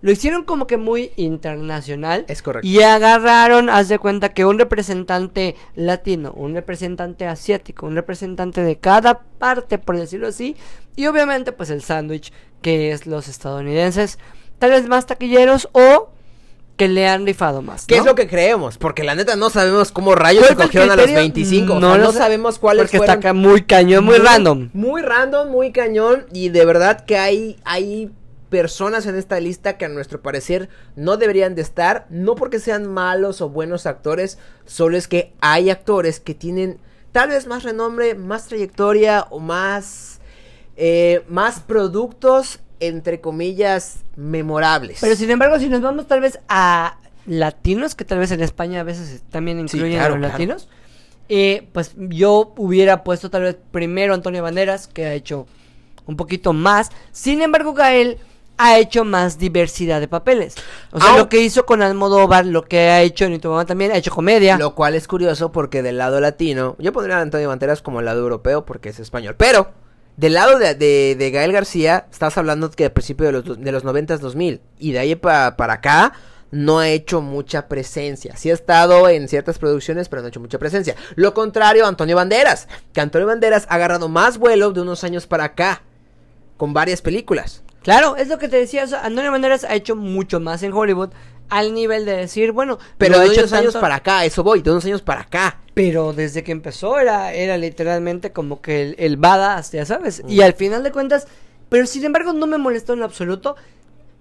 Lo 0.00 0.12
hicieron 0.12 0.44
como 0.44 0.68
que 0.68 0.76
muy 0.76 1.10
internacional. 1.16 2.24
Es 2.28 2.40
correcto. 2.40 2.66
Y 2.66 2.80
agarraron, 2.82 3.68
haz 3.68 3.88
de 3.88 3.98
cuenta 3.98 4.32
que 4.32 4.44
un 4.44 4.58
representante 4.58 5.56
latino, 5.74 6.32
un 6.32 6.54
representante 6.54 7.26
asiático, 7.26 7.84
un 7.86 7.96
representante 7.96 8.62
de 8.62 8.76
cada 8.78 9.20
parte, 9.38 9.78
por 9.78 9.96
decirlo 9.98 10.28
así, 10.28 10.56
y 10.94 11.06
obviamente 11.06 11.50
pues 11.52 11.70
el 11.70 11.82
sándwich, 11.82 12.32
que 12.62 12.92
es 12.92 13.06
los 13.06 13.26
estadounidenses, 13.28 14.18
tal 14.60 14.70
vez 14.70 14.86
más 14.86 15.06
taquilleros 15.06 15.68
o 15.72 16.10
que 16.78 16.88
le 16.88 17.06
han 17.06 17.26
rifado 17.26 17.60
más. 17.60 17.84
¿Qué 17.84 17.96
es 17.98 18.04
lo 18.06 18.14
que 18.14 18.26
creemos? 18.28 18.78
Porque 18.78 19.04
la 19.04 19.14
neta 19.14 19.36
no 19.36 19.50
sabemos 19.50 19.92
cómo 19.92 20.14
rayos 20.14 20.44
¿Cuál 20.46 20.54
fue 20.54 20.64
el 20.64 20.70
escogieron 20.70 20.90
a 20.90 20.96
los 20.96 21.04
criterio? 21.04 21.20
25. 21.22 21.72
o 21.74 21.80
No 21.80 21.94
sea, 21.94 22.04
no 22.04 22.12
sabemos 22.12 22.58
cuáles 22.58 22.84
Porque 22.84 22.96
fueron. 22.98 23.16
está 23.18 23.28
acá 23.28 23.34
muy 23.34 23.62
cañón, 23.64 24.04
muy, 24.04 24.16
random. 24.18 24.70
Muy 24.72 25.02
random, 25.02 25.50
muy 25.50 25.72
cañón. 25.72 26.24
Y 26.32 26.48
de 26.48 26.64
verdad 26.64 27.04
que 27.04 27.18
hay, 27.18 27.58
hay 27.64 28.10
personas 28.48 29.04
en 29.06 29.16
esta 29.16 29.38
lista 29.40 29.76
que 29.76 29.84
a 29.84 29.88
nuestro 29.90 30.22
parecer 30.22 30.70
no 30.96 31.16
deberían 31.18 31.54
de 31.54 31.62
estar. 31.62 32.06
No 32.10 32.34
porque 32.36 32.60
sean 32.60 32.86
malos 32.86 33.40
o 33.42 33.48
buenos 33.50 33.84
actores. 33.84 34.38
Solo 34.64 34.96
es 34.96 35.08
que 35.08 35.32
hay 35.40 35.70
actores 35.70 36.20
que 36.20 36.34
tienen 36.34 36.78
tal 37.12 37.30
vez 37.30 37.46
más 37.46 37.64
renombre, 37.64 38.14
más 38.14 38.46
trayectoria 38.46 39.26
o 39.30 39.40
más. 39.40 40.20
eh, 40.76 41.24
más 41.28 41.58
productos, 41.58 42.60
entre 42.80 43.20
comillas, 43.20 44.00
memorables. 44.16 44.98
Pero 45.00 45.16
sin 45.16 45.30
embargo, 45.30 45.58
si 45.58 45.68
nos 45.68 45.80
vamos 45.80 46.06
tal 46.06 46.20
vez 46.20 46.38
a 46.48 46.98
latinos, 47.26 47.94
que 47.94 48.04
tal 48.04 48.18
vez 48.18 48.30
en 48.30 48.40
España 48.42 48.80
a 48.80 48.84
veces 48.84 49.22
también 49.30 49.58
Sí, 49.68 49.76
incluyen 49.76 49.98
claro, 49.98 50.14
a 50.14 50.18
los 50.18 50.20
claro. 50.20 50.32
latinos, 50.32 50.68
eh, 51.28 51.68
pues 51.72 51.92
yo 51.96 52.54
hubiera 52.56 53.04
puesto 53.04 53.30
tal 53.30 53.42
vez 53.42 53.56
primero 53.70 54.12
a 54.12 54.16
Antonio 54.16 54.42
Banderas, 54.42 54.88
que 54.88 55.06
ha 55.06 55.14
hecho 55.14 55.46
un 56.06 56.16
poquito 56.16 56.52
más. 56.52 56.90
Sin 57.12 57.42
embargo, 57.42 57.74
Gael 57.74 58.18
ha 58.56 58.78
hecho 58.78 59.04
más 59.04 59.38
diversidad 59.38 60.00
de 60.00 60.08
papeles. 60.08 60.56
O 60.90 61.00
sea, 61.00 61.16
lo 61.16 61.28
que 61.28 61.40
hizo 61.40 61.64
con 61.64 61.80
Almodóvar, 61.80 62.44
lo 62.44 62.64
que 62.64 62.80
ha 62.88 63.02
hecho 63.02 63.24
en 63.24 63.40
Tu 63.40 63.48
Mamá 63.48 63.66
también, 63.66 63.92
ha 63.92 63.96
hecho 63.96 64.10
comedia. 64.10 64.58
Lo 64.58 64.74
cual 64.74 64.94
es 64.96 65.06
curioso 65.06 65.52
porque 65.52 65.82
del 65.82 65.98
lado 65.98 66.20
latino, 66.20 66.74
yo 66.80 66.92
pondría 66.92 67.18
a 67.18 67.20
Antonio 67.20 67.48
Banderas 67.48 67.82
como 67.82 68.00
el 68.00 68.06
lado 68.06 68.20
europeo 68.20 68.64
porque 68.64 68.88
es 68.88 68.98
español. 68.98 69.36
Pero, 69.38 69.70
del 70.18 70.34
lado 70.34 70.58
de, 70.58 70.74
de- 70.74 71.30
Gael 71.30 71.52
García, 71.52 72.06
estás 72.10 72.36
hablando 72.36 72.70
que 72.70 72.84
al 72.84 72.92
principio 72.92 73.24
de 73.26 73.32
los, 73.32 73.60
de 73.60 73.72
los 73.72 73.84
90s 73.84 74.18
2000. 74.18 74.60
Y 74.78 74.92
de 74.92 74.98
ahí 74.98 75.14
pa- 75.14 75.56
para 75.56 75.74
acá, 75.74 76.12
no 76.50 76.80
ha 76.80 76.88
hecho 76.88 77.20
mucha 77.22 77.68
presencia. 77.68 78.36
Sí 78.36 78.50
ha 78.50 78.54
estado 78.54 79.08
en 79.08 79.28
ciertas 79.28 79.58
producciones, 79.58 80.08
pero 80.08 80.20
no 80.22 80.26
ha 80.26 80.28
hecho 80.30 80.40
mucha 80.40 80.58
presencia. 80.58 80.96
Lo 81.14 81.34
contrario 81.34 81.86
Antonio 81.86 82.16
Banderas, 82.16 82.68
que 82.92 83.00
Antonio 83.00 83.26
Banderas 83.26 83.66
ha 83.70 83.76
agarrado 83.76 84.08
más 84.08 84.38
vuelo 84.38 84.72
de 84.72 84.80
unos 84.80 85.04
años 85.04 85.26
para 85.26 85.44
acá, 85.44 85.82
con 86.56 86.74
varias 86.74 87.00
películas. 87.00 87.62
Claro, 87.82 88.16
es 88.16 88.28
lo 88.28 88.38
que 88.38 88.48
te 88.48 88.56
decía. 88.56 88.84
Antonio 89.02 89.30
Banderas 89.30 89.64
ha 89.64 89.74
hecho 89.74 89.94
mucho 89.94 90.40
más 90.40 90.62
en 90.62 90.72
Hollywood 90.72 91.10
al 91.48 91.74
nivel 91.74 92.04
de 92.04 92.16
decir, 92.16 92.52
bueno, 92.52 92.78
Pero 92.98 93.18
de 93.18 93.26
hecho 93.26 93.40
unos 93.40 93.52
años 93.52 93.74
para 93.74 93.96
acá, 93.96 94.24
eso 94.24 94.42
voy, 94.42 94.62
de 94.62 94.70
unos 94.70 94.84
años 94.84 95.02
para 95.02 95.22
acá. 95.22 95.58
Pero 95.74 96.12
desde 96.12 96.42
que 96.42 96.52
empezó 96.52 96.98
era, 96.98 97.32
era 97.32 97.56
literalmente 97.56 98.32
como 98.32 98.60
que 98.60 98.82
el, 98.82 98.96
el 98.98 99.16
badass, 99.16 99.72
ya 99.72 99.86
sabes. 99.86 100.22
Mm. 100.24 100.30
Y 100.30 100.42
al 100.42 100.54
final 100.54 100.82
de 100.82 100.92
cuentas, 100.92 101.26
pero 101.68 101.86
sin 101.86 102.04
embargo 102.04 102.32
no 102.32 102.46
me 102.46 102.58
molestó 102.58 102.94
en 102.94 103.02
absoluto. 103.02 103.56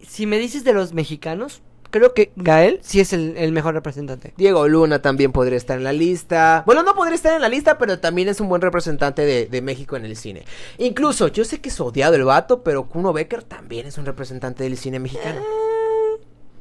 Si 0.08 0.26
me 0.26 0.38
dices 0.38 0.63
de 0.63 0.74
los 0.74 0.94
mexicanos, 0.94 1.62
creo 1.90 2.13
que 2.13 2.32
Gael 2.36 2.80
sí 2.82 3.00
es 3.00 3.13
el, 3.13 3.36
el 3.38 3.52
mejor 3.52 3.74
representante. 3.74 4.34
Diego 4.38 4.68
Luna 4.68 5.02
también 5.02 5.32
podría 5.32 5.58
estar 5.58 5.78
en 5.78 5.84
la 5.84 5.94
lista. 5.94 6.63
Bueno, 6.66 6.84
no 6.84 6.96
podría 6.96 7.16
estar 7.16 7.34
en 7.34 7.42
la 7.42 7.50
lista, 7.50 7.78
pero 7.78 8.00
también 8.00 8.30
es 8.30 8.40
un 8.40 8.50
buen 8.50 8.62
representante 8.62 9.24
de, 9.24 9.48
de 9.48 9.62
México 9.62 9.96
en 9.96 10.06
el 10.06 10.16
cine. 10.16 10.44
Incluso, 10.78 11.28
yo 11.28 11.44
sé 11.44 11.60
que 11.60 11.70
es 11.70 11.80
odiado 11.80 12.16
el 12.16 12.24
vato, 12.24 12.63
pero 12.63 12.88
Kuno 12.88 13.13
Becker 13.13 13.44
también 13.44 13.88
es 13.88 13.98
un 13.98 14.06
representante 14.06 14.63
del 14.63 14.78
cine 14.78 15.00
mexicano. 15.00 15.42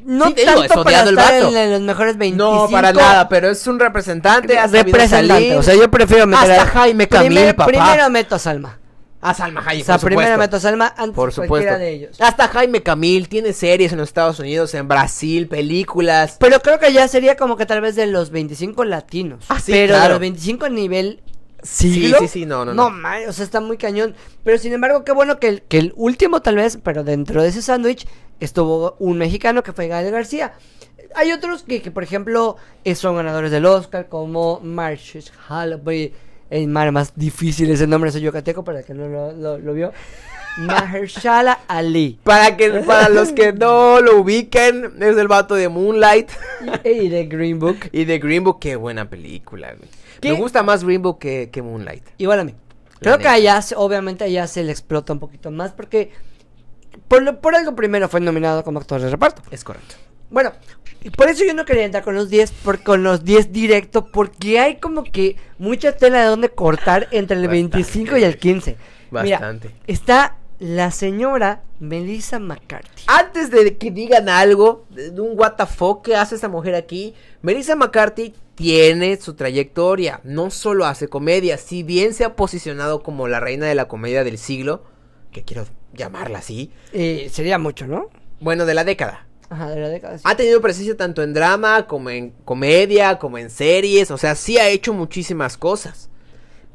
No 0.07 0.27
Sí, 0.29 0.35
digo, 0.37 0.53
tanto 0.55 0.69
para 0.69 0.81
odiado 1.03 1.11
el 1.11 1.19
estar 1.19 1.35
vato. 1.35 1.49
en, 1.49 1.57
en 1.57 1.73
los 1.73 1.81
mejores 1.83 2.17
25. 2.17 2.63
No, 2.67 2.71
para 2.71 2.93
nada, 2.93 3.29
pero 3.29 3.51
es 3.51 3.67
un 3.67 3.79
representante. 3.79 4.57
ha 4.59 4.67
Representante. 4.69 5.29
salir. 5.35 5.55
O 5.57 5.63
sea, 5.63 5.75
yo 5.75 5.91
prefiero 5.91 6.27
meter 6.27 6.53
Hasta 6.53 6.63
a- 6.63 6.67
Jaime 6.67 7.09
Camil, 7.09 7.29
Primer- 7.33 7.57
papá. 7.57 7.67
Primero 7.69 8.09
meto 8.11 8.37
a 8.37 8.39
Salma. 8.39 8.79
A 9.21 9.35
Salma 9.35 9.65
Hayek, 9.67 9.83
O 9.83 9.87
sea, 9.87 9.99
por 9.99 10.07
primero 10.11 10.39
meto 10.39 10.57
a 10.57 10.61
Salma 10.61 10.95
antes 10.97 11.17
Por 11.17 11.33
supuesto. 11.33 11.49
cualquiera 11.49 11.79
de 11.79 11.91
ellos. 11.91 12.17
Hasta 12.21 12.47
Jaime 12.49 12.83
Camil 12.85 13.29
tiene 13.29 13.53
series 13.53 13.91
en 13.91 13.99
los 13.99 14.09
Estados 14.11 14.39
Unidos, 14.39 14.73
en 14.75 14.87
Brasil, 14.87 15.49
películas. 15.49 16.37
Pero 16.39 16.61
creo 16.61 16.79
que 16.79 16.93
ya 16.93 17.09
sería 17.09 17.37
como 17.37 17.57
que 17.57 17.67
tal 17.67 17.81
vez 17.81 17.97
de 17.97 18.07
los 18.07 18.31
25 18.31 18.85
latinos. 18.85 19.45
Ah, 19.49 19.59
sí, 19.59 19.73
Pero 19.73 19.95
de 19.95 19.99
claro. 19.99 20.11
los 20.15 20.21
25 20.21 20.67
a 20.67 20.69
nivel 20.69 21.23
siglo. 21.67 22.19
Sí, 22.21 22.29
sí, 22.29 22.41
sí, 22.41 22.47
no, 22.47 22.64
no, 22.64 22.73
No, 22.75 22.85
no. 22.89 22.97
man, 22.97 23.23
o 23.29 23.33
sea, 23.33 23.45
está 23.45 23.61
muy 23.61 23.77
cañón. 23.77 24.14
Pero 24.45 24.59
sin 24.59 24.73
embargo, 24.73 25.05
qué 25.05 25.12
bueno 25.12 25.39
que 25.39 25.49
el, 25.49 25.62
que 25.62 25.79
el 25.79 25.93
último 25.97 26.41
tal 26.43 26.57
vez, 26.57 26.79
pero 26.83 27.05
dentro 27.05 27.43
de 27.43 27.49
ese 27.49 27.62
sándwich, 27.62 28.07
estuvo 28.41 28.97
un 28.99 29.19
mexicano 29.19 29.62
que 29.62 29.73
fue 29.73 29.89
Gael 29.89 30.11
García. 30.11 30.55
Hay 31.14 31.33
otros 31.33 31.62
que, 31.62 31.81
que, 31.83 31.91
porejemplo, 31.91 32.57
eh, 32.85 32.95
son 32.95 33.17
ganadores 33.17 33.51
del 33.51 33.64
Oscar, 33.67 34.09
como 34.09 34.61
Marsh 34.61 35.19
Holloway. 35.49 36.12
El 36.51 36.69
mar 36.69 36.93
más 36.93 37.12
difícil 37.17 37.71
ese 37.71 37.87
nombre, 37.89 38.12
soy 38.12 38.21
yucateco, 38.21 38.62
para 38.62 38.81
el 38.81 38.85
que 38.85 38.95
no 38.95 39.09
lo, 39.09 39.33
lo- 39.33 39.59
lo 39.59 39.73
vio. 39.73 39.93
Mahershala 40.59 41.59
Ali. 41.69 42.19
Para 42.23 42.57
que 42.57 42.71
para 42.71 43.09
los 43.09 43.33
que 43.33 43.53
no 43.53 44.01
lo 44.01 44.19
ubiquen, 44.21 44.93
es 45.01 45.17
el 45.17 45.29
vato 45.29 45.55
de 45.55 45.69
Moonlight 45.69 46.31
Y, 46.85 46.89
y 46.89 47.09
de 47.09 47.27
Green 47.27 47.59
Book. 47.59 47.77
y 47.93 48.05
de 48.05 48.19
Green 48.19 48.45
Book. 48.45 48.59
Qué 48.61 48.77
buena 48.77 49.09
película, 49.09 49.75
güey. 49.77 49.89
¿Qué? 50.21 50.33
Me 50.33 50.39
gusta 50.39 50.62
más 50.62 50.85
Book 50.85 51.19
que, 51.19 51.51
que 51.51 51.62
Moonlight. 51.62 52.05
Igual 52.19 52.41
a 52.41 52.45
mí. 52.45 52.55
Creo 53.01 53.19
que 53.19 53.29
allá, 53.29 53.61
se- 53.62 53.75
obviamente, 53.77 54.25
allá 54.25 54.47
se 54.47 54.62
le 54.64 54.73
explota 54.73 55.12
un 55.12 55.19
poquito 55.19 55.51
más 55.51 55.73
porque 55.73 56.11
por, 57.09 57.23
lo, 57.23 57.41
por 57.41 57.55
algo 57.55 57.75
primero 57.77 58.09
fue 58.09 58.21
nominado 58.21 58.64
como 58.64 58.79
actor 58.79 59.01
de 59.01 59.11
reparto. 59.11 59.43
Es 59.51 59.64
correcto. 59.64 59.97
Bueno, 60.31 60.53
y 61.03 61.11
por 61.11 61.29
eso 61.29 61.45
yo 61.45 61.55
no 61.55 61.64
quería 61.64 61.85
entrar 61.85 62.03
con 62.03 62.14
los 62.14 62.29
10, 62.31 62.51
por, 62.51 62.83
con 62.83 63.03
los 63.03 63.25
10 63.25 63.53
directo, 63.53 64.07
porque 64.11 64.59
hay 64.59 64.77
como 64.77 65.05
que 65.05 65.37
mucha 65.59 65.93
tela 65.93 66.21
de 66.21 66.27
donde 66.27 66.49
cortar 66.49 67.07
entre 67.12 67.37
el 67.37 67.43
Bastante. 67.47 67.77
25 67.77 68.17
y 68.17 68.25
el 68.25 68.39
15. 68.39 68.77
Bastante. 69.11 69.69
Mira, 69.69 69.81
está 69.87 70.37
la 70.59 70.91
señora 70.91 71.63
Melissa 71.81 72.39
McCarthy. 72.39 73.03
Antes 73.07 73.51
de 73.51 73.77
que 73.77 73.91
digan 73.91 74.29
algo, 74.29 74.85
de 74.91 75.21
un 75.21 75.39
what 75.39 75.55
the 75.57 75.67
fuck 75.67 76.03
que 76.05 76.17
hace 76.17 76.35
esta 76.35 76.49
mujer 76.49 76.75
aquí, 76.75 77.15
Melissa 77.43 77.77
McCarthy 77.77 78.35
tiene 78.55 79.17
su 79.19 79.35
trayectoria. 79.35 80.21
No 80.25 80.51
solo 80.51 80.87
hace 80.87 81.09
comedia, 81.09 81.59
si 81.59 81.83
bien 81.83 82.15
se 82.15 82.25
ha 82.25 82.37
posicionado 82.37 83.03
como 83.03 83.29
la 83.29 83.41
reina 83.41 83.67
de 83.67 83.75
la 83.75 83.87
comedia 83.89 84.25
del 84.25 84.39
siglo, 84.39 84.83
que 85.31 85.43
quiero 85.45 85.67
llamarla 85.93 86.39
así, 86.39 86.73
Eh, 86.93 87.29
sería 87.33 87.59
mucho, 87.59 87.87
¿no? 87.87 88.09
bueno, 88.41 88.65
de 88.67 88.75
la 88.75 88.85
década. 88.85 89.27
Ajá, 89.49 89.71
de 89.71 89.81
la 89.81 89.89
década. 89.89 90.19
sí. 90.19 90.25
Ha 90.27 90.37
tenido 90.37 90.61
presencia 90.61 90.97
tanto 90.97 91.23
en 91.23 91.33
drama 91.35 91.87
como 91.87 92.11
en 92.11 92.31
comedia, 92.45 93.19
como 93.19 93.39
en 93.39 93.49
series, 93.51 94.11
o 94.11 94.19
sea, 94.19 94.35
sí 94.35 94.59
ha 94.59 94.69
hecho 94.69 94.93
muchísimas 94.93 95.57
cosas. 95.57 96.09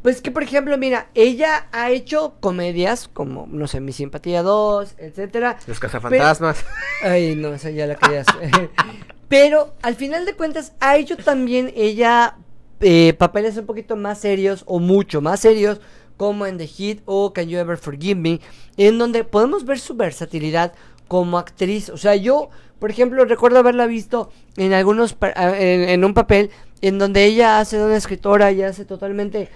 Pues 0.01 0.21
que, 0.21 0.31
por 0.31 0.41
ejemplo, 0.41 0.77
mira, 0.77 1.09
ella 1.13 1.67
ha 1.71 1.91
hecho 1.91 2.33
comedias 2.39 3.07
como, 3.07 3.47
no 3.47 3.67
sé, 3.67 3.81
Mi 3.81 3.91
Simpatía 3.91 4.41
2, 4.41 4.95
etcétera. 4.97 5.57
Los 5.67 5.79
cazafantasmas. 5.79 6.65
Ay, 7.03 7.35
no, 7.35 7.53
esa 7.53 7.69
ya 7.69 7.85
la 7.85 7.95
quería 7.95 8.21
hacer. 8.21 8.71
Pero 9.27 9.73
al 9.81 9.95
final 9.95 10.25
de 10.25 10.33
cuentas 10.33 10.73
ha 10.79 10.97
hecho 10.97 11.17
también 11.17 11.71
ella 11.75 12.35
eh, 12.79 13.13
papeles 13.13 13.55
un 13.57 13.65
poquito 13.65 13.95
más 13.95 14.19
serios 14.19 14.63
o 14.65 14.79
mucho 14.79 15.21
más 15.21 15.39
serios 15.39 15.79
como 16.17 16.45
en 16.47 16.57
The 16.57 16.67
Hit 16.67 17.01
o 17.05 17.31
Can 17.31 17.47
You 17.47 17.59
Ever 17.59 17.77
Forgive 17.77 18.19
Me, 18.19 18.41
en 18.77 18.97
donde 18.97 19.23
podemos 19.23 19.65
ver 19.65 19.79
su 19.79 19.95
versatilidad 19.95 20.73
como 21.07 21.37
actriz. 21.37 21.89
O 21.89 21.97
sea, 21.97 22.15
yo, 22.15 22.49
por 22.79 22.89
ejemplo, 22.89 23.23
recuerdo 23.25 23.59
haberla 23.59 23.85
visto 23.85 24.31
en 24.57 24.73
algunos 24.73 25.15
ah, 25.21 25.53
en, 25.57 25.89
en 25.89 26.03
un 26.03 26.13
papel 26.13 26.49
en 26.81 26.97
donde 26.97 27.23
ella 27.25 27.59
hace 27.59 27.77
de 27.77 27.85
una 27.85 27.97
escritora 27.97 28.51
y 28.51 28.63
hace 28.63 28.85
totalmente 28.85 29.49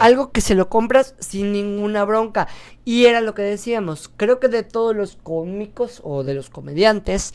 Algo 0.00 0.30
que 0.32 0.40
se 0.40 0.54
lo 0.54 0.68
compras 0.68 1.14
sin 1.18 1.52
ninguna 1.52 2.04
bronca. 2.04 2.48
Y 2.84 3.06
era 3.06 3.20
lo 3.20 3.34
que 3.34 3.42
decíamos. 3.42 4.10
Creo 4.16 4.40
que 4.40 4.48
de 4.48 4.62
todos 4.62 4.94
los 4.94 5.16
cómicos 5.22 6.00
o 6.04 6.24
de 6.24 6.34
los 6.34 6.50
comediantes, 6.50 7.34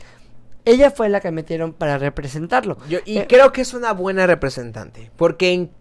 ella 0.65 0.91
fue 0.91 1.09
la 1.09 1.19
que 1.21 1.31
metieron 1.31 1.73
para 1.73 1.97
representarlo. 1.97 2.77
Yo- 2.89 2.99
y 3.05 3.17
Eh, 3.19 3.25
creo 3.27 3.51
que 3.51 3.61
es 3.61 3.73
una 3.73 3.93
buena 3.93 4.27
representante, 4.27 5.11
porque 5.17 5.51
en 5.53 5.71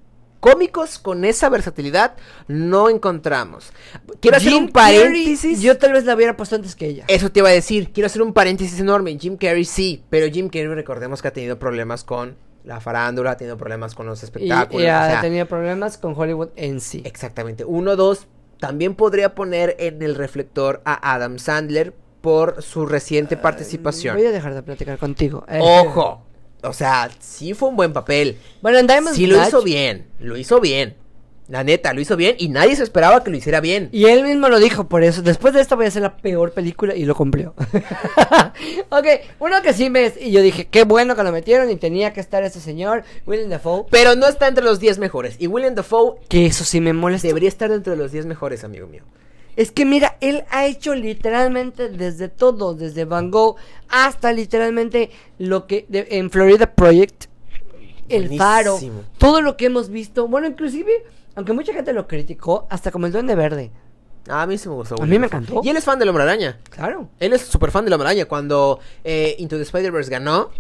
cómicos 0.41 0.99
con 0.99 1.27
esa 1.27 1.51
versatilidad 1.51 2.15
no 2.49 2.89
encontramos. 2.89 3.73
Quiero 4.21 4.39
hacer 4.39 4.55
un 4.55 4.71
paréntesis. 4.71 5.41
Carrey, 5.43 5.57
yo 5.63 5.77
tal 5.77 5.93
vez 5.93 6.05
la 6.07 6.15
hubiera 6.15 6.35
puesto 6.37 6.57
antes 6.57 6.75
que 6.75 6.87
ella. 6.87 7.05
Eso 7.09 7.31
te 7.31 7.41
iba 7.41 7.51
a 7.51 7.53
decir, 7.53 7.93
quiero 7.93 8.07
hacer 8.07 8.23
un 8.23 8.33
paréntesis 8.33 8.81
enorme. 8.81 9.19
Jim 9.21 9.37
Carrey 9.37 9.67
sí, 9.67 10.03
pero 10.09 10.33
Jim 10.33 10.49
Carrey 10.49 10.69
recordemos 10.69 11.21
que 11.21 11.29
ha 11.29 11.33
tenido 11.35 11.59
problemas 11.59 12.05
con 12.05 12.37
la 12.65 12.81
farándula, 12.81 13.33
ha 13.33 13.37
tenido 13.37 13.57
problemas 13.57 13.95
con 13.95 14.07
los 14.07 14.23
espectáculos. 14.23 14.83
y 14.83 14.87
ha 14.87 15.03
o 15.03 15.11
sea, 15.11 15.21
tenido 15.21 15.47
problemas 15.47 15.99
con 15.99 16.15
Hollywood 16.17 16.51
en 16.57 16.81
sí. 16.81 17.03
Exactamente. 17.05 17.65
Uno, 17.65 17.97
dos. 17.97 18.27
También 18.59 18.95
podría 18.95 19.35
poner 19.35 19.77
en 19.79 20.03
el 20.03 20.15
reflector 20.15 20.83
a 20.85 21.15
Adam 21.15 21.39
Sandler 21.39 21.95
por 22.21 22.63
su 22.63 22.85
reciente 22.85 23.37
participación. 23.37 24.17
Voy 24.17 24.27
a 24.27 24.31
dejar 24.31 24.55
de 24.55 24.63
platicar 24.63 24.99
contigo. 24.99 25.45
Eh, 25.49 25.59
Ojo. 25.63 26.27
O 26.63 26.73
sea, 26.75 27.09
sí 27.21 27.55
fue 27.55 27.71
un 27.71 27.77
buen 27.77 27.93
papel. 27.93 28.39
Bueno, 28.61 28.79
en 28.79 28.87
Diamond 28.87 29.17
Sí 29.17 29.27
lo 29.27 29.43
hizo 29.43 29.63
bien. 29.63 30.09
Lo 30.19 30.37
hizo 30.37 30.61
bien. 30.61 30.97
La 31.51 31.65
neta, 31.65 31.93
lo 31.93 32.01
hizo 32.01 32.17
bien 32.17 32.37
y 32.39 32.49
nadie 32.49 32.77
se 32.77 32.85
esperaba 32.85 33.25
que 33.25 33.31
lo 33.31 33.37
hiciera 33.37 33.61
bien. 33.61 33.89
Y 33.91 34.05
él 34.07 34.23
mismo 34.23 34.49
lo 34.49 34.61
dijo, 34.61 34.85
por 34.89 35.03
eso. 35.03 35.21
Después 35.21 35.53
de 35.53 35.61
esta 35.61 35.75
voy 35.75 35.87
a 35.87 35.89
hacer 35.89 36.03
la 36.03 36.17
peor 36.17 36.53
película 36.53 36.95
y 36.95 37.05
lo 37.05 37.17
cumplió. 37.17 37.55
ok, 38.91 39.07
uno 39.41 39.61
que 39.63 39.73
sí 39.73 39.91
me... 39.91 40.13
Y 40.21 40.31
yo 40.31 40.43
dije, 40.43 40.69
qué 40.69 40.85
bueno 40.85 41.17
que 41.17 41.23
lo 41.25 41.33
metieron 41.33 41.71
y 41.71 41.77
tenía 41.77 42.13
que 42.13 42.21
estar 42.21 42.43
ese 42.45 42.61
señor, 42.61 43.03
William 43.27 43.51
Dafoe. 43.51 43.85
Pero 43.91 44.15
no 44.15 44.29
está 44.29 44.47
entre 44.49 44.65
los 44.65 44.79
10 44.81 44.99
mejores. 44.99 45.37
Y 45.41 45.49
William 45.49 45.75
Dafoe 45.75 46.17
Que 46.29 46.47
eso 46.47 46.65
sí 46.65 46.81
me 46.81 46.93
molesta. 46.93 47.27
debería 47.29 47.49
estar 47.49 47.69
dentro 47.71 47.93
de 47.93 47.99
los 47.99 48.13
10 48.13 48.27
mejores, 48.27 48.63
amigo 48.65 48.87
mío. 48.87 49.03
Es 49.57 49.73
que 49.73 49.85
mira, 49.85 50.17
él 50.21 50.45
ha 50.51 50.67
hecho 50.67 50.95
literalmente 50.95 51.89
desde 51.89 52.29
todo, 52.29 52.75
desde 52.75 53.05
Van 53.05 53.31
Gogh 53.33 53.57
hasta 53.89 54.33
literalmente 54.33 55.11
lo 55.39 55.67
que 55.67 55.85
de- 55.89 56.07
en 56.13 56.31
Florida 56.31 56.73
Project, 56.75 57.25
el 58.09 58.37
faro, 58.39 58.79
todo 59.19 59.43
lo 59.43 59.57
que 59.57 59.67
hemos 59.67 59.91
visto. 59.91 60.29
Bueno, 60.29 60.47
inclusive, 60.47 61.05
aunque 61.35 61.53
mucha 61.53 61.73
gente 61.73 61.93
lo 61.93 62.07
criticó, 62.07 62.67
hasta 62.71 62.91
como 62.91 63.07
el 63.07 63.13
Duende 63.13 63.35
Verde. 63.35 63.71
A 64.29 64.47
mí 64.47 64.59
sí 64.59 64.69
me 64.69 64.75
gustó. 64.75 65.01
A 65.01 65.07
mí 65.07 65.19
me 65.19 65.27
encantó. 65.27 65.61
Y 65.65 65.69
él 65.71 65.77
es 65.77 65.85
fan 65.85 65.99
del 65.99 66.09
Hombre 66.09 66.25
Araña. 66.25 66.59
Claro. 66.71 67.09
Él 67.19 67.33
es 67.33 67.43
súper 67.43 67.71
fan 67.71 67.85
del 67.85 67.95
Hombre 67.95 68.09
Araña. 68.09 68.27
Cuando 68.27 68.81
eh, 69.03 69.35
Into 69.39 69.57
the 69.57 69.63
Spider-Verse 69.63 70.11
ganó 70.11 70.51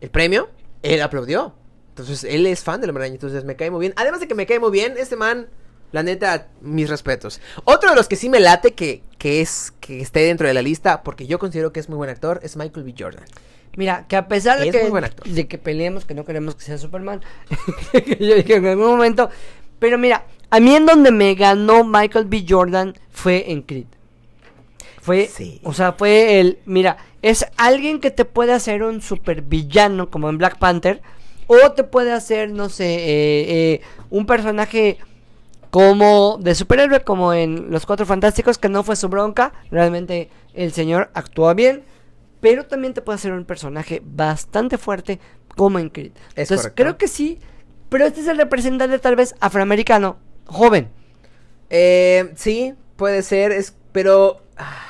el 0.00 0.10
premio, 0.10 0.48
él 0.82 1.00
aplaudió. 1.02 1.54
Entonces, 1.90 2.24
él 2.24 2.46
es 2.46 2.62
fan 2.62 2.80
del 2.80 2.90
Hombre 2.90 3.04
Araña. 3.04 3.14
Entonces, 3.14 3.44
me 3.44 3.56
cae 3.56 3.70
muy 3.70 3.80
bien. 3.80 3.94
Además 3.96 4.20
de 4.20 4.28
que 4.28 4.34
me 4.34 4.46
cae 4.46 4.58
muy 4.58 4.70
bien, 4.70 4.94
este 4.98 5.16
man, 5.16 5.46
la 5.92 6.02
neta, 6.02 6.48
mis 6.60 6.90
respetos. 6.90 7.40
Otro 7.64 7.90
de 7.90 7.96
los 7.96 8.08
que 8.08 8.16
sí 8.16 8.28
me 8.28 8.40
late 8.40 8.74
que, 8.74 9.02
que 9.18 9.40
es 9.40 9.72
que 9.80 10.00
esté 10.00 10.20
dentro 10.20 10.48
de 10.48 10.54
la 10.54 10.62
lista, 10.62 11.02
porque 11.02 11.26
yo 11.26 11.38
considero 11.38 11.72
que 11.72 11.80
es 11.80 11.88
muy 11.88 11.96
buen 11.96 12.10
actor, 12.10 12.40
es 12.42 12.56
Michael 12.56 12.84
B. 12.84 12.94
Jordan. 12.98 13.24
Mira, 13.76 14.06
que 14.08 14.16
a 14.16 14.26
pesar 14.26 14.58
de 14.58 14.68
Es 14.68 14.74
que, 14.74 15.30
de 15.30 15.48
que 15.48 15.58
peleemos, 15.58 16.06
que 16.06 16.14
no 16.14 16.24
queremos 16.24 16.54
que 16.54 16.62
sea 16.62 16.78
Superman, 16.78 17.20
yo 18.18 18.34
dije 18.34 18.56
en 18.56 18.66
algún 18.66 18.86
momento, 18.86 19.28
pero 19.78 19.98
mira, 19.98 20.24
a 20.50 20.60
mí 20.60 20.74
en 20.74 20.86
donde 20.86 21.10
me 21.10 21.34
ganó 21.34 21.84
Michael 21.84 22.26
B. 22.26 22.44
Jordan 22.48 22.94
fue 23.10 23.50
en 23.50 23.62
Creed. 23.62 23.86
Fue, 25.00 25.26
Sí. 25.28 25.60
o 25.62 25.72
sea, 25.72 25.92
fue 25.92 26.40
el, 26.40 26.58
mira, 26.66 26.96
es 27.22 27.46
alguien 27.56 28.00
que 28.00 28.10
te 28.10 28.24
puede 28.24 28.52
hacer 28.52 28.82
un 28.82 29.00
supervillano 29.02 30.10
como 30.10 30.28
en 30.28 30.38
Black 30.38 30.58
Panther, 30.58 31.00
o 31.46 31.72
te 31.72 31.84
puede 31.84 32.12
hacer, 32.12 32.50
no 32.50 32.68
sé, 32.68 32.86
eh, 32.94 33.44
eh, 33.74 33.80
un 34.10 34.26
personaje 34.26 34.98
como 35.70 36.38
de 36.40 36.54
superhéroe, 36.54 37.00
como 37.04 37.32
en 37.32 37.70
Los 37.70 37.86
Cuatro 37.86 38.06
Fantásticos, 38.06 38.58
que 38.58 38.68
no 38.68 38.82
fue 38.82 38.96
su 38.96 39.08
bronca, 39.08 39.52
realmente 39.70 40.30
el 40.54 40.72
señor 40.72 41.10
actúa 41.14 41.54
bien, 41.54 41.84
pero 42.40 42.66
también 42.66 42.94
te 42.94 43.02
puede 43.02 43.16
hacer 43.16 43.32
un 43.32 43.44
personaje 43.44 44.02
bastante 44.04 44.78
fuerte 44.78 45.20
como 45.54 45.78
en 45.78 45.88
Creed. 45.90 46.12
Es 46.34 46.50
Entonces, 46.50 46.56
correcto. 46.58 46.82
creo 46.82 46.98
que 46.98 47.08
sí, 47.08 47.38
pero 47.88 48.06
este 48.06 48.20
es 48.20 48.26
el 48.28 48.36
representante 48.38 48.98
tal 48.98 49.16
vez 49.16 49.34
afroamericano, 49.40 50.18
joven. 50.46 50.88
Eh, 51.70 52.32
sí, 52.36 52.74
puede 52.96 53.22
ser, 53.22 53.52
es, 53.52 53.74
pero... 53.92 54.42
ah, 54.56 54.82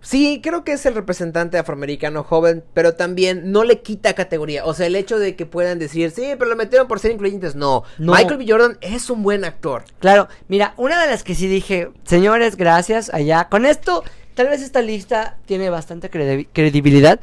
Sí, 0.00 0.40
creo 0.42 0.64
que 0.64 0.72
es 0.72 0.84
el 0.84 0.94
representante 0.94 1.56
afroamericano 1.56 2.24
joven, 2.24 2.62
pero 2.74 2.94
también 2.94 3.50
no 3.52 3.64
le 3.64 3.80
quita 3.80 4.12
categoría. 4.12 4.66
O 4.66 4.74
sea, 4.74 4.86
el 4.86 4.96
hecho 4.96 5.18
de 5.18 5.34
que 5.34 5.46
puedan 5.46 5.78
decir, 5.78 6.10
sí, 6.10 6.34
pero 6.38 6.44
lo 6.50 6.56
metieron 6.56 6.86
por 6.86 6.98
ser 7.00 7.12
incluyentes, 7.12 7.54
no. 7.54 7.84
No. 7.96 8.12
Michael 8.12 8.36
B. 8.36 8.44
Jordan 8.46 8.76
es 8.82 9.08
un 9.08 9.22
buen 9.22 9.46
actor. 9.46 9.84
Claro, 10.00 10.28
mira, 10.46 10.74
una 10.76 11.00
de 11.02 11.10
las 11.10 11.24
que 11.24 11.34
sí 11.34 11.46
dije, 11.46 11.88
señores, 12.04 12.56
gracias, 12.56 13.08
allá. 13.14 13.48
Con 13.48 13.64
esto, 13.64 14.04
tal 14.34 14.48
vez 14.50 14.60
esta 14.60 14.82
lista 14.82 15.38
tiene 15.46 15.70
bastante 15.70 16.10
credi- 16.10 16.48
credibilidad. 16.52 17.18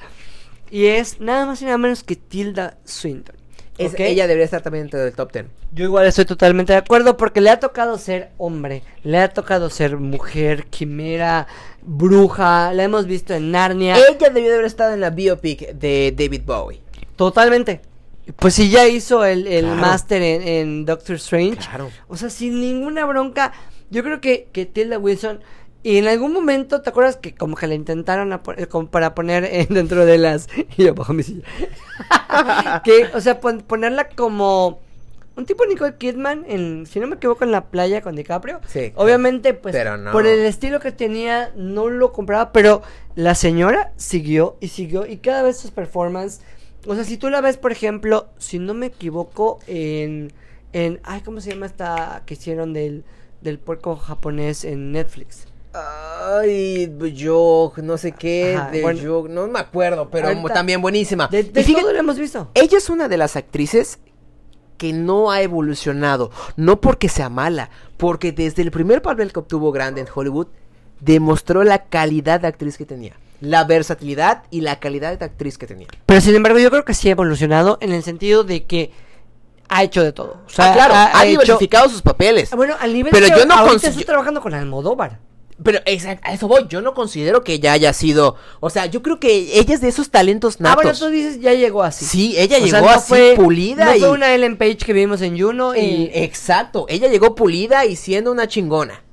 Y 0.71 0.87
es 0.87 1.19
nada 1.21 1.45
más 1.45 1.61
y 1.61 1.65
nada 1.65 1.77
menos 1.77 2.03
que 2.03 2.15
Tilda 2.15 2.79
Swinton. 2.83 3.35
Es-. 3.85 3.99
Ella 3.99 4.27
debería 4.27 4.45
estar 4.45 4.61
también 4.61 4.83
dentro 4.85 4.99
del 4.99 5.13
top 5.13 5.31
10. 5.31 5.45
Yo 5.73 5.85
igual 5.85 6.05
estoy 6.05 6.25
totalmente 6.25 6.73
de 6.73 6.79
acuerdo 6.79 7.17
porque 7.17 7.41
le 7.41 7.49
ha 7.49 7.59
tocado 7.59 7.97
ser 7.97 8.31
hombre, 8.37 8.83
le 9.03 9.17
ha 9.19 9.29
tocado 9.33 9.69
ser 9.69 9.97
mujer, 9.97 10.65
quimera, 10.67 11.47
bruja, 11.81 12.73
la 12.73 12.83
hemos 12.83 13.05
visto 13.05 13.33
en 13.33 13.51
Narnia. 13.51 13.95
Ella 13.97 14.29
debió 14.29 14.49
de 14.49 14.55
haber 14.55 14.65
estado 14.65 14.93
en 14.93 15.01
la 15.01 15.09
biopic 15.09 15.71
de 15.73 16.13
David 16.17 16.41
Bowie. 16.45 16.81
Totalmente. 17.15 17.81
Pues 18.37 18.53
si 18.53 18.69
ya 18.69 18.87
hizo 18.87 19.25
el, 19.25 19.47
el 19.47 19.65
Claro. 19.65 19.81
máster 19.81 20.21
en, 20.21 20.41
en 20.47 20.85
Doctor 20.85 21.15
Strange. 21.17 21.57
Claro. 21.57 21.89
O 22.07 22.15
sea, 22.15 22.29
sin 22.29 22.59
ninguna 22.61 23.05
bronca. 23.05 23.51
yo 23.89 24.03
creo 24.03 24.21
que, 24.21 24.47
que 24.53 24.65
Tilda 24.65 24.97
Wilson, 24.99 25.41
y 25.83 25.97
en 25.97 26.07
algún 26.07 26.33
momento, 26.33 26.81
¿te 26.81 26.89
acuerdas 26.89 27.17
que 27.17 27.33
como 27.33 27.55
que 27.55 27.67
la 27.67 27.73
intentaron 27.75 28.33
a 28.33 28.41
eh, 28.57 28.67
como 28.67 28.87
para 28.89 29.15
poner 29.15 29.43
eh, 29.45 29.65
dentro 29.69 30.05
de 30.05 30.17
las... 30.17 30.47
Y 30.77 30.83
yo 30.85 30.93
bajo 30.93 31.13
mi 31.13 31.23
silla. 31.23 31.43
que, 32.83 33.07
o 33.13 33.21
sea, 33.21 33.39
pon- 33.39 33.61
ponerla 33.61 34.09
como 34.09 34.79
un 35.35 35.45
tipo 35.45 35.65
Nicole 35.65 35.95
Kidman, 35.97 36.45
en, 36.47 36.85
si 36.85 36.99
no 36.99 37.07
me 37.07 37.15
equivoco, 37.15 37.43
en 37.43 37.51
la 37.51 37.65
playa 37.65 38.01
con 38.01 38.15
DiCaprio. 38.15 38.59
Sí, 38.67 38.91
Obviamente, 38.95 39.53
pues, 39.53 39.73
pero 39.73 39.97
no. 39.97 40.11
por 40.11 40.27
el 40.27 40.39
estilo 40.45 40.79
que 40.79 40.91
tenía, 40.91 41.51
no 41.55 41.89
lo 41.89 42.11
compraba, 42.11 42.51
pero 42.51 42.81
la 43.15 43.33
señora 43.33 43.93
siguió 43.95 44.57
y 44.59 44.67
siguió, 44.67 45.05
y 45.07 45.17
cada 45.17 45.41
vez 45.41 45.57
sus 45.57 45.71
performances, 45.71 46.41
o 46.85 46.95
sea, 46.95 47.03
si 47.05 47.17
tú 47.17 47.29
la 47.29 47.41
ves, 47.41 47.57
por 47.57 47.71
ejemplo, 47.71 48.27
si 48.37 48.59
no 48.59 48.73
me 48.73 48.87
equivoco, 48.87 49.59
en, 49.67 50.33
en, 50.73 50.99
ay, 51.03 51.21
¿cómo 51.21 51.39
se 51.39 51.51
llama 51.51 51.65
esta 51.65 52.23
que 52.25 52.33
hicieron 52.33 52.73
del, 52.73 53.05
del 53.41 53.57
puerco 53.57 53.95
japonés 53.95 54.65
en 54.65 54.91
Netflix? 54.91 55.47
Ay, 55.73 56.91
yo 57.15 57.71
no 57.77 57.97
sé 57.97 58.11
qué, 58.11 58.55
Ajá, 58.57 58.71
de 58.71 58.81
bueno. 58.81 59.27
no 59.29 59.47
me 59.47 59.59
acuerdo, 59.59 60.09
pero 60.09 60.27
Ahorita- 60.27 60.53
también 60.53 60.81
buenísima. 60.81 61.27
De, 61.27 61.43
de 61.43 61.61
Y 61.61 61.63
fíjate, 61.63 61.81
todo 61.83 61.93
lo 61.93 61.99
hemos 61.99 62.17
visto. 62.19 62.49
ella 62.53 62.77
es 62.77 62.89
una 62.89 63.07
de 63.07 63.17
las 63.17 63.35
actrices 63.35 63.99
que 64.77 64.93
no 64.93 65.31
ha 65.31 65.41
evolucionado, 65.41 66.31
no 66.57 66.81
porque 66.81 67.07
sea 67.07 67.29
mala, 67.29 67.69
porque 67.97 68.31
desde 68.31 68.61
el 68.63 68.71
primer 68.71 69.01
papel 69.01 69.31
que 69.31 69.39
obtuvo 69.39 69.71
grande 69.71 70.01
en 70.01 70.07
Hollywood 70.13 70.47
demostró 70.99 71.63
la 71.63 71.83
calidad 71.85 72.39
de 72.41 72.47
actriz 72.47 72.77
que 72.77 72.85
tenía, 72.85 73.13
la 73.39 73.63
versatilidad 73.63 74.43
y 74.51 74.61
la 74.61 74.79
calidad 74.79 75.17
de 75.17 75.23
actriz 75.25 75.57
que 75.57 75.67
tenía. 75.67 75.87
Pero 76.05 76.19
sin 76.21 76.35
embargo, 76.35 76.59
yo 76.59 76.69
creo 76.69 76.83
que 76.85 76.93
sí 76.93 77.07
ha 77.09 77.11
evolucionado 77.11 77.77
en 77.81 77.91
el 77.93 78.03
sentido 78.03 78.43
de 78.43 78.65
que 78.65 78.91
ha 79.69 79.83
hecho 79.83 80.03
de 80.03 80.11
todo. 80.11 80.41
O 80.45 80.49
sea, 80.49 80.71
ah, 80.71 80.73
claro, 80.73 80.93
ha, 80.95 81.19
ha 81.19 81.23
diversificado 81.23 81.87
sus 81.87 82.01
papeles. 82.01 82.51
Ah, 82.51 82.55
Bueno, 82.57 82.75
al 82.79 82.91
nivel 82.93 83.11
Pero 83.11 83.27
que 83.27 83.39
yo 83.39 83.45
no 83.45 83.53
ahorita 83.53 83.87
está 83.87 84.03
trabajando 84.03 84.41
con 84.41 84.53
Almodóvar. 84.53 85.19
Pero 85.63 85.79
exact- 85.85 86.21
a 86.23 86.33
eso 86.33 86.47
voy, 86.47 86.65
yo 86.69 86.81
no 86.81 86.93
considero 86.93 87.43
que 87.43 87.53
ella 87.53 87.73
haya 87.73 87.93
sido, 87.93 88.35
o 88.59 88.69
sea, 88.69 88.87
yo 88.87 89.01
creo 89.03 89.19
que 89.19 89.59
ella 89.59 89.75
es 89.75 89.81
de 89.81 89.89
esos 89.89 90.09
talentos 90.09 90.55
Ah, 90.59 90.73
bueno, 90.75 90.89
natos. 90.89 90.99
tú 90.99 91.09
dices, 91.09 91.39
ya 91.39 91.53
llegó 91.53 91.83
así. 91.83 92.05
Sí, 92.05 92.33
ella 92.37 92.57
O 92.57 92.59
sea, 92.59 92.65
llegó 92.65 92.79
no 92.87 92.89
así 92.89 93.07
fue- 93.09 93.33
pulida 93.35 93.85
No 93.85 93.95
y 93.95 93.99
fue 93.99 94.09
una 94.09 94.33
Ellen 94.33 94.57
Page 94.57 94.77
que 94.77 94.93
vimos 94.93 95.21
en 95.21 95.39
Juno 95.39 95.75
y... 95.75 95.79
Y- 95.79 96.11
exacto, 96.13 96.85
ella 96.89 97.07
llegó 97.09 97.35
pulida 97.35 97.85
y 97.85 97.95
siendo 97.95 98.31
una 98.31 98.47
chingona. 98.47 99.03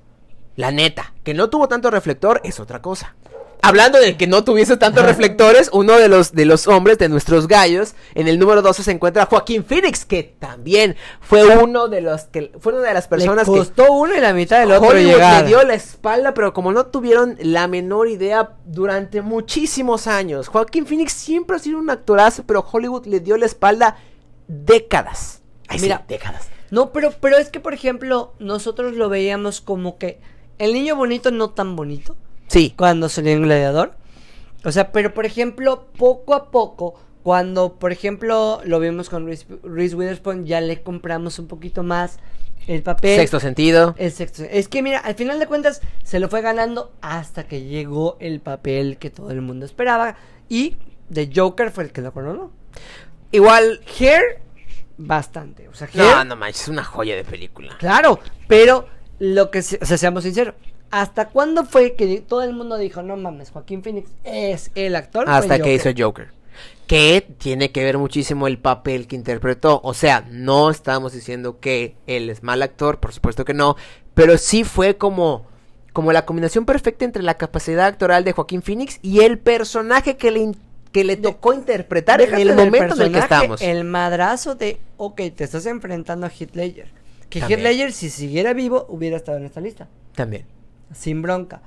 La 0.56 0.72
neta, 0.72 1.12
que 1.22 1.34
no 1.34 1.50
tuvo 1.50 1.68
tanto 1.68 1.90
reflector 1.90 2.40
es 2.44 2.58
otra 2.58 2.82
cosa. 2.82 3.14
Hablando 3.62 3.98
de 3.98 4.16
que 4.16 4.26
no 4.26 4.44
tuviese 4.44 4.76
tantos 4.76 5.04
reflectores, 5.04 5.68
uno 5.72 5.96
de 5.96 6.08
los, 6.08 6.32
de 6.32 6.44
los 6.44 6.68
hombres 6.68 6.98
de 6.98 7.08
nuestros 7.08 7.48
gallos, 7.48 7.94
en 8.14 8.28
el 8.28 8.38
número 8.38 8.62
12 8.62 8.82
se 8.82 8.92
encuentra 8.92 9.26
Joaquín 9.26 9.64
Phoenix, 9.64 10.04
que 10.04 10.22
también 10.22 10.96
fue 11.20 11.44
uno 11.56 11.88
de 11.88 12.00
los 12.00 12.24
que 12.24 12.52
fue 12.60 12.74
una 12.74 12.88
de 12.88 12.94
las 12.94 13.08
personas 13.08 13.48
le 13.48 13.52
que 13.52 13.58
costó 13.58 13.92
uno 13.92 14.14
y 14.14 14.20
la 14.20 14.32
mitad 14.32 14.60
del 14.60 14.72
otro 14.72 14.90
Hollywood 14.90 15.12
llegar. 15.12 15.42
le 15.42 15.48
dio 15.48 15.62
la 15.64 15.74
espalda, 15.74 16.34
pero 16.34 16.52
como 16.52 16.72
no 16.72 16.86
tuvieron 16.86 17.36
la 17.40 17.66
menor 17.66 18.08
idea 18.08 18.56
durante 18.64 19.22
muchísimos 19.22 20.06
años. 20.06 20.48
Joaquín 20.48 20.86
Phoenix 20.86 21.12
siempre 21.12 21.56
ha 21.56 21.58
sido 21.58 21.78
un 21.78 21.90
actorazo, 21.90 22.44
pero 22.46 22.64
Hollywood 22.70 23.06
le 23.06 23.20
dio 23.20 23.36
la 23.36 23.46
espalda 23.46 23.96
décadas. 24.46 25.42
Ay, 25.66 25.78
sí, 25.78 25.84
Mira. 25.86 26.04
décadas. 26.06 26.48
No, 26.70 26.92
pero, 26.92 27.12
pero 27.20 27.36
es 27.38 27.48
que, 27.48 27.60
por 27.60 27.74
ejemplo, 27.74 28.34
nosotros 28.38 28.94
lo 28.94 29.08
veíamos 29.08 29.60
como 29.60 29.98
que 29.98 30.20
el 30.58 30.72
niño 30.74 30.96
bonito 30.96 31.30
no 31.30 31.50
tan 31.50 31.76
bonito 31.76 32.16
Sí. 32.48 32.74
cuando 32.76 33.08
salió 33.08 33.32
en 33.32 33.42
Gladiador. 33.42 33.94
O 34.64 34.72
sea, 34.72 34.90
pero 34.92 35.14
por 35.14 35.24
ejemplo, 35.26 35.86
poco 35.96 36.34
a 36.34 36.50
poco, 36.50 37.00
cuando, 37.22 37.74
por 37.74 37.92
ejemplo, 37.92 38.60
lo 38.64 38.80
vimos 38.80 39.08
con 39.08 39.26
Reese, 39.26 39.46
Reese 39.62 39.94
Witherspoon, 39.94 40.46
ya 40.46 40.60
le 40.60 40.82
compramos 40.82 41.38
un 41.38 41.46
poquito 41.46 41.82
más 41.82 42.18
el 42.66 42.82
papel. 42.82 43.16
Sexto 43.18 43.38
sentido. 43.40 43.94
El 43.98 44.10
sexto. 44.12 44.42
Es 44.44 44.68
que 44.68 44.82
mira, 44.82 44.98
al 44.98 45.14
final 45.14 45.38
de 45.38 45.46
cuentas 45.46 45.80
se 46.02 46.18
lo 46.18 46.28
fue 46.28 46.42
ganando 46.42 46.92
hasta 47.00 47.44
que 47.46 47.62
llegó 47.62 48.16
el 48.20 48.40
papel 48.40 48.98
que 48.98 49.10
todo 49.10 49.30
el 49.30 49.40
mundo 49.42 49.64
esperaba. 49.64 50.16
Y 50.48 50.76
The 51.12 51.30
Joker 51.34 51.70
fue 51.70 51.84
el 51.84 51.92
que 51.92 52.00
lo 52.02 52.12
coronó. 52.12 52.50
Igual. 53.30 53.80
Hair, 53.98 54.40
bastante. 54.96 55.68
O 55.68 55.74
sea, 55.74 55.88
No, 55.94 56.24
no 56.24 56.36
manches, 56.36 56.62
es 56.62 56.68
una 56.68 56.84
joya 56.84 57.14
de 57.16 57.24
película. 57.24 57.76
claro. 57.78 58.18
Pero 58.48 58.86
lo 59.18 59.50
que, 59.50 59.62
se- 59.62 59.78
o 59.80 59.86
sea, 59.86 59.96
seamos 59.98 60.24
sinceros. 60.24 60.54
¿Hasta 60.90 61.28
cuándo 61.28 61.64
fue 61.64 61.94
que 61.94 62.22
todo 62.26 62.42
el 62.42 62.54
mundo 62.54 62.78
dijo, 62.78 63.02
no 63.02 63.16
mames, 63.16 63.50
Joaquín 63.50 63.82
Phoenix 63.82 64.10
es 64.24 64.70
el 64.74 64.96
actor? 64.96 65.24
Hasta 65.28 65.56
el 65.56 65.62
que 65.62 65.74
hizo 65.74 65.90
Joker. 65.90 66.02
Joker. 66.04 66.28
Que 66.86 67.26
tiene 67.36 67.70
que 67.70 67.84
ver 67.84 67.98
muchísimo 67.98 68.46
el 68.46 68.58
papel 68.58 69.06
que 69.06 69.14
interpretó. 69.14 69.80
O 69.84 69.92
sea, 69.92 70.26
no 70.30 70.70
estamos 70.70 71.12
diciendo 71.12 71.60
que 71.60 71.96
él 72.06 72.30
es 72.30 72.42
mal 72.42 72.62
actor, 72.62 72.98
por 72.98 73.12
supuesto 73.12 73.44
que 73.44 73.52
no. 73.52 73.76
Pero 74.14 74.38
sí 74.38 74.64
fue 74.64 74.96
como, 74.96 75.46
como 75.92 76.12
la 76.12 76.24
combinación 76.24 76.64
perfecta 76.64 77.04
entre 77.04 77.22
la 77.22 77.34
capacidad 77.34 77.86
actoral 77.86 78.24
de 78.24 78.32
Joaquín 78.32 78.62
Phoenix 78.62 78.98
y 79.02 79.20
el 79.20 79.38
personaje 79.38 80.16
que 80.16 80.30
le, 80.30 80.52
que 80.90 81.04
le 81.04 81.16
tocó 81.16 81.52
interpretar 81.52 82.22
en 82.22 82.34
el 82.34 82.54
momento 82.54 82.94
en 82.94 83.02
el 83.02 83.12
que 83.12 83.18
estamos. 83.18 83.60
El 83.60 83.84
madrazo 83.84 84.54
de, 84.54 84.80
ok, 84.96 85.16
te 85.36 85.44
estás 85.44 85.66
enfrentando 85.66 86.26
a 86.26 86.32
Ledger. 86.54 86.88
Que 87.28 87.40
Ledger, 87.40 87.92
si 87.92 88.08
siguiera 88.08 88.54
vivo, 88.54 88.86
hubiera 88.88 89.18
estado 89.18 89.36
en 89.36 89.44
esta 89.44 89.60
lista. 89.60 89.88
También. 90.14 90.46
Sin 90.92 91.22
bronca. 91.22 91.60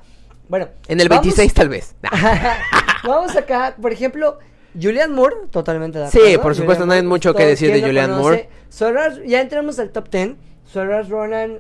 Bueno. 0.50 0.68
En 0.88 1.00
el 1.00 1.08
vamos- 1.10 1.24
26 1.26 1.54
tal 1.54 1.70
vez. 1.70 1.96
Vamos 3.04 3.36
acá, 3.36 3.76
por 3.82 3.92
ejemplo, 3.92 4.38
Julian 4.80 5.12
Moore, 5.14 5.36
totalmente 5.50 5.98
de 6.00 6.10
Sí, 6.10 6.20
acuerdo. 6.20 6.42
por 6.42 6.56
supuesto, 6.56 6.86
no 6.86 6.94
hay 6.94 7.00
Moore, 7.02 7.08
mucho 7.10 7.34
que 7.34 7.40
todo 7.40 7.50
decir 7.50 7.72
de 7.74 7.82
conoce. 8.08 8.22
Moore. 8.22 8.50
Saoirse- 8.70 9.26
ya 9.28 9.42
entramos 9.42 9.80
al 9.80 9.90
top 9.92 10.10
10. 10.10 10.36
Saoirse 10.72 11.10
Ronan 11.10 11.60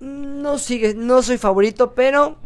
mm, 0.00 0.42
no 0.42 0.58
sigue, 0.58 0.94
no 0.94 1.22
soy 1.22 1.36
favorito, 1.38 1.94
pero 1.94 2.36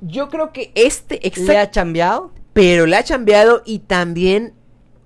Yo 0.00 0.28
creo 0.28 0.52
que 0.52 0.72
este 0.74 1.20
le 1.36 1.58
ha 1.58 1.70
chambeado. 1.70 2.32
Pero 2.52 2.86
le 2.86 2.96
ha 2.96 3.04
chambeado 3.04 3.62
y 3.64 3.78
también 3.80 4.52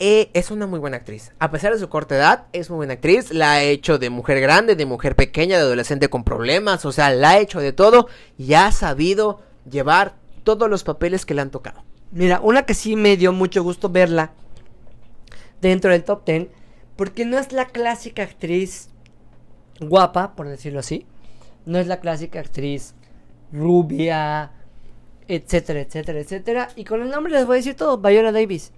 eh, 0.03 0.31
es 0.33 0.51
una 0.51 0.67
muy 0.67 0.79
buena 0.79 0.97
actriz. 0.97 1.33
A 1.39 1.51
pesar 1.51 1.75
de 1.75 1.79
su 1.79 1.91
corta 1.91 2.17
edad, 2.17 2.47
es 2.55 2.71
muy 2.71 2.79
buena 2.79 2.95
actriz. 2.95 3.33
La 3.33 3.53
ha 3.53 3.63
hecho 3.63 3.99
de 3.99 4.09
mujer 4.09 4.41
grande, 4.41 4.75
de 4.75 4.87
mujer 4.87 5.15
pequeña, 5.15 5.59
de 5.59 5.63
adolescente 5.63 6.09
con 6.09 6.25
problemas. 6.25 6.87
O 6.87 6.93
sea, 6.93 7.11
la 7.11 7.31
ha 7.31 7.39
hecho 7.39 7.61
de 7.61 7.75
todo 7.75 8.09
y 8.39 8.55
ha 8.55 8.73
sabido 8.73 9.41
llevar 9.71 10.15
todos 10.43 10.71
los 10.71 10.85
papeles 10.85 11.27
que 11.27 11.35
le 11.35 11.43
han 11.43 11.51
tocado. 11.51 11.85
Mira, 12.13 12.41
una 12.41 12.65
que 12.65 12.73
sí 12.73 12.97
me 12.97 13.19
dio 13.19 13.33
mucho 13.35 13.63
gusto 13.63 13.91
verla 13.91 14.33
dentro 15.61 15.93
del 15.93 16.03
top 16.03 16.25
10, 16.25 16.49
porque 16.97 17.27
no 17.27 17.39
es 17.39 17.53
la 17.53 17.67
clásica 17.67 18.23
actriz 18.23 18.89
guapa, 19.81 20.35
por 20.35 20.49
decirlo 20.49 20.81
así. 20.81 21.07
No 21.67 21.79
es 21.79 21.87
la 21.87 22.01
clásica 22.01 22.41
actriz 22.41 22.95
rubia, 23.53 24.53
etcétera, 25.29 25.81
etcétera, 25.81 26.21
etcétera. 26.21 26.69
Y 26.75 26.85
con 26.85 27.03
el 27.03 27.11
nombre 27.11 27.35
les 27.35 27.45
voy 27.45 27.57
a 27.57 27.59
decir 27.59 27.77
todo, 27.77 27.99
Viola 27.99 28.33
Davis. 28.33 28.73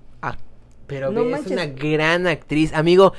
Pero 0.92 1.10
No 1.10 1.24
ve, 1.24 1.32
es 1.32 1.46
una 1.46 1.66
gran 1.66 2.26
actriz. 2.26 2.72
Amigo, 2.72 3.12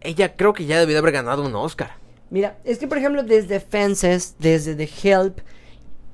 ella 0.00 0.34
creo 0.36 0.52
que 0.52 0.66
ya 0.66 0.78
debió 0.80 0.98
haber 0.98 1.12
ganado 1.12 1.44
un 1.44 1.54
Oscar. 1.54 1.92
Mira, 2.30 2.58
es 2.64 2.78
que 2.78 2.86
por 2.88 2.98
ejemplo 2.98 3.22
desde 3.22 3.60
Fences, 3.60 4.34
desde 4.38 4.74
The 4.74 4.88
Help, 5.02 5.38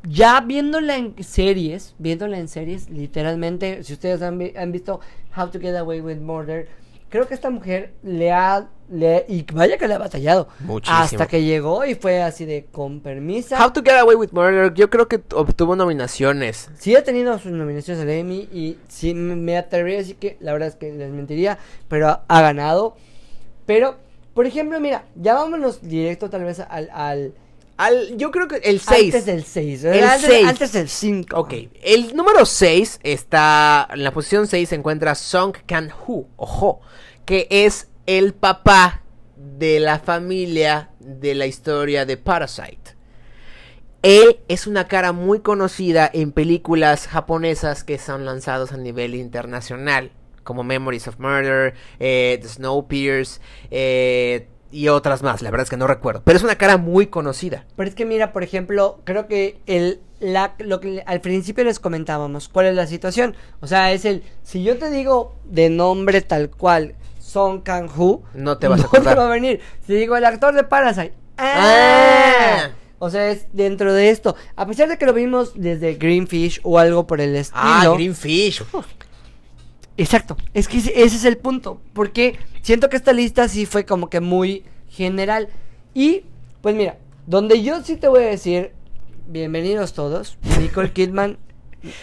ya 0.02 0.40
viéndola 0.40 0.96
en 0.96 1.22
series, 1.22 1.94
viéndola 1.98 2.38
en 2.38 2.48
series, 2.48 2.88
literalmente, 2.90 3.82
si 3.84 3.92
ustedes 3.92 4.22
han, 4.22 4.38
vi- 4.38 4.52
han 4.56 4.72
visto 4.72 5.00
How 5.36 5.48
to 5.50 5.61
Get 5.61 5.76
Away 5.76 6.00
with 6.00 6.18
Murder, 6.18 6.68
creo 7.11 7.28
que 7.28 7.34
esta 7.34 7.50
mujer 7.50 7.92
le 8.02 8.32
ha, 8.32 8.68
le, 8.88 9.26
y 9.28 9.42
vaya 9.52 9.76
que 9.76 9.86
le 9.86 9.94
ha 9.94 9.98
batallado, 9.98 10.48
Muchísimo. 10.61 10.98
hasta 10.98 11.26
que 11.26 11.42
llegó 11.42 11.84
y 11.84 11.94
fue 11.94 12.22
así 12.22 12.46
de 12.46 12.64
con 12.72 13.00
permiso. 13.00 13.56
How 13.56 13.72
to 13.72 13.82
Get 13.82 13.98
Away 13.98 14.16
with 14.16 14.30
Murder, 14.32 14.72
yo 14.72 14.88
creo 14.88 15.08
que 15.08 15.20
obtuvo 15.34 15.76
nominaciones. 15.76 16.70
Sí 16.78 16.96
ha 16.96 17.04
tenido 17.04 17.38
sus 17.38 17.52
nominaciones 17.52 18.02
al 18.02 18.08
Emmy 18.11 18.48
y 18.52 18.78
sí 18.88 19.12
me 19.12 19.36
me 19.36 19.58
atrevería 19.58 19.98
a 19.98 20.00
decir 20.02 20.16
que 20.16 20.38
la 20.40 20.52
verdad 20.52 20.68
es 20.68 20.76
que 20.76 20.92
les 20.92 21.11
mentiría, 21.11 21.58
pero 21.88 22.08
ha, 22.08 22.24
ha 22.28 22.40
ganado. 22.40 22.96
Pero, 23.66 23.96
por 24.34 24.46
ejemplo, 24.46 24.80
mira, 24.80 25.04
ya 25.16 25.34
vámonos 25.34 25.82
directo 25.82 26.30
tal 26.30 26.44
vez 26.44 26.61
al, 26.61 26.88
al 26.92 27.34
Al, 27.81 28.18
yo 28.18 28.31
creo 28.31 28.47
que 28.47 28.57
el 28.57 28.78
6. 28.78 29.14
Antes 29.14 29.24
del 29.24 29.43
6. 29.43 29.85
El 29.85 30.05
antes, 30.05 30.20
seis. 30.20 30.47
antes 30.47 30.72
del 30.72 30.87
5. 30.87 31.35
Ok, 31.35 31.55
el 31.83 32.14
número 32.14 32.45
6 32.45 33.01
está, 33.03 33.89
en 33.91 34.05
la 34.05 34.12
posición 34.12 34.47
6 34.47 34.68
se 34.68 34.74
encuentra 34.74 35.14
Song 35.14 35.57
Kang-ho, 35.64 36.28
ojo, 36.37 36.83
que 37.24 37.47
es 37.49 37.89
el 38.05 38.35
papá 38.35 39.03
de 39.35 39.81
la 39.81 39.99
familia 39.99 40.91
de 40.99 41.35
la 41.35 41.47
historia 41.47 42.05
de 42.05 42.18
Parasite. 42.18 42.97
Él 44.03 44.41
es 44.49 44.66
una 44.66 44.87
cara 44.87 45.12
muy 45.12 45.41
conocida 45.41 46.11
en 46.12 46.33
películas 46.33 47.07
japonesas 47.07 47.83
que 47.83 47.97
son 47.97 48.26
lanzadas 48.26 48.72
a 48.72 48.76
nivel 48.76 49.14
internacional, 49.14 50.12
como 50.45 50.64
Memories 50.64 51.09
of 51.09 51.18
Murder, 51.18 51.72
eh, 51.99 52.39
The 52.43 52.49
Snowpiercer 52.49 53.41
eh, 53.70 54.49
y 54.73 54.89
otras 54.89 55.23
más, 55.23 55.43
la 55.43 55.51
verdad 55.51 55.64
es 55.64 55.71
que 55.71 55.77
no 55.77 55.87
recuerdo, 55.87 56.23
pero 56.25 56.37
es 56.37 56.45
una 56.45 56.57
cara 56.57 56.77
muy 56.77 57.07
conocida. 57.07 57.64
Pero 57.77 57.89
es 57.89 57.95
que 57.95 58.05
mira, 58.05 58.33
por 58.33 58.43
ejemplo, 58.43 59.01
creo 59.05 59.27
que 59.27 59.61
el 59.66 60.01
la, 60.21 60.55
lo 60.59 60.81
que 60.81 61.03
al 61.07 61.21
principio 61.23 61.64
les 61.64 61.81
comentábamos, 61.81 62.49
¿cuál 62.49 62.66
es 62.66 62.75
la 62.75 62.87
situación? 62.87 63.35
O 63.61 63.66
sea, 63.66 63.93
es 63.93 64.05
el 64.05 64.23
si 64.43 64.62
yo 64.62 64.77
te 64.79 64.91
digo 64.91 65.35
de 65.45 65.71
nombre 65.71 66.21
tal 66.21 66.51
cual 66.51 66.95
Song 67.18 67.62
Kang-ho, 67.62 68.23
No 68.35 68.59
te 68.59 68.68
vas 68.68 68.81
a 68.81 68.83
no 68.83 68.89
acordar. 68.89 69.14
te 69.14 69.21
va 69.21 69.27
a 69.27 69.31
venir. 69.31 69.61
Si 69.87 69.95
digo 69.95 70.16
el 70.16 70.25
actor 70.25 70.55
de 70.55 70.64
Parasite, 70.64 71.14
Ah. 71.39 72.64
ah, 72.66 72.71
O 72.99 73.09
sea, 73.09 73.31
es 73.31 73.47
dentro 73.55 73.95
de 73.95 74.11
esto. 74.11 74.37
A 74.57 74.66
pesar 74.66 74.89
de 74.89 74.99
que 74.99 75.07
lo 75.07 75.14
vimos 75.14 75.53
desde 75.55 75.95
Greenfish 75.95 76.61
o 76.64 76.79
algo 76.79 77.07
por 77.07 77.21
el 77.23 77.35
estilo. 77.35 77.62
Ah, 77.64 77.91
Greenfish. 77.95 78.62
Exacto. 80.01 80.36
Es 80.55 80.66
que 80.66 80.78
ese 80.78 81.03
ese 81.03 81.16
es 81.16 81.24
el 81.24 81.36
punto. 81.36 81.80
Porque 81.92 82.38
siento 82.62 82.88
que 82.88 82.96
esta 82.96 83.12
lista 83.12 83.48
sí 83.48 83.66
fue 83.66 83.84
como 83.84 84.09
que 84.09 84.20
muy 84.20 84.64
general. 84.88 85.48
Y, 85.92 86.22
pues 86.62 86.74
mira, 86.74 86.96
donde 87.26 87.62
yo 87.62 87.82
sí 87.82 87.96
te 87.96 88.09
voy 88.09 88.22
a 88.22 88.28
decir, 88.28 88.72
bienvenidos 89.26 89.92
todos. 89.92 90.38
Nicole 90.59 90.92
Kidman, 90.92 91.36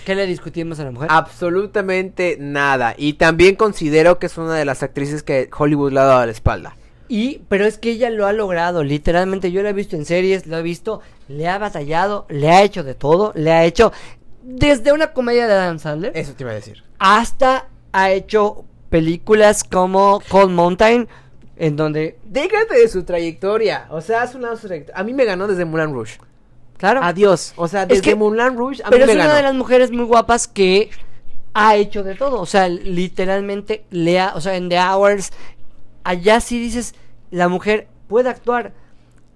¿qué 0.06 0.14
le 0.14 0.28
discutimos 0.28 0.80
a 0.80 0.84
la 0.84 0.92
mujer? 0.92 1.10
Absolutamente 1.12 2.38
nada. 2.40 2.94
Y 2.98 3.14
también 3.14 3.56
considero 3.56 4.20
que 4.20 4.28
es 4.28 4.38
una 4.38 4.54
de 4.54 4.66
las 4.66 4.84
actrices 4.84 5.24
que 5.24 5.50
Hollywood 5.58 5.92
le 5.92 6.00
ha 6.00 6.04
dado 6.04 6.20
a 6.20 6.26
la 6.28 6.32
espalda. 6.32 6.78
Y, 7.10 7.42
pero 7.50 7.66
es 7.66 7.80
que 7.80 7.92
ella 7.92 8.10
lo 8.10 8.28
ha 8.28 8.34
logrado, 8.34 8.84
literalmente 8.84 9.52
yo 9.52 9.64
la 9.64 9.70
he 9.70 9.74
visto 9.74 9.96
en 9.96 10.04
series, 10.04 10.46
lo 10.46 10.58
he 10.58 10.62
visto, 10.62 11.00
le 11.30 11.48
ha 11.48 11.58
batallado, 11.58 12.26
le 12.28 12.50
ha 12.50 12.64
hecho 12.64 12.84
de 12.84 12.96
todo, 12.96 13.32
le 13.34 13.54
ha 13.54 13.64
hecho 13.64 13.94
desde 14.44 14.92
una 14.92 15.14
comedia 15.14 15.48
de 15.48 15.54
Adam 15.54 15.80
Sandler 15.80 16.12
Eso 16.16 16.34
te 16.34 16.44
iba 16.44 16.52
a 16.52 16.56
decir. 16.56 16.84
hasta 17.00 17.70
ha 17.98 18.12
hecho 18.12 18.64
películas 18.90 19.64
como 19.64 20.22
Cold 20.30 20.52
Mountain, 20.52 21.08
en 21.58 21.76
donde, 21.76 22.18
Déjate 22.26 22.78
de 22.78 22.88
su 22.88 23.04
trayectoria. 23.04 23.88
O 23.90 24.02
sea, 24.02 24.22
hace 24.22 24.38
una 24.38 24.56
su 24.56 24.68
trayectoria. 24.68 25.00
A 25.02 25.04
mí 25.04 25.14
me 25.14 25.26
ganó 25.26 25.48
desde 25.48 25.66
Mulan 25.66 25.94
Rouge. 25.94 26.20
claro, 26.78 27.02
Adiós. 27.04 27.54
O 27.56 27.68
sea, 27.68 27.88
desde 27.88 28.04
que- 28.04 28.16
Mulan 28.16 28.56
Rouge 28.56 28.84
a 28.84 28.86
mí 28.86 28.92
pero 28.92 29.08
me 29.08 29.14
es 29.14 29.18
una 29.18 29.34
de 29.36 29.42
las 29.42 29.56
mujeres 29.56 29.90
muy 29.92 30.06
guapas 30.06 30.48
que 30.48 30.92
ha 31.56 31.76
hecho 31.76 32.04
de 32.04 32.14
todo, 32.14 32.40
o 32.40 32.46
sea, 32.46 32.70
literalmente 32.70 33.84
le 33.90 34.20
ha, 34.20 34.36
o 34.36 34.42
sea, 34.42 34.56
en 34.58 34.70
The 34.70 34.80
Hours, 34.80 35.32
allá 36.04 36.40
sí 36.40 36.60
dices, 36.60 36.94
la 37.32 37.48
mujer 37.48 37.88
puede 38.08 38.30
actuar. 38.30 38.74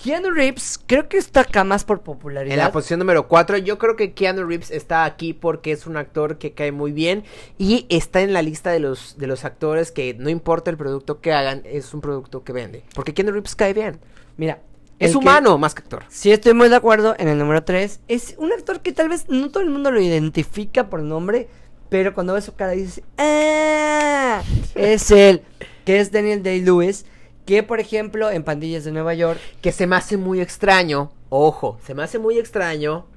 Keanu 0.04 0.32
Reeves 0.32 0.80
creo 0.88 1.08
que 1.08 1.18
está 1.18 1.42
acá 1.42 1.64
más 1.64 1.84
por 1.84 2.02
popularidad. 2.02 2.54
En 2.54 2.60
la 2.60 2.72
posición 2.72 3.00
número 3.00 3.28
4, 3.28 3.58
yo 3.58 3.78
creo 3.78 3.96
que 3.96 4.14
Keanu 4.14 4.44
Reeves 4.46 4.72
está 4.72 5.06
aquí 5.06 5.34
porque 5.34 5.72
es 5.72 5.86
un 5.86 5.96
actor 5.98 6.38
que 6.40 6.54
cae 6.54 6.72
muy 6.72 6.92
bien 6.92 7.24
y 7.60 7.86
está 7.90 8.22
en 8.22 8.34
la 8.34 8.42
lista 8.42 8.72
de 8.72 8.80
los, 8.80 9.18
de 9.18 9.28
los 9.28 9.46
actores 9.46 9.92
que 9.92 10.16
no 10.16 10.30
importa 10.30 10.72
el 10.72 10.78
producto 10.78 11.22
que 11.22 11.34
hagan, 11.34 11.62
es 11.66 11.94
un 11.94 12.02
producto 12.02 12.44
que 12.44 12.52
vende. 12.52 12.84
Porque 12.96 13.14
Keanu 13.14 13.32
Reeves 13.32 13.56
cae 13.56 13.74
bien. 13.74 14.00
Mira, 14.38 14.60
Es 14.98 15.12
que- 15.12 15.18
humano 15.18 15.58
más 15.60 15.76
que 15.76 15.84
actor. 15.84 16.04
Sí, 16.10 16.32
estoy 16.32 16.56
muy 16.56 16.70
de 16.70 16.78
acuerdo 16.78 17.14
en 17.20 17.28
el 17.28 17.38
número 17.38 17.64
3. 17.64 18.00
Es 18.08 18.34
un 18.40 18.52
actor 18.52 18.82
que 18.82 18.94
tal 18.94 19.10
vez 19.10 19.30
no 19.30 19.52
todo 19.52 19.62
el 19.62 19.70
mundo 19.70 19.92
lo 19.92 20.02
identifica 20.02 20.90
por 20.90 21.04
nombre, 21.04 21.48
pero 21.90 22.16
cuando 22.16 22.34
ves 22.34 22.46
su 22.46 22.56
cara 22.56 22.72
dices, 22.72 23.04
¡ah! 23.20 24.42
Es 24.74 25.12
él, 25.12 25.44
que 25.86 26.00
es 26.00 26.12
Daniel 26.12 26.42
Day-Lewis, 26.42 27.06
que 27.46 27.64
por 27.64 27.80
ejemplo 27.80 28.30
en 28.32 28.44
Pandillas 28.44 28.84
de 28.84 28.92
Nueva 28.92 29.14
York, 29.14 29.40
Que 29.62 29.72
se 29.72 29.88
me 29.88 29.96
hace 29.96 30.18
muy 30.18 30.40
extraño, 30.42 31.12
ojo, 31.30 31.80
se 31.86 31.94
me 31.96 32.04
hace 32.04 32.20
muy 32.20 32.38
extraño 32.40 33.08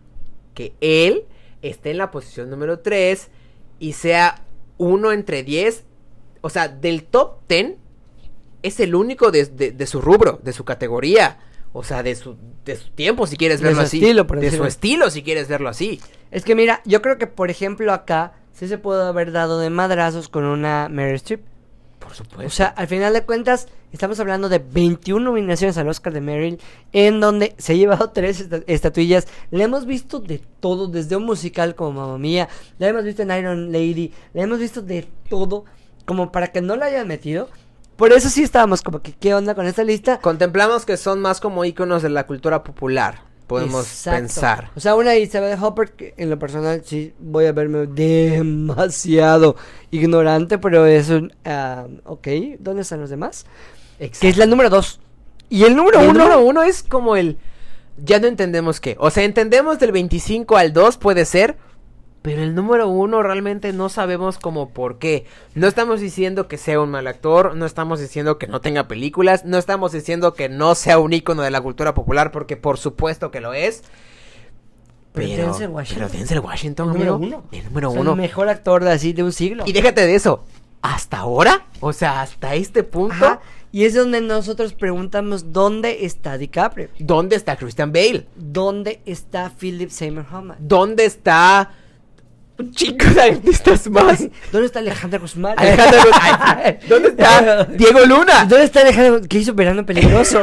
que 0.55 0.73
él 0.81 1.25
esté 1.63 1.91
en 1.91 1.99
la 1.99 2.11
posición 2.11 2.51
número 2.51 2.79
3 2.81 3.29
y 3.79 3.93
sea 3.95 4.43
uno 4.79 5.13
entre 5.13 5.43
10. 5.43 5.85
O 6.43 6.51
sea, 6.51 6.69
del 6.69 7.05
top 7.05 7.39
10 7.49 7.75
es 8.63 8.81
el 8.81 8.95
único 8.95 9.31
de, 9.31 9.47
de- 9.47 9.73
de 9.73 9.87
su 9.87 10.01
rubro, 10.01 10.41
de 10.43 10.53
su 10.53 10.65
categoría. 10.65 11.39
O 11.73 11.83
sea, 11.83 12.03
de 12.05 12.15
su, 12.15 12.37
de 12.65 12.77
su 12.77 12.91
tiempo, 12.91 13.27
si 13.27 13.37
quieres 13.37 13.59
De 13.61 13.65
verlo 13.67 13.81
su 13.81 13.87
así. 13.87 13.99
estilo, 13.99 14.27
por 14.29 14.39
de 14.41 14.51
su 14.53 14.65
estilo, 14.65 15.11
si 15.11 15.23
quieres 15.25 15.49
verlo 15.49 15.69
así. 15.69 16.01
es 16.31 16.45
que 16.45 16.55
mira, 16.55 16.81
yo 16.85 17.03
creo 17.03 17.19
que 17.19 17.27
por 17.27 17.51
ejemplo 17.51 17.93
acá 17.93 18.35
sí 18.53 18.69
se 18.69 18.79
pudo 18.79 19.05
haber 19.07 19.33
dado 19.33 19.59
de 19.59 19.71
madrazos 19.71 20.29
con 20.29 20.45
una 20.45 20.89
Meryl 20.89 21.17
Streep. 21.17 21.41
Por 22.05 22.15
supuesto. 22.15 22.47
O 22.47 22.51
sea, 22.51 22.67
al 22.69 22.87
final 22.87 23.13
de 23.15 23.25
cuentas, 23.25 23.67
estamos 23.91 24.21
hablando 24.21 24.49
de 24.49 24.59
21 24.59 25.25
nominaciones 25.25 25.77
al 25.79 25.89
Oscar 25.89 26.13
de 26.13 26.21
Meryl, 26.21 26.61
en 26.93 27.19
donde 27.19 27.55
se 27.59 27.73
ha 27.73 27.77
llevado 27.77 28.11
tres 28.11 28.41
esta- 28.41 28.61
estatuillas. 28.67 29.27
La 29.51 29.65
hemos 29.65 29.87
visto 29.87 30.21
de 30.21 30.41
todo, 30.61 30.87
desde 30.87 31.17
un 31.17 31.25
musical 31.25 31.75
como 31.75 31.93
Mamma 32.03 32.19
Mía, 32.19 32.49
la 32.79 32.89
hemos 32.89 33.05
visto 33.05 33.23
en 33.23 33.31
Iron 33.31 33.73
Lady, 33.73 34.13
la 34.35 34.43
hemos 34.43 34.59
visto 34.59 34.83
de 34.83 35.09
todo, 35.31 35.65
como 36.05 36.31
para 36.31 36.49
que 36.49 36.61
no 36.61 36.77
la 36.77 36.87
hayan 36.87 37.09
metido. 37.09 37.49
Por 37.97 38.13
eso 38.13 38.29
sí 38.29 38.43
estábamos 38.43 38.83
como 38.83 39.01
que, 39.01 39.13
¿qué 39.13 39.35
onda 39.35 39.55
con 39.55 39.67
esta 39.67 39.83
lista? 39.85 40.19
Contemplamos 40.19 40.85
que 40.85 40.97
son 40.97 41.21
más 41.21 41.41
como 41.41 41.65
íconos 41.65 42.03
de 42.03 42.11
la 42.11 42.27
cultura 42.27 42.63
popular. 42.65 43.23
Podemos 43.47 43.87
Exacto. 43.87 44.21
pensar. 44.21 44.71
O 44.75 44.81
sea, 44.81 44.95
una 44.95 45.17
Isabel 45.17 45.59
Hopper, 45.61 45.93
que 45.93 46.15
en 46.17 46.31
lo 46.31 46.39
personal 46.39 46.83
sí 46.85 47.13
voy 47.19 47.45
a 47.47 47.53
verme 47.53 47.87
demasiado 47.87 49.57
ignorante, 49.91 50.59
pero 50.59 50.87
es 50.87 51.11
un... 51.11 51.33
ah, 51.45 51.87
ok, 52.05 52.29
¿dónde 52.59 52.83
están 52.83 53.01
los 53.01 53.11
demás? 53.11 53.45
Que 53.99 54.29
es 54.29 54.37
la 54.37 54.47
número 54.47 54.71
dos. 54.71 55.01
Y 55.49 55.65
el 55.65 55.77
número 55.77 56.01
el 56.01 56.09
uno... 56.09 56.21
número 56.21 56.41
uno 56.41 56.63
es 56.63 56.83
como 56.83 57.17
el. 57.17 57.39
Ya 57.97 58.19
no 58.19 58.27
entendemos 58.27 58.81
qué. 58.81 58.97
O 58.99 59.11
sea, 59.11 59.23
entendemos 59.25 59.79
del 59.79 59.93
25 59.93 60.57
al 60.57 60.73
2 60.73 60.97
puede 60.97 61.25
ser. 61.25 61.57
Pero 62.25 62.43
el 62.43 62.55
número 62.55 62.89
uno 62.89 63.23
realmente 63.23 63.75
no 63.75 63.91
sabemos 63.91 64.39
como 64.39 64.71
por 64.71 64.99
qué. 64.99 65.27
No 65.55 65.67
estamos 65.67 66.01
diciendo 66.01 66.49
que 66.49 66.57
sea 66.57 66.81
un 66.81 66.91
mal 66.91 67.07
actor. 67.07 67.55
No 67.55 67.67
estamos 67.67 68.01
diciendo 68.01 68.39
que 68.39 68.47
no 68.47 68.63
tenga 68.63 68.89
películas. 68.89 69.45
No 69.45 69.59
estamos 69.59 69.93
diciendo 69.93 70.33
que 70.33 70.49
no 70.49 70.75
sea 70.75 70.99
un 70.99 71.13
ícono 71.13 71.43
de 71.43 71.51
la 71.51 71.61
cultura 71.61 71.93
popular. 71.93 72.33
Porque 72.33 72.57
por 72.57 72.79
supuesto 72.79 73.31
que 73.31 73.43
lo 73.43 73.53
es. 73.53 73.83
Pero 75.13 75.29
Pero, 75.29 75.47
Denzel 75.49 75.69
Washington. 75.69 76.09
pero 76.09 76.19
Denzel 76.19 76.41
Washington, 76.41 76.87
El 76.87 76.93
número 76.95 77.15
amigo, 77.17 77.37
uno. 77.37 77.49
El 77.53 77.65
número 77.67 77.89
O 77.91 77.93
sea, 77.93 78.01
uno. 78.01 78.11
El 78.13 78.17
mejor 78.17 78.49
actor 78.49 78.83
de 78.85 78.93
así 78.93 79.13
de 79.13 79.23
un 79.23 79.33
siglo. 79.33 79.65
Y 79.67 79.75
déjate 79.75 80.07
de 80.07 80.15
eso. 80.15 80.47
¿Hasta 80.81 81.19
ahora? 81.19 81.67
O 81.81 81.93
sea, 81.93 82.23
hasta 82.23 82.55
este 82.55 82.85
punto. 82.85 83.23
Ajá, 83.23 83.41
Y 83.71 83.85
es 83.85 83.95
donde 83.95 84.23
nosotros 84.23 84.73
preguntamos 84.73 85.53
dónde 85.53 86.07
está 86.07 86.39
DiCaprio, 86.39 86.89
¿Dónde 86.99 87.37
está 87.37 87.57
Christian 87.57 87.93
Bale? 87.93 88.27
dónde 88.35 89.03
está 89.05 89.51
Philip 89.51 89.91
Seymour 89.91 90.25
Hoffman, 90.33 90.57
¿Dónde 90.61 91.05
está 91.05 91.71
un 92.59 92.71
chico 92.73 93.07
de 93.07 93.21
artistas 93.23 93.89
más? 93.91 94.27
dónde 94.53 94.67
está 94.67 94.79
Alejandra 94.79 95.19
Guzmán, 95.19 95.55
Alejandro 95.57 96.01
Guz- 96.03 96.19
Ay, 96.21 96.79
¿Dónde 96.89 97.09
está 97.09 97.65
Diego 97.65 98.01
Luna? 98.07 98.45
¿Dónde 98.45 98.65
está 98.65 98.81
Alejandro 98.83 99.21
que 99.29 99.39
hizo 99.39 99.55
Verano 99.55 99.85
Peligroso? 99.85 100.41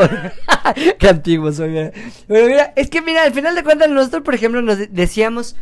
Qué 1.00 1.08
antiguo 1.08 1.52
soy, 1.52 1.70
mira. 1.70 1.92
Pero 2.28 2.48
mira, 2.48 2.74
es 2.76 2.90
que 2.90 3.02
mira, 3.02 3.24
al 3.24 3.34
final 3.34 3.56
de 3.56 3.64
cuentas 3.64 3.90
nosotros, 3.90 4.24
por 4.24 4.36
ejemplo, 4.36 4.62
nos 4.62 4.78
de- 4.78 4.88
decíamos, 4.88 5.56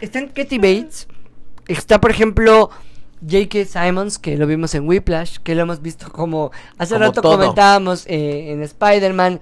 están 0.00 0.28
Katy 0.28 0.56
Bates, 0.58 1.06
está, 1.68 2.00
por 2.00 2.10
ejemplo, 2.10 2.70
J.K. 3.22 3.66
Simons, 3.66 4.18
que 4.18 4.36
lo 4.38 4.46
vimos 4.46 4.74
en 4.74 4.88
Whiplash, 4.88 5.36
que 5.42 5.54
lo 5.54 5.62
hemos 5.62 5.82
visto 5.82 6.10
como 6.10 6.50
hace 6.78 6.94
Como 6.94 7.04
rato 7.06 7.20
todo. 7.20 7.36
comentábamos 7.38 8.04
eh, 8.06 8.52
en 8.52 8.62
Spider-Man. 8.62 9.40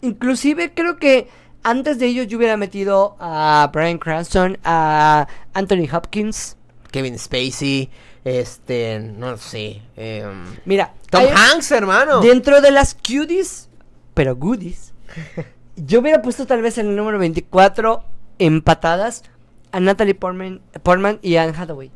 Inclusive 0.00 0.72
creo 0.74 0.96
que 0.96 1.28
antes 1.62 1.98
de 1.98 2.06
ellos 2.06 2.26
yo 2.26 2.38
hubiera 2.38 2.56
metido 2.56 3.16
a 3.18 3.70
Brian 3.72 3.98
Cranston, 3.98 4.58
a 4.64 5.26
Anthony 5.54 5.88
Hopkins. 5.92 6.56
Kevin 6.90 7.18
Spacey, 7.18 7.90
este, 8.24 8.98
no 8.98 9.36
sé. 9.36 9.82
em, 9.96 10.44
Mira, 10.64 10.92
Tom 11.10 11.24
Hanks, 11.34 11.70
hermano. 11.72 12.20
Dentro 12.20 12.60
de 12.60 12.70
las 12.70 12.94
cuties, 12.94 13.68
pero 14.14 14.36
goodies, 14.36 14.92
yo 15.76 16.00
hubiera 16.00 16.20
puesto 16.22 16.46
tal 16.46 16.62
vez 16.62 16.78
en 16.78 16.88
el 16.88 16.96
número 16.96 17.18
24 17.18 18.04
empatadas 18.38 19.22
a 19.72 19.80
Natalie 19.80 20.14
Portman, 20.14 20.60
Portman 20.82 21.18
y 21.22 21.36
Anne 21.36 21.54
Hathaway. 21.56 21.90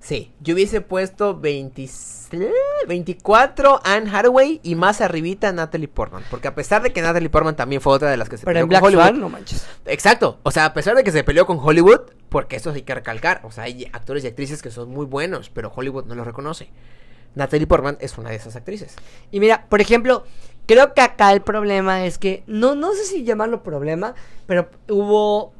Sí, 0.00 0.32
yo 0.40 0.54
hubiese 0.54 0.80
puesto 0.80 1.38
20 1.38 1.88
24 2.88 3.80
Anne 3.84 4.10
Hathaway 4.10 4.60
y 4.62 4.74
más 4.74 5.00
arribita 5.00 5.52
Natalie 5.52 5.88
Portman. 5.88 6.24
Porque 6.30 6.48
a 6.48 6.54
pesar 6.54 6.82
de 6.82 6.92
que 6.92 7.02
Natalie 7.02 7.28
Portman 7.28 7.54
también 7.54 7.82
fue 7.82 7.92
otra 7.92 8.10
de 8.10 8.16
las 8.16 8.28
que 8.28 8.38
se 8.38 8.46
Pero 8.46 8.60
en 8.60 8.68
peleó 8.68 8.68
Black 8.68 8.80
con 8.80 8.88
Hollywood. 8.88 9.08
Swan, 9.08 9.20
no 9.20 9.28
manches. 9.28 9.66
Exacto, 9.84 10.38
o 10.42 10.50
sea, 10.50 10.64
a 10.64 10.74
pesar 10.74 10.96
de 10.96 11.04
que 11.04 11.12
se 11.12 11.22
peleó 11.22 11.46
con 11.46 11.58
Hollywood, 11.58 12.00
porque 12.30 12.56
eso 12.56 12.70
hay 12.70 12.82
que 12.82 12.94
recalcar, 12.94 13.42
o 13.44 13.50
sea, 13.50 13.64
hay 13.64 13.90
actores 13.92 14.24
y 14.24 14.28
actrices 14.28 14.62
que 14.62 14.70
son 14.70 14.88
muy 14.88 15.04
buenos, 15.04 15.50
pero 15.50 15.70
Hollywood 15.74 16.06
no 16.06 16.14
los 16.14 16.26
reconoce. 16.26 16.70
Natalie 17.34 17.66
Portman 17.66 17.98
es 18.00 18.16
una 18.16 18.30
de 18.30 18.36
esas 18.36 18.56
actrices. 18.56 18.96
Y 19.30 19.38
mira, 19.38 19.66
por 19.68 19.80
ejemplo, 19.80 20.24
creo 20.66 20.94
que 20.94 21.02
acá 21.02 21.32
el 21.32 21.42
problema 21.42 22.06
es 22.06 22.16
que, 22.16 22.42
no, 22.46 22.74
no 22.74 22.94
sé 22.94 23.04
si 23.04 23.24
llamarlo 23.24 23.62
problema, 23.62 24.14
pero 24.46 24.70
hubo, 24.88 25.52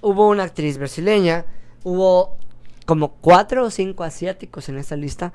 hubo 0.00 0.28
una 0.28 0.44
actriz 0.44 0.78
brasileña, 0.78 1.44
hubo 1.82 2.39
como 2.90 3.12
cuatro 3.20 3.64
o 3.64 3.70
cinco 3.70 4.02
asiáticos 4.02 4.68
en 4.68 4.76
esta 4.78 4.96
lista. 4.96 5.32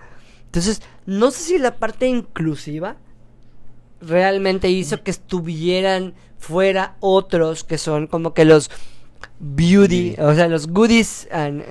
Entonces, 0.47 0.81
no 1.05 1.31
sé 1.31 1.43
si 1.43 1.57
la 1.57 1.75
parte 1.77 2.05
inclusiva 2.05 2.97
realmente 4.01 4.69
hizo 4.69 5.01
que 5.03 5.11
estuvieran 5.11 6.13
fuera 6.37 6.95
otros 6.99 7.63
que 7.63 7.77
son 7.77 8.07
como 8.07 8.33
que 8.33 8.43
los 8.43 8.69
beauty, 9.39 10.15
o 10.19 10.35
sea, 10.35 10.49
los 10.49 10.67
goodies 10.67 11.29
and, 11.31 11.63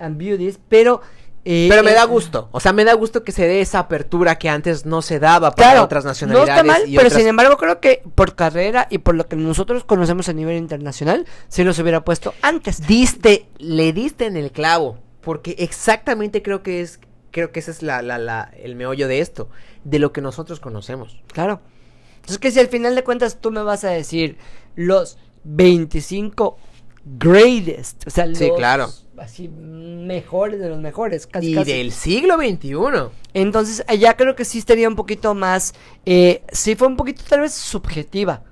and 0.00 0.18
beauties, 0.18 0.58
pero... 0.68 1.00
eh, 1.44 1.68
Pero 1.70 1.82
me 1.82 1.92
eh, 1.92 1.94
da 1.94 2.04
gusto, 2.04 2.48
o 2.52 2.60
sea, 2.60 2.72
me 2.72 2.84
da 2.84 2.92
gusto 2.94 3.24
que 3.24 3.32
se 3.32 3.46
dé 3.46 3.60
esa 3.60 3.78
apertura 3.78 4.36
que 4.36 4.48
antes 4.50 4.84
no 4.84 5.00
se 5.00 5.18
daba 5.18 5.52
para 5.52 5.70
Claro, 5.70 5.84
otras 5.84 6.04
no 6.04 6.10
nacionalidades. 6.10 6.50
está 6.50 6.64
mal, 6.64 6.82
y 6.86 6.96
pero 6.96 7.08
otras- 7.08 7.18
sin 7.20 7.28
embargo 7.28 7.56
creo 7.56 7.80
que 7.80 8.02
por 8.14 8.34
carrera 8.34 8.86
y 8.90 8.98
por 8.98 9.14
lo 9.14 9.26
que 9.28 9.36
nosotros 9.36 9.84
conocemos 9.84 10.28
a 10.28 10.32
nivel 10.34 10.56
internacional, 10.58 11.24
se 11.48 11.64
los 11.64 11.78
hubiera 11.78 12.04
puesto 12.04 12.34
antes. 12.42 12.86
diste, 12.86 13.46
le 13.58 13.92
diste 13.92 14.26
en 14.26 14.36
el 14.36 14.50
clavo, 14.52 14.98
porque 15.20 15.54
exactamente 15.58 16.42
creo 16.42 16.62
que 16.62 16.80
es, 16.80 17.00
creo 17.30 17.52
que 17.52 17.60
ese 17.60 17.70
es 17.70 17.82
la, 17.82 18.02
la, 18.02 18.18
la, 18.18 18.50
el 18.62 18.74
meollo 18.76 19.06
de 19.08 19.20
esto, 19.20 19.48
de 19.84 19.98
lo 19.98 20.12
que 20.12 20.20
nosotros 20.20 20.60
conocemos. 20.60 21.20
Claro. 21.32 21.60
Entonces 22.16 22.38
que 22.38 22.50
si 22.50 22.60
al 22.60 22.68
final 22.68 22.94
de 22.94 23.04
cuentas 23.04 23.40
tú 23.40 23.50
me 23.50 23.62
vas 23.62 23.84
a 23.84 23.90
decir 23.90 24.36
los 24.76 25.18
25 25.44 26.56
greatest. 27.18 28.06
O 28.06 28.10
sea, 28.10 28.26
Sí, 28.34 28.48
los 28.48 28.56
claro. 28.56 28.88
Así, 29.18 29.48
mejores 29.48 30.60
de 30.60 30.68
los 30.70 30.78
mejores. 30.78 31.26
Casi, 31.26 31.52
Y 31.52 31.54
casi. 31.54 31.72
del 31.72 31.92
siglo 31.92 32.36
XXI. 32.36 32.74
Entonces, 33.34 33.84
allá 33.86 34.16
creo 34.16 34.34
que 34.34 34.44
sí 34.46 34.58
estaría 34.58 34.88
un 34.88 34.96
poquito 34.96 35.34
más. 35.34 35.74
Eh, 36.06 36.42
sí, 36.52 36.74
fue 36.74 36.88
un 36.88 36.96
poquito 36.96 37.22
tal 37.28 37.40
vez 37.40 37.52
subjetiva 37.52 38.42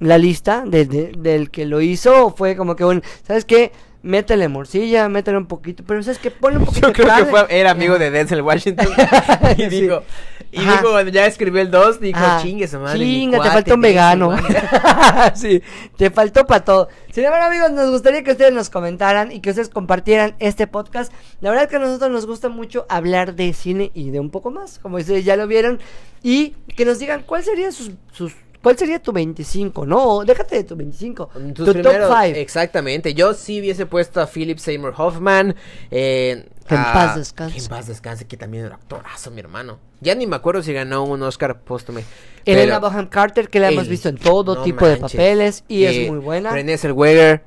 la 0.00 0.18
lista 0.18 0.64
de- 0.66 0.86
de- 0.86 1.12
del 1.16 1.50
que 1.50 1.66
lo 1.66 1.80
hizo. 1.80 2.30
Fue 2.36 2.56
como 2.56 2.74
que, 2.76 2.82
bueno, 2.84 3.00
¿sabes 3.26 3.44
qué? 3.44 3.70
Métele 4.08 4.48
morcilla, 4.48 5.06
métele 5.10 5.36
un 5.36 5.44
poquito. 5.44 5.84
Pero 5.86 6.02
¿sabes 6.02 6.18
qué? 6.18 6.30
Ponle 6.30 6.58
un 6.58 6.64
poquito 6.66 6.86
Yo 6.86 6.92
de 6.94 6.94
creo 6.94 7.14
que 7.14 7.24
fue, 7.26 7.46
era 7.50 7.72
amigo 7.72 7.98
de 7.98 8.10
Denzel 8.10 8.40
Washington. 8.40 8.88
y 9.58 9.62
Sí. 9.64 9.68
dijo, 9.82 10.02
y 10.50 10.60
Ajá. 10.60 10.72
dijo, 10.80 11.00
ya 11.08 11.26
escribió 11.26 11.60
el 11.60 11.70
2, 11.70 12.00
dijo, 12.00 12.18
chingue 12.40 12.66
su 12.66 12.78
madre. 12.78 12.98
Chinga, 12.98 13.42
te 13.42 13.50
faltó 13.50 13.74
un 13.74 13.82
vegano. 13.82 14.28
Washington". 14.28 14.62
sí, 15.34 15.62
te 15.98 16.10
faltó 16.10 16.46
para 16.46 16.64
todo. 16.64 16.88
Sin 17.12 17.22
embargo, 17.26 17.48
amigos, 17.48 17.70
nos 17.72 17.90
gustaría 17.90 18.22
que 18.24 18.30
ustedes 18.30 18.52
nos 18.54 18.70
comentaran 18.70 19.30
y 19.30 19.40
que 19.40 19.50
ustedes 19.50 19.68
compartieran 19.68 20.36
este 20.38 20.66
podcast. 20.66 21.12
La 21.42 21.50
verdad 21.50 21.64
es 21.66 21.70
que 21.70 21.76
a 21.76 21.80
nosotros 21.80 22.10
nos 22.10 22.24
gusta 22.26 22.48
mucho 22.48 22.86
hablar 22.88 23.34
de 23.34 23.52
cine 23.52 23.90
y 23.92 24.10
de 24.10 24.20
un 24.20 24.30
poco 24.30 24.50
más, 24.50 24.78
como 24.78 24.96
ustedes 24.96 25.26
ya 25.26 25.36
lo 25.36 25.46
vieron. 25.46 25.80
Y 26.22 26.54
que 26.76 26.86
nos 26.86 26.98
digan 26.98 27.24
cuál 27.26 27.44
sería 27.44 27.70
sus, 27.72 27.90
sus 28.12 28.32
cuál 28.62 28.76
sería 28.78 28.98
tu 29.00 29.12
25, 29.12 29.86
¿no? 29.86 30.24
Déjate 30.24 30.56
de 30.56 30.64
tu 30.64 30.76
25. 30.76 31.30
Tus 31.54 31.66
tu 31.66 31.72
primeros- 31.72 32.08
top 32.08 32.18
5. 32.24 32.38
Exactamente. 32.38 33.14
Yo 33.14 33.34
sí 33.34 33.60
hubiese 33.60 33.86
puesto 33.86 34.20
a 34.20 34.26
Philip 34.26 34.58
Seymour 34.58 34.94
Hoffman. 34.96 35.54
eh, 35.90 36.46
Que 36.66 36.74
en 36.74 36.80
a- 36.80 36.92
paz 36.92 37.16
descanse. 37.16 37.56
Que 37.56 37.62
en 37.62 37.68
paz 37.68 37.86
descanse, 37.86 38.26
que 38.26 38.36
también 38.36 38.66
era 38.66 38.74
actorazo, 38.74 39.30
mi 39.30 39.40
hermano. 39.40 39.78
Ya 40.00 40.14
ni 40.14 40.26
me 40.26 40.36
acuerdo 40.36 40.62
si 40.62 40.72
ganó 40.72 41.04
un 41.04 41.22
Oscar 41.22 41.60
póstume. 41.60 42.04
Elena 42.44 42.78
Bonham 42.78 43.08
Carter, 43.08 43.48
que 43.48 43.58
la 43.60 43.68
hemos 43.70 43.88
visto 43.88 44.08
en 44.08 44.16
todo 44.16 44.54
no 44.56 44.62
tipo 44.62 44.86
de 44.86 44.96
papeles 44.98 45.64
y 45.68 45.84
Eh, 45.84 46.02
es 46.04 46.10
muy 46.10 46.18
buena. 46.18 46.50
Renée 46.50 46.76
Zellweger, 46.78 47.42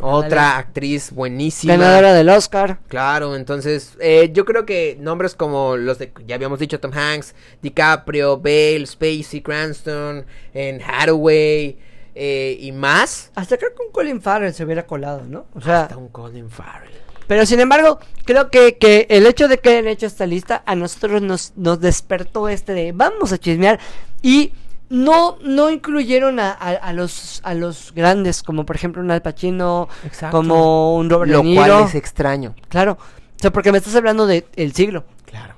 otra 0.00 0.56
actriz 0.56 1.10
buenísima. 1.12 1.76
Ganadora 1.76 2.12
del 2.14 2.28
Oscar. 2.28 2.78
Claro, 2.88 3.36
entonces 3.36 3.96
eh, 4.00 4.30
yo 4.32 4.44
creo 4.44 4.64
que 4.66 4.96
nombres 5.00 5.34
como 5.34 5.76
los 5.76 5.98
de, 5.98 6.12
ya 6.26 6.34
habíamos 6.34 6.58
dicho, 6.58 6.80
Tom 6.80 6.92
Hanks, 6.92 7.34
DiCaprio, 7.62 8.38
Bale, 8.38 8.86
Spacey, 8.86 9.40
Cranston, 9.40 10.24
en 10.54 10.80
Hathaway 10.82 11.78
eh, 12.14 12.56
y 12.60 12.72
más. 12.72 13.30
Hasta 13.34 13.56
creo 13.56 13.74
que 13.74 13.82
un 13.82 13.92
Colin 13.92 14.20
Farrell 14.20 14.54
se 14.54 14.64
hubiera 14.64 14.86
colado, 14.86 15.22
¿no? 15.26 15.46
O 15.54 15.60
sea, 15.60 15.82
Hasta 15.82 15.96
un 15.96 16.08
Colin 16.08 16.50
Farrell. 16.50 16.92
Pero 17.28 17.44
sin 17.44 17.60
embargo, 17.60 18.00
creo 18.24 18.50
que, 18.50 18.78
que 18.78 19.06
el 19.10 19.26
hecho 19.26 19.48
de 19.48 19.58
que 19.58 19.68
hayan 19.68 19.86
hecho 19.86 20.06
esta 20.06 20.26
lista 20.26 20.62
a 20.64 20.74
nosotros 20.74 21.20
nos, 21.20 21.52
nos 21.56 21.78
despertó 21.78 22.48
este 22.48 22.72
de 22.72 22.92
vamos 22.92 23.32
a 23.32 23.38
chismear 23.38 23.78
y 24.22 24.52
no, 24.90 25.38
no 25.42 25.70
incluyeron 25.70 26.40
a, 26.40 26.50
a- 26.52 26.70
a 26.72 26.92
los, 26.92 27.40
a 27.44 27.54
los 27.54 27.92
grandes, 27.94 28.42
como 28.42 28.64
por 28.64 28.76
ejemplo 28.76 29.02
un 29.02 29.10
Al 29.10 29.22
Pacino, 29.22 29.88
Exacto. 30.04 30.36
como 30.36 30.96
un 30.96 31.10
Robert 31.10 31.30
Lo 31.30 31.38
De 31.38 31.44
Niro. 31.44 31.62
cual 31.64 31.84
es 31.86 31.94
extraño. 31.94 32.54
Claro, 32.68 32.92
o 32.92 33.40
sea, 33.40 33.52
porque 33.52 33.72
me 33.72 33.78
estás 33.78 33.94
hablando 33.96 34.26
del 34.26 34.72
siglo. 34.74 35.04
Claro. 35.26 35.54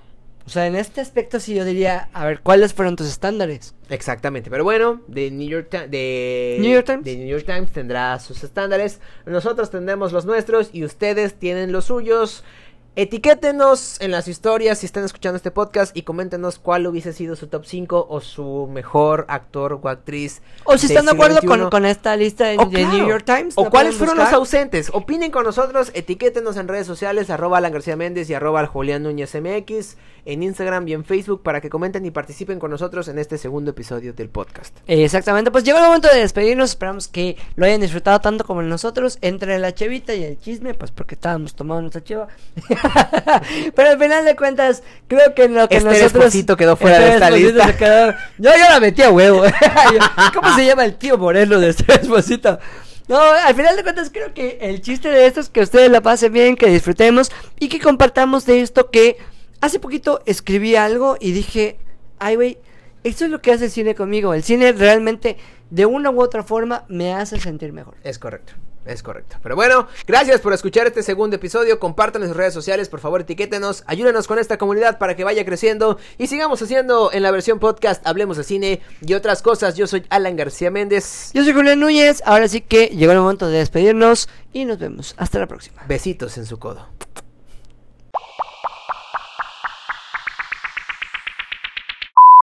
O 0.47 0.51
sea, 0.53 0.67
en 0.67 0.75
este 0.75 1.01
aspecto 1.01 1.39
sí 1.39 1.55
yo 1.55 1.65
diría, 1.65 2.09
a 2.13 2.25
ver, 2.25 2.41
¿cuáles 2.41 2.75
fueron 2.75 2.97
tus 2.97 3.07
estándares? 3.07 3.75
Exactamente, 3.89 4.51
pero 4.51 4.65
bueno, 4.65 5.01
de 5.07 5.31
New 5.31 5.49
York, 5.49 5.71
de 5.89 6.57
New 6.61 6.73
York 6.73 6.87
Times. 6.87 7.05
de 7.05 7.17
New 7.17 7.29
York 7.29 7.45
Times 7.47 7.71
tendrá 7.71 8.19
sus 8.19 8.43
estándares, 8.43 9.01
nosotros 9.27 9.71
tendremos 9.71 10.11
los 10.13 10.27
nuestros 10.27 10.71
y 10.73 10.83
ustedes 10.85 11.35
tienen 11.39 11.71
los 11.71 11.85
suyos. 11.85 12.43
Etiquétenos 12.97 14.01
en 14.01 14.11
las 14.11 14.27
historias 14.27 14.79
si 14.79 14.87
están 14.87 15.05
escuchando 15.05 15.37
este 15.37 15.53
podcast 15.53 15.97
y 15.97 16.03
coméntenos 16.03 16.59
cuál 16.59 16.89
hubiese 16.89 17.13
sido 17.13 17.37
su 17.37 17.47
top 17.47 17.65
5 17.65 18.09
o 18.11 18.21
su 18.21 18.69
mejor 18.71 19.27
actor 19.29 19.79
o 19.81 19.89
actriz. 19.89 20.43
O 20.65 20.77
si 20.77 20.87
están 20.87 21.05
de 21.05 21.13
acuerdo 21.13 21.41
con, 21.47 21.71
con 21.71 21.87
esta 21.87 22.17
lista 22.17 22.47
de, 22.47 22.59
O 22.59 22.67
de 22.67 22.81
claro, 22.81 22.97
New 22.97 23.09
York 23.09 23.25
Times. 23.25 23.55
O 23.57 23.65
¿la 23.65 23.71
cuáles 23.71 23.95
fueron 23.95 24.19
los 24.19 24.33
ausentes. 24.33 24.91
Opinen 24.93 25.31
con 25.31 25.45
nosotros, 25.45 25.93
etiquétenos 25.95 26.57
en 26.57 26.67
redes 26.67 26.89
sociales, 26.89 27.31
arroba 27.31 27.59
Alan 27.59 27.73
García 27.73 27.95
Méndez 27.95 28.29
y 28.29 28.35
arroba 28.35 28.67
Julián 28.67 29.05
Núñez 29.05 29.37
MX, 29.37 29.97
en 30.25 30.43
Instagram 30.43 30.87
y 30.89 30.93
en 30.95 31.05
Facebook 31.05 31.43
para 31.43 31.61
que 31.61 31.69
comenten 31.71 32.05
y 32.07 32.11
participen 32.11 32.59
con 32.59 32.71
nosotros 32.71 33.09
en 33.09 33.19
este 33.19 33.39
segundo 33.39 33.71
episodio 33.71 34.13
del 34.13 34.29
podcast. 34.29 34.77
Exactamente, 34.87 35.51
pues 35.51 35.65
llegó 35.65 35.79
el 35.79 35.85
momento 35.85 36.09
de 36.09 36.21
despedirnos, 36.21 36.71
esperamos 36.71 37.09
que 37.09 37.37
lo 37.57 37.67
hayan 37.67 37.81
disfrutado 37.81 38.21
tanto 38.21 38.45
como 38.45 38.63
nosotros, 38.63 39.19
entre 39.21 39.59
la 39.59 39.75
chevita 39.75 40.15
y 40.15 40.25
el 40.25 40.39
chisme, 40.39 40.75
pues 40.75 40.91
porque 40.91 41.15
estábamos 41.15 41.55
tomando 41.55 41.83
nuestra 41.83 42.03
cheva. 42.05 42.29
Pero 43.75 43.91
al 43.91 43.99
final 43.99 44.25
de 44.25 44.37
cuentas, 44.37 44.83
creo 45.09 45.35
que 45.35 45.49
lo 45.49 45.69
que 45.69 45.77
Este 45.77 45.89
nosotros... 45.89 46.35
Quedó 46.61 46.77
fuera 46.77 46.99
de 46.99 47.13
esta 47.15 47.31
lista. 47.31 47.77
quedó- 47.77 48.13
Yo 48.39 48.51
ya 48.51 48.71
la 48.71 48.81
metí 48.81 49.03
a 49.03 49.11
huevo. 49.11 49.43
¿Cómo 50.35 50.55
se 50.55 50.65
llama 50.67 50.85
el 50.85 50.97
tío 50.97 51.17
Moreno 51.17 51.59
de 51.59 51.71
este 51.71 51.93
Esposito? 51.95 52.59
No, 53.09 53.19
al 53.21 53.55
final 53.55 53.77
de 53.77 53.83
cuentas 53.83 54.11
creo 54.13 54.33
que 54.35 54.59
el 54.61 54.81
chiste 54.83 55.09
de 55.09 55.27
esto 55.27 55.41
es 55.41 55.49
que 55.49 55.61
ustedes 55.63 55.91
la 55.91 56.01
pasen 56.01 56.33
bien, 56.33 56.55
que 56.57 56.67
disfrutemos 56.69 57.33
y 57.59 57.69
que 57.69 57.81
compartamos 57.81 58.47
de 58.47 58.61
esto 58.61 58.91
que 58.91 59.17
hace 59.61 59.79
poquito 59.79 60.23
escribí 60.27 60.77
algo 60.77 61.17
y 61.21 61.33
dije, 61.33 61.79
ay 62.19 62.37
güey, 62.37 62.59
esto 63.05 63.25
es 63.25 63.31
lo 63.31 63.41
que 63.41 63.53
hace 63.53 63.67
el 63.67 63.71
cine 63.71 63.95
conmigo. 63.95 64.35
El 64.35 64.43
cine 64.43 64.73
realmente 64.73 65.37
de 65.71 65.87
una 65.87 66.11
u 66.11 66.21
otra 66.21 66.43
forma 66.43 66.85
me 66.89 67.15
hace 67.15 67.39
sentir 67.39 67.73
mejor. 67.73 67.95
Es 68.03 68.19
correcto. 68.19 68.53
Es 68.87 69.03
correcto. 69.03 69.37
Pero 69.43 69.57
bueno, 69.57 69.89
gracias 70.07 70.41
por 70.41 70.55
escuchar 70.55 70.87
este 70.87 71.03
segundo 71.03 71.37
episodio. 71.37 71.79
Compartan 71.79 72.23
en 72.23 72.29
sus 72.29 72.37
redes 72.37 72.55
sociales, 72.55 72.89
por 72.89 73.01
favor, 73.01 73.21
etiquétenos. 73.21 73.85
Ayúdenos 73.87 74.27
con 74.27 74.39
esta 74.39 74.57
comunidad 74.57 74.99
para 74.99 75.15
que 75.15 75.23
vaya 75.23 75.45
creciendo. 75.45 75.99
Y 76.17 76.29
sigamos 76.29 76.63
haciendo 76.63 77.13
en 77.13 77.23
la 77.23 77.31
versión 77.31 77.59
podcast 77.59 78.05
Hablemos 78.07 78.39
de 78.39 78.45
Cine 78.45 78.81
y 79.03 79.15
otras 79.15 79.43
cosas. 79.43 79.77
Yo 79.77 79.87
soy 79.87 80.05
Alan 80.09 80.35
García 80.35 80.71
Méndez. 80.71 81.31
Yo 81.35 81.45
soy 81.45 81.53
Julián 81.53 81.79
Núñez, 81.79 82.23
ahora 82.25 82.49
sí 82.49 82.63
que 82.63 82.87
llegó 82.87 83.13
el 83.13 83.19
momento 83.19 83.49
de 83.49 83.59
despedirnos 83.59 84.29
y 84.53 84.65
nos 84.65 84.79
vemos. 84.79 85.15
Hasta 85.19 85.39
la 85.39 85.47
próxima. 85.47 85.83
Besitos 85.87 86.39
en 86.39 86.47
su 86.47 86.59
codo. 86.59 86.89